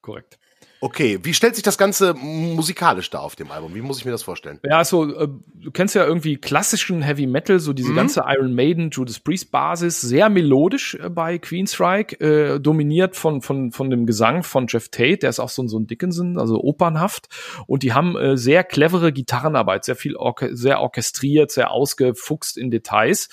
Korrekt. 0.00 0.38
Okay, 0.84 1.18
wie 1.22 1.32
stellt 1.32 1.54
sich 1.54 1.62
das 1.64 1.78
Ganze 1.78 2.12
musikalisch 2.12 3.08
da 3.08 3.20
auf 3.20 3.36
dem 3.36 3.50
Album? 3.50 3.74
Wie 3.74 3.80
muss 3.80 3.96
ich 4.00 4.04
mir 4.04 4.10
das 4.10 4.22
vorstellen? 4.22 4.60
Ja, 4.64 4.76
also 4.76 5.16
äh, 5.16 5.28
du 5.54 5.70
kennst 5.70 5.94
ja 5.94 6.04
irgendwie 6.04 6.36
klassischen 6.36 7.00
Heavy 7.00 7.26
Metal, 7.26 7.58
so 7.58 7.72
diese 7.72 7.92
Mhm. 7.92 7.96
ganze 7.96 8.22
Iron 8.28 8.52
Maiden, 8.54 8.90
Judas 8.90 9.18
Priest 9.18 9.50
Basis, 9.50 10.02
sehr 10.02 10.28
melodisch 10.28 10.94
äh, 10.96 11.08
bei 11.08 11.38
Queenstrike, 11.38 12.20
äh, 12.20 12.60
dominiert 12.60 13.16
von 13.16 13.40
von 13.40 13.72
von 13.72 13.88
dem 13.88 14.04
Gesang 14.04 14.42
von 14.42 14.66
Jeff 14.68 14.90
Tate, 14.90 15.16
der 15.16 15.30
ist 15.30 15.40
auch 15.40 15.48
so 15.48 15.62
ein 15.62 15.68
so 15.68 15.78
ein 15.78 15.86
Dickinson, 15.86 16.38
also 16.38 16.60
opernhaft 16.62 17.28
und 17.66 17.82
die 17.82 17.94
haben 17.94 18.14
äh, 18.18 18.36
sehr 18.36 18.62
clevere 18.62 19.10
Gitarrenarbeit, 19.10 19.86
sehr 19.86 19.96
viel 19.96 20.16
orche 20.16 20.54
sehr 20.54 20.80
orchestriert, 20.82 21.50
sehr 21.50 21.70
ausgefuchst 21.70 22.58
in 22.58 22.70
Details. 22.70 23.30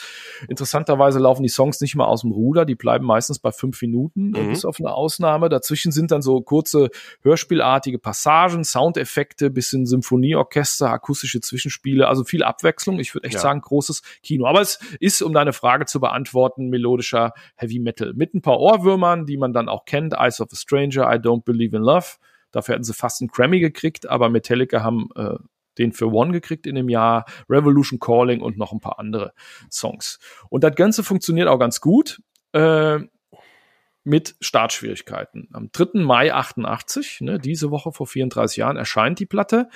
Interessanterweise 0.47 1.19
laufen 1.19 1.43
die 1.43 1.49
Songs 1.49 1.81
nicht 1.81 1.95
mal 1.95 2.05
aus 2.05 2.21
dem 2.21 2.31
Ruder, 2.31 2.63
die 2.63 2.75
bleiben 2.75 3.05
meistens 3.05 3.39
bei 3.39 3.51
fünf 3.51 3.81
Minuten, 3.81 4.33
äh, 4.35 4.39
Mhm. 4.43 4.49
bis 4.51 4.63
auf 4.63 4.77
eine 4.79 4.93
Ausnahme. 4.93 5.49
Dazwischen 5.49 5.91
sind 5.91 6.11
dann 6.11 6.21
so 6.21 6.39
kurze 6.39 6.89
Hörspielartige 7.41 7.97
Passagen, 7.97 8.63
Soundeffekte, 8.63 9.49
bisschen 9.49 9.87
Symphonieorchester, 9.87 10.91
akustische 10.91 11.41
Zwischenspiele, 11.41 12.07
also 12.07 12.23
viel 12.23 12.43
Abwechslung. 12.43 12.99
Ich 12.99 13.15
würde 13.15 13.25
echt 13.25 13.35
Ja. 13.35 13.41
sagen, 13.41 13.61
großes 13.61 14.03
Kino. 14.21 14.45
Aber 14.45 14.61
es 14.61 14.79
ist, 14.99 15.23
um 15.23 15.33
deine 15.33 15.53
Frage 15.53 15.85
zu 15.85 15.99
beantworten, 15.99 16.69
melodischer 16.69 17.33
Heavy 17.55 17.79
Metal. 17.79 18.13
Mit 18.13 18.35
ein 18.35 18.43
paar 18.43 18.59
Ohrwürmern, 18.59 19.25
die 19.25 19.37
man 19.37 19.53
dann 19.53 19.69
auch 19.69 19.85
kennt. 19.85 20.13
Eyes 20.13 20.39
of 20.39 20.49
a 20.51 20.55
Stranger, 20.55 21.11
I 21.11 21.17
Don't 21.17 21.43
Believe 21.43 21.75
in 21.75 21.81
Love. 21.81 22.05
Dafür 22.51 22.75
hätten 22.75 22.83
sie 22.83 22.93
fast 22.93 23.21
einen 23.21 23.29
Grammy 23.29 23.59
gekriegt, 23.59 24.07
aber 24.07 24.29
Metallica 24.29 24.83
haben 24.83 25.09
äh, 25.15 25.37
den 25.79 25.93
für 25.93 26.11
One 26.11 26.31
gekriegt 26.31 26.67
in 26.67 26.75
dem 26.75 26.89
Jahr, 26.89 27.25
Revolution 27.49 27.97
Calling 27.99 28.41
und 28.41 28.57
noch 28.57 28.71
ein 28.71 28.81
paar 28.81 28.99
andere 28.99 29.33
Songs. 29.71 30.19
Und 30.49 30.63
das 30.63 30.75
Ganze 30.75 31.03
funktioniert 31.03 31.47
auch 31.47 31.57
ganz 31.59 31.81
gut. 31.81 32.21
Äh, 32.51 32.99
mit 34.03 34.35
Startschwierigkeiten. 34.39 35.47
Am 35.53 35.69
3. 35.71 36.01
Mai 36.01 36.33
88, 36.33 37.21
ne, 37.21 37.39
diese 37.39 37.69
Woche 37.69 37.91
vor 37.91 38.07
34 38.07 38.57
Jahren, 38.57 38.77
erscheint 38.77 39.19
die 39.19 39.25
Platte, 39.25 39.69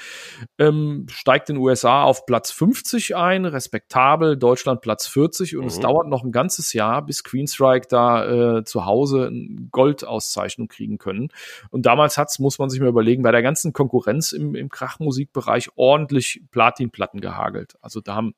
ähm, 0.58 1.06
steigt 1.10 1.50
in 1.50 1.56
den 1.56 1.62
USA 1.62 2.04
auf 2.04 2.26
Platz 2.26 2.52
50 2.52 3.16
ein, 3.16 3.46
respektabel, 3.46 4.38
Deutschland 4.38 4.82
Platz 4.82 5.08
40 5.08 5.58
und 5.58 5.64
mhm. 5.64 5.68
es 5.68 5.80
dauert 5.80 6.08
noch 6.08 6.24
ein 6.24 6.32
ganzes 6.32 6.74
Jahr, 6.74 7.06
bis 7.06 7.24
Queenstrike 7.24 7.88
da 7.88 8.58
äh, 8.58 8.64
zu 8.64 8.86
Hause 8.86 9.28
eine 9.28 9.68
Goldauszeichnung 9.72 10.68
kriegen 10.68 10.98
können. 10.98 11.30
Und 11.70 11.86
damals 11.86 12.18
hat's, 12.18 12.40
muss 12.40 12.58
man 12.58 12.70
sich 12.70 12.80
mal 12.80 12.90
überlegen, 12.90 13.22
bei 13.22 13.32
der 13.32 13.44
ganzen 13.44 13.74
Konkurrenz 13.74 14.32
im, 14.32 14.56
im 14.56 14.70
Krachmusikbereich 14.70 15.70
ordentlich 15.76 16.42
Platinplatten 16.52 17.22
gehagelt. 17.22 17.76
Also 17.82 18.02
da 18.02 18.16
haben 18.16 18.34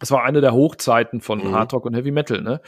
das 0.00 0.10
war 0.10 0.24
eine 0.24 0.40
der 0.40 0.52
Hochzeiten 0.52 1.20
von 1.20 1.38
mhm. 1.38 1.52
Hard 1.52 1.72
Rock 1.72 1.86
und 1.86 1.94
Heavy 1.94 2.10
Metal. 2.10 2.42
Ne? 2.42 2.60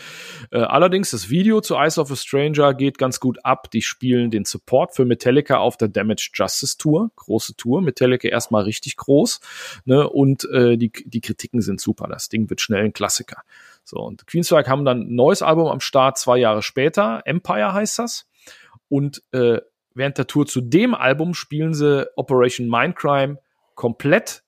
Äh, 0.53 0.59
allerdings, 0.59 1.11
das 1.11 1.29
Video 1.29 1.61
zu 1.61 1.75
Eyes 1.75 1.99
of 1.99 2.11
a 2.11 2.17
Stranger 2.17 2.73
geht 2.73 2.99
ganz 2.99 3.19
gut 3.19 3.45
ab. 3.45 3.71
Die 3.73 3.83
spielen 3.83 4.31
den 4.31 4.45
Support 4.45 4.95
für 4.95 5.05
Metallica 5.05 5.59
auf 5.59 5.77
der 5.77 5.89
Damaged 5.89 6.31
Justice 6.35 6.77
Tour. 6.79 7.11
Große 7.17 7.57
Tour. 7.57 7.83
Metallica 7.83 8.29
erstmal 8.29 8.63
richtig 8.63 8.97
groß. 8.97 9.41
Ne? 9.85 10.09
Und 10.09 10.49
äh, 10.51 10.77
die, 10.77 10.93
die 11.05 11.21
Kritiken 11.21 11.61
sind 11.61 11.81
super. 11.81 12.07
Das 12.09 12.29
Ding 12.29 12.49
wird 12.49 12.61
schnell 12.61 12.85
ein 12.85 12.93
Klassiker. 12.93 13.43
So, 13.83 13.99
und 13.99 14.27
Queensryche 14.27 14.71
haben 14.71 14.85
dann 14.85 15.03
ein 15.03 15.15
neues 15.15 15.43
Album 15.43 15.67
am 15.67 15.81
Start, 15.81 16.19
zwei 16.19 16.39
Jahre 16.39 16.63
später. 16.63 17.23
Empire 17.25 17.73
heißt 17.73 17.99
das. 17.99 18.29
Und 18.89 19.23
äh, 19.33 19.61
während 19.95 20.19
der 20.19 20.29
Tour 20.29 20.47
zu 20.47 20.61
dem 20.61 20.95
Album 20.95 21.35
spielen 21.35 21.75
sie 21.75 22.07
Operation 22.17 22.69
Mindcrime 22.69 23.39
komplett 23.75 24.45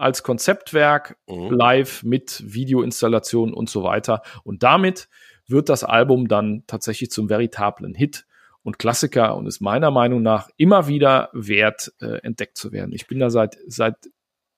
als 0.00 0.22
Konzeptwerk, 0.22 1.16
mhm. 1.28 1.50
live 1.50 2.02
mit 2.02 2.42
Videoinstallation 2.44 3.52
und 3.52 3.68
so 3.68 3.82
weiter. 3.82 4.22
Und 4.44 4.62
damit 4.62 5.08
wird 5.46 5.68
das 5.68 5.84
Album 5.84 6.28
dann 6.28 6.64
tatsächlich 6.66 7.10
zum 7.10 7.28
veritablen 7.28 7.94
Hit 7.94 8.26
und 8.62 8.78
Klassiker 8.78 9.36
und 9.36 9.46
ist 9.46 9.60
meiner 9.60 9.90
Meinung 9.90 10.22
nach 10.22 10.48
immer 10.56 10.86
wieder 10.86 11.30
wert, 11.32 11.92
äh, 12.00 12.18
entdeckt 12.22 12.56
zu 12.56 12.72
werden. 12.72 12.92
Ich 12.92 13.06
bin 13.06 13.18
da 13.18 13.30
seit, 13.30 13.58
seit 13.66 13.96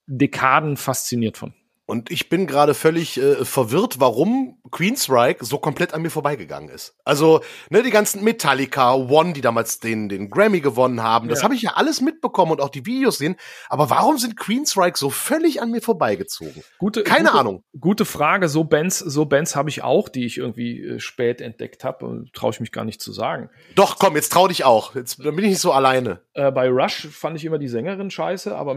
Dekaden 0.07 0.77
fasziniert 0.77 1.37
von. 1.37 1.55
Und 1.85 2.11
ich 2.11 2.29
bin 2.29 2.47
gerade 2.47 2.75
völlig 2.75 3.19
äh, 3.19 3.45
verwirrt, 3.45 3.99
warum 3.99 4.59
Queensryche 4.71 5.45
so 5.45 5.59
komplett 5.59 5.95
an 5.95 6.03
mir 6.03 6.11
vorbeigegangen 6.11 6.69
ist. 6.69 6.95
Also, 7.05 7.41
ne, 7.71 7.83
die 7.83 7.91
ganzen 7.91 8.23
Metallica, 8.23 8.95
One, 8.95 9.33
die 9.33 9.41
damals 9.41 9.81
den, 9.81 10.09
den 10.09 10.31
Grammy 10.31 10.61
gewonnen 10.61 11.03
haben, 11.03 11.29
das 11.29 11.43
habe 11.43 11.55
ich 11.55 11.63
ja 11.63 11.73
alles 11.75 12.01
mitbekommen 12.01 12.53
und 12.53 12.61
auch 12.61 12.71
die 12.71 12.87
Videos 12.87 13.19
sehen. 13.19 13.37
Aber 13.69 13.91
warum 13.91 14.17
sind 14.17 14.37
Queensryche 14.37 14.97
so 14.97 15.11
völlig 15.11 15.61
an 15.61 15.71
mir 15.71 15.83
vorbeigezogen? 15.83 16.63
Gute, 16.79 17.03
Keine 17.03 17.29
gute, 17.29 17.39
Ahnung. 17.39 17.65
Gute 17.79 18.05
Frage. 18.05 18.49
So 18.49 18.65
Bands, 18.65 18.99
so 18.99 19.27
Bands 19.27 19.57
habe 19.57 19.69
ich 19.69 19.83
auch, 19.83 20.09
die 20.09 20.25
ich 20.25 20.39
irgendwie 20.39 20.83
äh, 20.83 21.01
spät 21.01 21.41
entdeckt 21.41 21.85
habe. 21.85 22.25
Traue 22.33 22.53
ich 22.53 22.61
mich 22.61 22.73
gar 22.73 22.85
nicht 22.85 23.03
zu 23.03 23.13
sagen. 23.13 23.51
Doch, 23.75 23.99
komm, 23.99 24.15
jetzt 24.15 24.33
trau 24.33 24.49
dich 24.49 24.65
auch. 24.65 24.95
Jetzt 24.95 25.19
dann 25.19 25.35
bin 25.35 25.45
ich 25.45 25.51
nicht 25.51 25.61
so 25.61 25.73
alleine. 25.73 26.21
Äh, 26.35 26.51
bei 26.53 26.69
Rush 26.69 27.09
fand 27.11 27.37
ich 27.37 27.45
immer 27.45 27.59
die 27.59 27.69
Sängerin 27.69 28.11
scheiße, 28.11 28.55
aber 28.57 28.77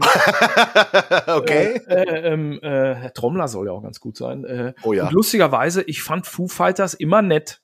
okay. 1.28 1.80
Äh, 2.96 2.96
äh, 2.96 2.98
äh, 2.98 3.02
der 3.02 3.12
Trommler 3.12 3.48
soll 3.48 3.66
ja 3.66 3.72
auch 3.72 3.82
ganz 3.82 4.00
gut 4.00 4.16
sein. 4.16 4.44
Äh, 4.44 4.74
oh 4.82 4.92
ja. 4.92 5.06
Und 5.06 5.12
lustigerweise, 5.12 5.82
ich 5.82 6.02
fand 6.02 6.26
Foo 6.26 6.48
Fighters 6.48 6.94
immer 6.94 7.22
nett. 7.22 7.62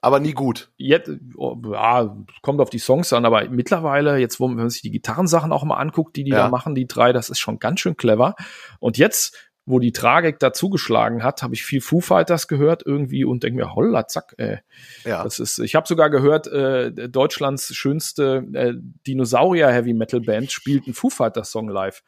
Aber 0.00 0.20
nie 0.20 0.32
gut. 0.32 0.70
Jetzt, 0.76 1.10
oh, 1.36 1.56
ja, 1.72 2.16
kommt 2.42 2.60
auf 2.60 2.70
die 2.70 2.78
Songs 2.78 3.12
an, 3.12 3.24
aber 3.24 3.48
mittlerweile, 3.48 4.18
jetzt, 4.18 4.38
wo 4.38 4.48
wenn 4.48 4.54
man 4.54 4.70
sich 4.70 4.82
die 4.82 4.92
Gitarrensachen 4.92 5.50
auch 5.50 5.64
mal 5.64 5.76
anguckt, 5.76 6.14
die 6.14 6.22
die 6.22 6.30
ja. 6.30 6.44
da 6.44 6.48
machen, 6.48 6.76
die 6.76 6.86
drei, 6.86 7.12
das 7.12 7.30
ist 7.30 7.40
schon 7.40 7.58
ganz 7.58 7.80
schön 7.80 7.96
clever. 7.96 8.36
Und 8.78 8.96
jetzt, 8.96 9.50
wo 9.66 9.80
die 9.80 9.90
Tragik 9.90 10.38
dazugeschlagen 10.38 11.24
hat, 11.24 11.42
habe 11.42 11.54
ich 11.54 11.64
viel 11.64 11.80
Foo 11.80 12.00
Fighters 12.00 12.46
gehört 12.46 12.84
irgendwie 12.86 13.24
und 13.24 13.42
denke 13.42 13.56
mir, 13.56 13.74
holla, 13.74 14.06
zack, 14.06 14.34
ey. 14.38 14.60
Ja. 15.04 15.24
Das 15.24 15.40
ist, 15.40 15.58
ich 15.58 15.74
habe 15.74 15.88
sogar 15.88 16.10
gehört, 16.10 16.46
äh, 16.46 16.92
Deutschlands 17.08 17.74
schönste 17.74 18.46
äh, 18.54 18.74
Dinosaurier-Heavy-Metal-Band 19.06 20.52
spielt 20.52 20.86
einen 20.86 20.94
Foo 20.94 21.10
Fighters-Song 21.10 21.68
live. 21.68 22.04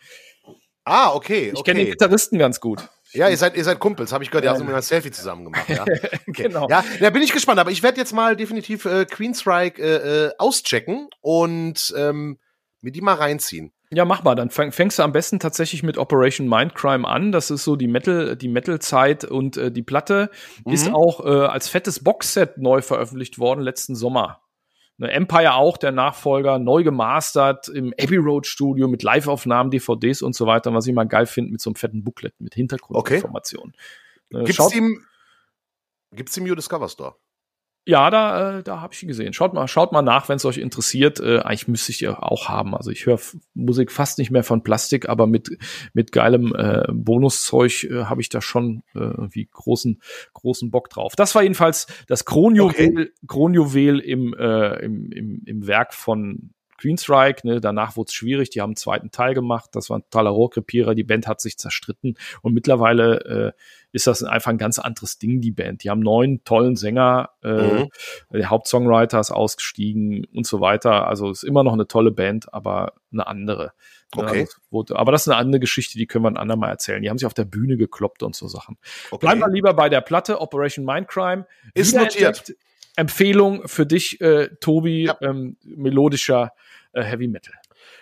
Ah, 0.85 1.14
okay. 1.14 1.53
Ich 1.55 1.64
kenne 1.64 1.81
den 1.81 1.91
Gitarristen 1.91 2.39
ganz 2.39 2.61
gut. 2.61 2.89
Ja, 3.12 3.28
ihr 3.28 3.37
seid, 3.37 3.57
ihr 3.57 3.64
seid 3.64 3.81
Kumpels, 3.81 4.12
habe 4.12 4.22
ich 4.22 4.31
gehört, 4.31 4.45
ihr 4.45 4.51
habt 4.51 4.64
mir 4.64 4.74
ein 4.74 4.83
Selfie 4.83 5.11
zusammen 5.11 5.45
gemacht. 5.45 5.68
Ja? 5.68 5.85
Okay. 6.28 6.45
genau. 6.45 6.68
Ja, 6.68 6.85
da 7.01 7.11
bin 7.11 7.22
ich 7.22 7.33
gespannt, 7.33 7.59
aber 7.59 7.72
ich 7.72 7.83
werde 7.83 7.99
jetzt 7.99 8.12
mal 8.12 8.37
definitiv 8.37 8.85
äh, 8.85 9.05
Queenstrike 9.05 9.83
äh, 9.83 10.26
äh, 10.26 10.31
auschecken 10.39 11.09
und 11.20 11.93
ähm, 11.97 12.39
mir 12.83 12.93
die 12.93 13.01
mal 13.01 13.14
reinziehen. 13.14 13.72
Ja, 13.93 14.05
mach 14.05 14.22
mal. 14.22 14.37
Dann 14.37 14.51
fängst 14.51 14.99
du 14.99 15.03
am 15.03 15.12
besten 15.12 15.41
tatsächlich 15.41 15.83
mit 15.83 15.99
Operation 15.99 16.49
Mindcrime 16.49 17.07
an. 17.07 17.33
Das 17.33 17.51
ist 17.51 17.64
so 17.64 17.74
die 17.74 17.89
Metal, 17.89 18.37
die 18.37 18.49
Metal-Zeit 18.49 19.24
und 19.24 19.57
äh, 19.57 19.72
die 19.72 19.83
Platte 19.83 20.31
mhm. 20.64 20.72
ist 20.72 20.93
auch 20.93 21.24
äh, 21.24 21.47
als 21.47 21.68
fettes 21.68 22.05
Boxset 22.05 22.59
neu 22.59 22.83
veröffentlicht 22.83 23.41
worden 23.41 23.61
letzten 23.61 23.97
Sommer. 23.97 24.41
Ne, 25.01 25.11
Empire 25.12 25.55
auch, 25.55 25.78
der 25.78 25.92
Nachfolger, 25.92 26.59
neu 26.59 26.82
gemastert 26.82 27.68
im 27.68 27.94
Abbey 27.98 28.18
Road 28.18 28.46
Studio 28.46 28.86
mit 28.86 29.03
Live-Aufnahmen, 29.03 29.70
DVDs 29.70 30.20
und 30.20 30.34
so 30.34 30.46
weiter, 30.46 30.74
was 30.74 30.86
ich 30.86 30.92
mal 30.92 31.09
geil 31.09 31.24
finde, 31.24 31.53
mit 31.53 31.62
so 31.62 31.70
einem 31.70 31.76
fetten 31.76 32.05
Booklet, 32.05 32.38
mit 32.38 32.55
Hintergrundinformationen. 32.55 33.72
Okay. 34.30 34.42
Ne, 34.42 34.44
gibt's 34.44 34.74
ihm, 34.74 35.07
gibt's 36.12 36.36
im 36.36 36.46
You 36.46 36.55
Discover 36.55 36.90
Store? 36.90 37.16
Ja, 37.87 38.11
da, 38.11 38.59
äh, 38.59 38.62
da 38.62 38.81
habe 38.83 38.93
ich 38.93 39.03
ihn 39.03 39.09
gesehen. 39.09 39.33
Schaut 39.33 39.55
mal, 39.55 39.66
schaut 39.66 39.91
mal 39.91 40.03
nach, 40.03 40.28
wenn 40.28 40.37
es 40.37 40.45
euch 40.45 40.59
interessiert. 40.59 41.18
Äh, 41.18 41.41
eigentlich 41.41 41.66
müsste 41.66 41.93
ich 41.93 41.99
die 41.99 42.09
auch 42.09 42.49
haben. 42.49 42.74
Also 42.74 42.91
ich 42.91 43.07
höre 43.07 43.18
Musik 43.55 43.91
fast 43.91 44.18
nicht 44.18 44.31
mehr 44.31 44.45
von 44.45 44.62
Plastik, 44.62 45.09
aber 45.09 45.26
mit 45.26 45.57
mit 45.95 46.12
geilem 46.12 46.55
äh, 46.55 46.85
Bonuszeug 46.93 47.85
äh, 47.85 48.05
habe 48.05 48.20
ich 48.20 48.28
da 48.28 48.43
schon 48.43 48.83
äh, 48.95 48.99
irgendwie 48.99 49.49
großen 49.51 50.01
großen 50.35 50.70
Bock 50.70 50.91
drauf. 50.91 51.16
Das 51.16 51.35
war 51.35 51.43
jedenfalls 51.43 51.87
das 52.07 52.26
Kronjuwel, 52.26 52.91
okay. 52.91 53.11
Kronjuwel 53.26 53.99
im, 53.99 54.35
äh, 54.35 54.85
im, 54.85 55.11
im, 55.11 55.43
im 55.47 55.66
Werk 55.66 55.95
von 55.95 56.51
Queenstrike, 56.81 57.47
ne, 57.47 57.61
danach 57.61 57.97
wurde 57.97 58.09
es 58.09 58.14
schwierig, 58.14 58.51
die 58.51 58.61
haben 58.61 58.70
einen 58.70 58.76
zweiten 58.76 59.11
Teil 59.11 59.35
gemacht, 59.35 59.70
das 59.72 59.91
war 59.91 59.99
ein 59.99 60.03
totaler 60.03 60.31
Rohrkrepierer, 60.31 60.95
die 60.95 61.05
Band 61.05 61.26
hat 61.26 61.41
sich 61.41 61.59
zerstritten 61.59 62.16
und 62.43 62.55
mittlerweile 62.55 63.55
äh, 63.55 63.62
ist 63.93 64.07
das 64.07 64.22
einfach 64.22 64.51
ein 64.51 64.59
ganz 64.59 64.78
anderes 64.78 65.18
Ding, 65.18 65.41
die 65.41 65.51
Band. 65.51 65.83
Die 65.83 65.91
haben 65.91 66.01
neun 66.01 66.45
tollen 66.45 66.76
Sänger, 66.76 67.31
äh, 67.43 67.49
mhm. 67.83 67.89
der 68.33 68.51
Hauptsongwriter 68.51 69.18
ist 69.18 69.31
ausgestiegen 69.31 70.26
und 70.33 70.47
so 70.47 70.61
weiter. 70.61 71.07
Also 71.09 71.31
ist 71.31 71.43
immer 71.43 71.64
noch 71.64 71.72
eine 71.72 71.89
tolle 71.89 72.12
Band, 72.12 72.53
aber 72.55 72.95
eine 73.12 73.26
andere. 73.26 73.72
Okay. 74.16 74.47
Also, 74.72 74.95
aber 74.95 75.12
das 75.12 75.22
ist 75.22 75.28
eine 75.28 75.37
andere 75.37 75.61
Geschichte, 75.61 75.99
die 75.99 76.07
können 76.07 76.24
wir 76.24 76.31
ein 76.31 76.37
andermal 76.37 76.70
erzählen. 76.70 77.03
Die 77.03 77.11
haben 77.11 77.18
sich 77.18 77.26
auf 77.26 77.35
der 77.35 77.45
Bühne 77.45 77.76
gekloppt 77.76 78.22
und 78.22 78.35
so 78.35 78.49
Sachen. 78.49 78.76
Okay. 79.11 79.26
Bleiben 79.26 79.41
wir 79.41 79.51
lieber 79.51 79.74
bei 79.74 79.89
der 79.89 80.01
Platte 80.01 80.41
Operation 80.41 80.85
Mindcrime. 80.85 81.47
Ist 81.74 81.95
notiert. 81.95 82.55
Empfehlung 82.97 83.66
für 83.66 83.87
dich, 83.87 84.20
äh, 84.20 84.49
Tobi, 84.61 85.05
ja. 85.05 85.16
ähm, 85.22 85.57
melodischer 85.64 86.53
äh, 86.93 87.03
Heavy 87.03 87.28
Metal. 87.28 87.55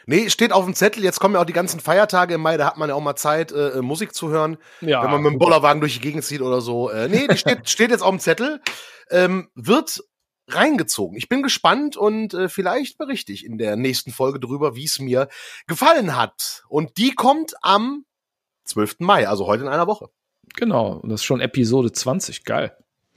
Nee, 0.06 0.30
steht 0.30 0.52
auf 0.52 0.64
dem 0.64 0.74
Zettel. 0.74 1.04
Jetzt 1.04 1.20
kommen 1.20 1.34
ja 1.34 1.40
auch 1.40 1.46
die 1.46 1.52
ganzen 1.52 1.80
Feiertage 1.80 2.34
im 2.34 2.40
Mai. 2.40 2.56
Da 2.56 2.66
hat 2.66 2.78
man 2.78 2.88
ja 2.88 2.94
auch 2.94 3.00
mal 3.00 3.16
Zeit, 3.16 3.52
äh, 3.52 3.78
äh 3.78 3.82
Musik 3.82 4.14
zu 4.14 4.28
hören. 4.30 4.58
Ja, 4.80 5.02
wenn 5.02 5.10
man 5.10 5.22
mit 5.22 5.32
dem 5.32 5.38
Bollerwagen 5.38 5.80
durch 5.80 5.94
die 5.94 6.00
Gegend 6.00 6.24
zieht 6.24 6.40
oder 6.40 6.60
so. 6.60 6.90
Äh, 6.90 7.08
nee, 7.08 7.26
die 7.28 7.36
steht, 7.36 7.68
steht 7.68 7.90
jetzt 7.90 8.02
auf 8.02 8.10
dem 8.10 8.20
Zettel. 8.20 8.60
Ähm, 9.10 9.48
wird 9.54 10.02
reingezogen. 10.48 11.16
Ich 11.16 11.28
bin 11.28 11.42
gespannt 11.42 11.96
und 11.96 12.34
äh, 12.34 12.48
vielleicht 12.48 12.98
berichte 12.98 13.32
ich 13.32 13.44
in 13.44 13.58
der 13.58 13.76
nächsten 13.76 14.12
Folge 14.12 14.40
drüber, 14.40 14.74
wie 14.74 14.84
es 14.84 14.98
mir 14.98 15.28
gefallen 15.66 16.16
hat. 16.16 16.64
Und 16.68 16.96
die 16.96 17.14
kommt 17.14 17.54
am 17.62 18.04
12. 18.64 18.96
Mai, 19.00 19.28
also 19.28 19.46
heute 19.46 19.64
in 19.64 19.68
einer 19.68 19.86
Woche. 19.86 20.08
Genau, 20.56 20.94
und 20.94 21.10
das 21.10 21.20
ist 21.20 21.24
schon 21.24 21.40
Episode 21.40 21.92
20. 21.92 22.44
Geil. 22.44 22.76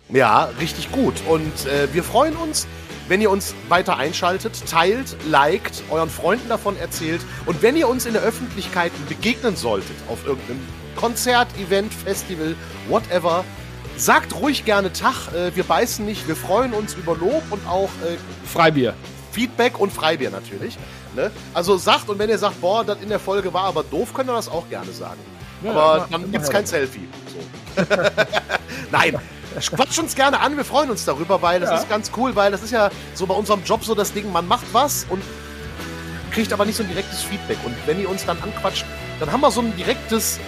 Ja, 0.09 0.45
richtig 0.59 0.91
gut. 0.91 1.15
Und 1.27 1.65
äh, 1.65 1.93
wir 1.93 2.03
freuen 2.03 2.35
uns, 2.35 2.67
wenn 3.07 3.21
ihr 3.21 3.29
uns 3.29 3.55
weiter 3.69 3.97
einschaltet, 3.97 4.63
teilt, 4.69 5.15
liked, 5.29 5.83
euren 5.89 6.09
Freunden 6.09 6.49
davon 6.49 6.77
erzählt. 6.77 7.21
Und 7.45 7.61
wenn 7.61 7.75
ihr 7.75 7.87
uns 7.87 8.05
in 8.05 8.13
der 8.13 8.21
Öffentlichkeit 8.21 8.91
begegnen 9.07 9.55
solltet, 9.55 9.95
auf 10.09 10.25
irgendeinem 10.25 10.59
Konzert, 10.95 11.47
Event, 11.57 11.93
Festival, 11.93 12.55
whatever, 12.87 13.43
sagt 13.97 14.35
ruhig 14.35 14.65
gerne 14.65 14.91
Tag. 14.93 15.33
Äh, 15.33 15.55
wir 15.55 15.63
beißen 15.63 16.05
nicht. 16.05 16.27
Wir 16.27 16.35
freuen 16.35 16.73
uns 16.73 16.93
über 16.95 17.15
Lob 17.15 17.43
und 17.49 17.65
auch 17.67 17.89
äh, 18.05 18.17
Freibier. 18.47 18.93
Feedback 19.31 19.79
und 19.79 19.91
Freibier 19.91 20.29
natürlich. 20.29 20.77
Ne? 21.15 21.31
Also 21.53 21.77
sagt, 21.77 22.09
und 22.09 22.19
wenn 22.19 22.29
ihr 22.29 22.37
sagt, 22.37 22.59
boah, 22.61 22.83
das 22.83 23.01
in 23.01 23.09
der 23.09 23.19
Folge 23.19 23.53
war 23.53 23.63
aber 23.63 23.83
doof, 23.83 24.13
könnt 24.13 24.29
ihr 24.29 24.35
das 24.35 24.49
auch 24.49 24.67
gerne 24.69 24.91
sagen. 24.91 25.19
Ja, 25.63 25.71
aber 25.71 25.95
immer, 25.95 26.07
dann 26.11 26.31
gibt 26.31 26.43
es 26.43 26.49
kein 26.49 26.65
Selfie. 26.65 27.07
So. 27.27 27.83
Nein, 28.91 29.17
Quatsch 29.59 29.99
uns 29.99 30.15
gerne 30.15 30.39
an, 30.39 30.57
wir 30.57 30.65
freuen 30.65 30.89
uns 30.89 31.05
darüber, 31.05 31.41
weil 31.41 31.59
das 31.59 31.69
ja. 31.69 31.77
ist 31.77 31.89
ganz 31.89 32.11
cool, 32.17 32.35
weil 32.35 32.51
das 32.51 32.63
ist 32.63 32.71
ja 32.71 32.89
so 33.13 33.25
bei 33.25 33.33
unserem 33.33 33.63
Job 33.63 33.83
so 33.83 33.95
das 33.95 34.13
Ding, 34.13 34.31
man 34.31 34.47
macht 34.47 34.65
was 34.71 35.05
und 35.09 35.21
kriegt 36.31 36.53
aber 36.53 36.65
nicht 36.65 36.77
so 36.77 36.83
ein 36.83 36.89
direktes 36.89 37.21
Feedback. 37.21 37.57
Und 37.65 37.75
wenn 37.85 37.99
ihr 37.99 38.09
uns 38.09 38.25
dann 38.25 38.37
anquatscht, 38.41 38.85
dann 39.19 39.31
haben 39.31 39.41
wir 39.41 39.51
so 39.51 39.61
ein 39.61 39.75
direktes 39.75 40.39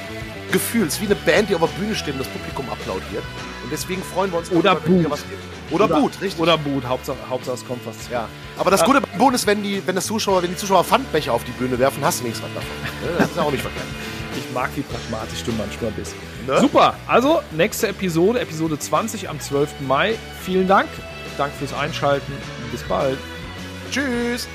Gefühl. 0.51 0.87
Es 0.87 0.95
ist 0.95 1.01
wie 1.01 1.05
eine 1.05 1.15
Band, 1.15 1.49
die 1.49 1.55
auf 1.55 1.61
der 1.61 1.67
Bühne 1.79 1.95
steht 1.95 2.13
und 2.13 2.19
das 2.19 2.29
Publikum 2.29 2.69
applaudiert. 2.69 3.23
Und 3.63 3.71
deswegen 3.71 4.01
freuen 4.03 4.31
wir 4.31 4.39
uns 4.39 4.51
Oder 4.51 4.75
darüber, 4.75 4.87
wenn 4.87 5.01
ihr 5.01 5.11
was 5.11 5.21
gibt. 5.21 5.41
Oder, 5.71 5.85
oder 5.85 6.01
Boot, 6.01 6.21
richtig. 6.21 6.41
Oder 6.41 6.57
Boot, 6.57 6.85
Hauptsache, 6.85 7.17
Hauptsache 7.29 7.55
es 7.55 7.65
kommt 7.65 7.85
was. 7.85 7.95
Ja. 8.11 8.27
Aber 8.57 8.69
das. 8.69 8.83
Gute 8.83 9.01
beim 9.01 9.17
Boot 9.17 9.33
ist, 9.33 9.47
wenn 9.47 9.63
die, 9.63 9.81
wenn 9.85 9.95
das 9.95 10.05
Zuschauer, 10.05 10.43
wenn 10.43 10.51
die 10.51 10.57
Zuschauer 10.57 10.83
Pfandbecher 10.83 11.33
auf 11.33 11.43
die 11.43 11.51
Bühne 11.51 11.79
werfen, 11.79 12.03
hast 12.03 12.19
du 12.19 12.25
nichts 12.25 12.41
davon. 12.41 12.61
Das 13.17 13.29
ist 13.29 13.37
ja 13.37 13.43
auch 13.43 13.51
nicht 13.51 13.61
verkehrt. 13.61 13.85
Ich 14.37 14.53
mag, 14.53 14.69
wie 14.75 14.81
pragmatisch 14.81 15.43
du 15.43 15.51
manchmal 15.53 15.91
bist. 15.91 16.15
Ne? 16.47 16.59
Super, 16.59 16.95
also 17.07 17.41
nächste 17.51 17.87
Episode, 17.87 18.39
Episode 18.39 18.77
20 18.79 19.29
am 19.29 19.39
12. 19.39 19.81
Mai. 19.81 20.15
Vielen 20.41 20.67
Dank. 20.67 20.89
Dank 21.37 21.53
fürs 21.53 21.73
Einschalten. 21.73 22.33
Bis 22.71 22.83
bald. 22.83 23.17
Tschüss. 23.91 24.47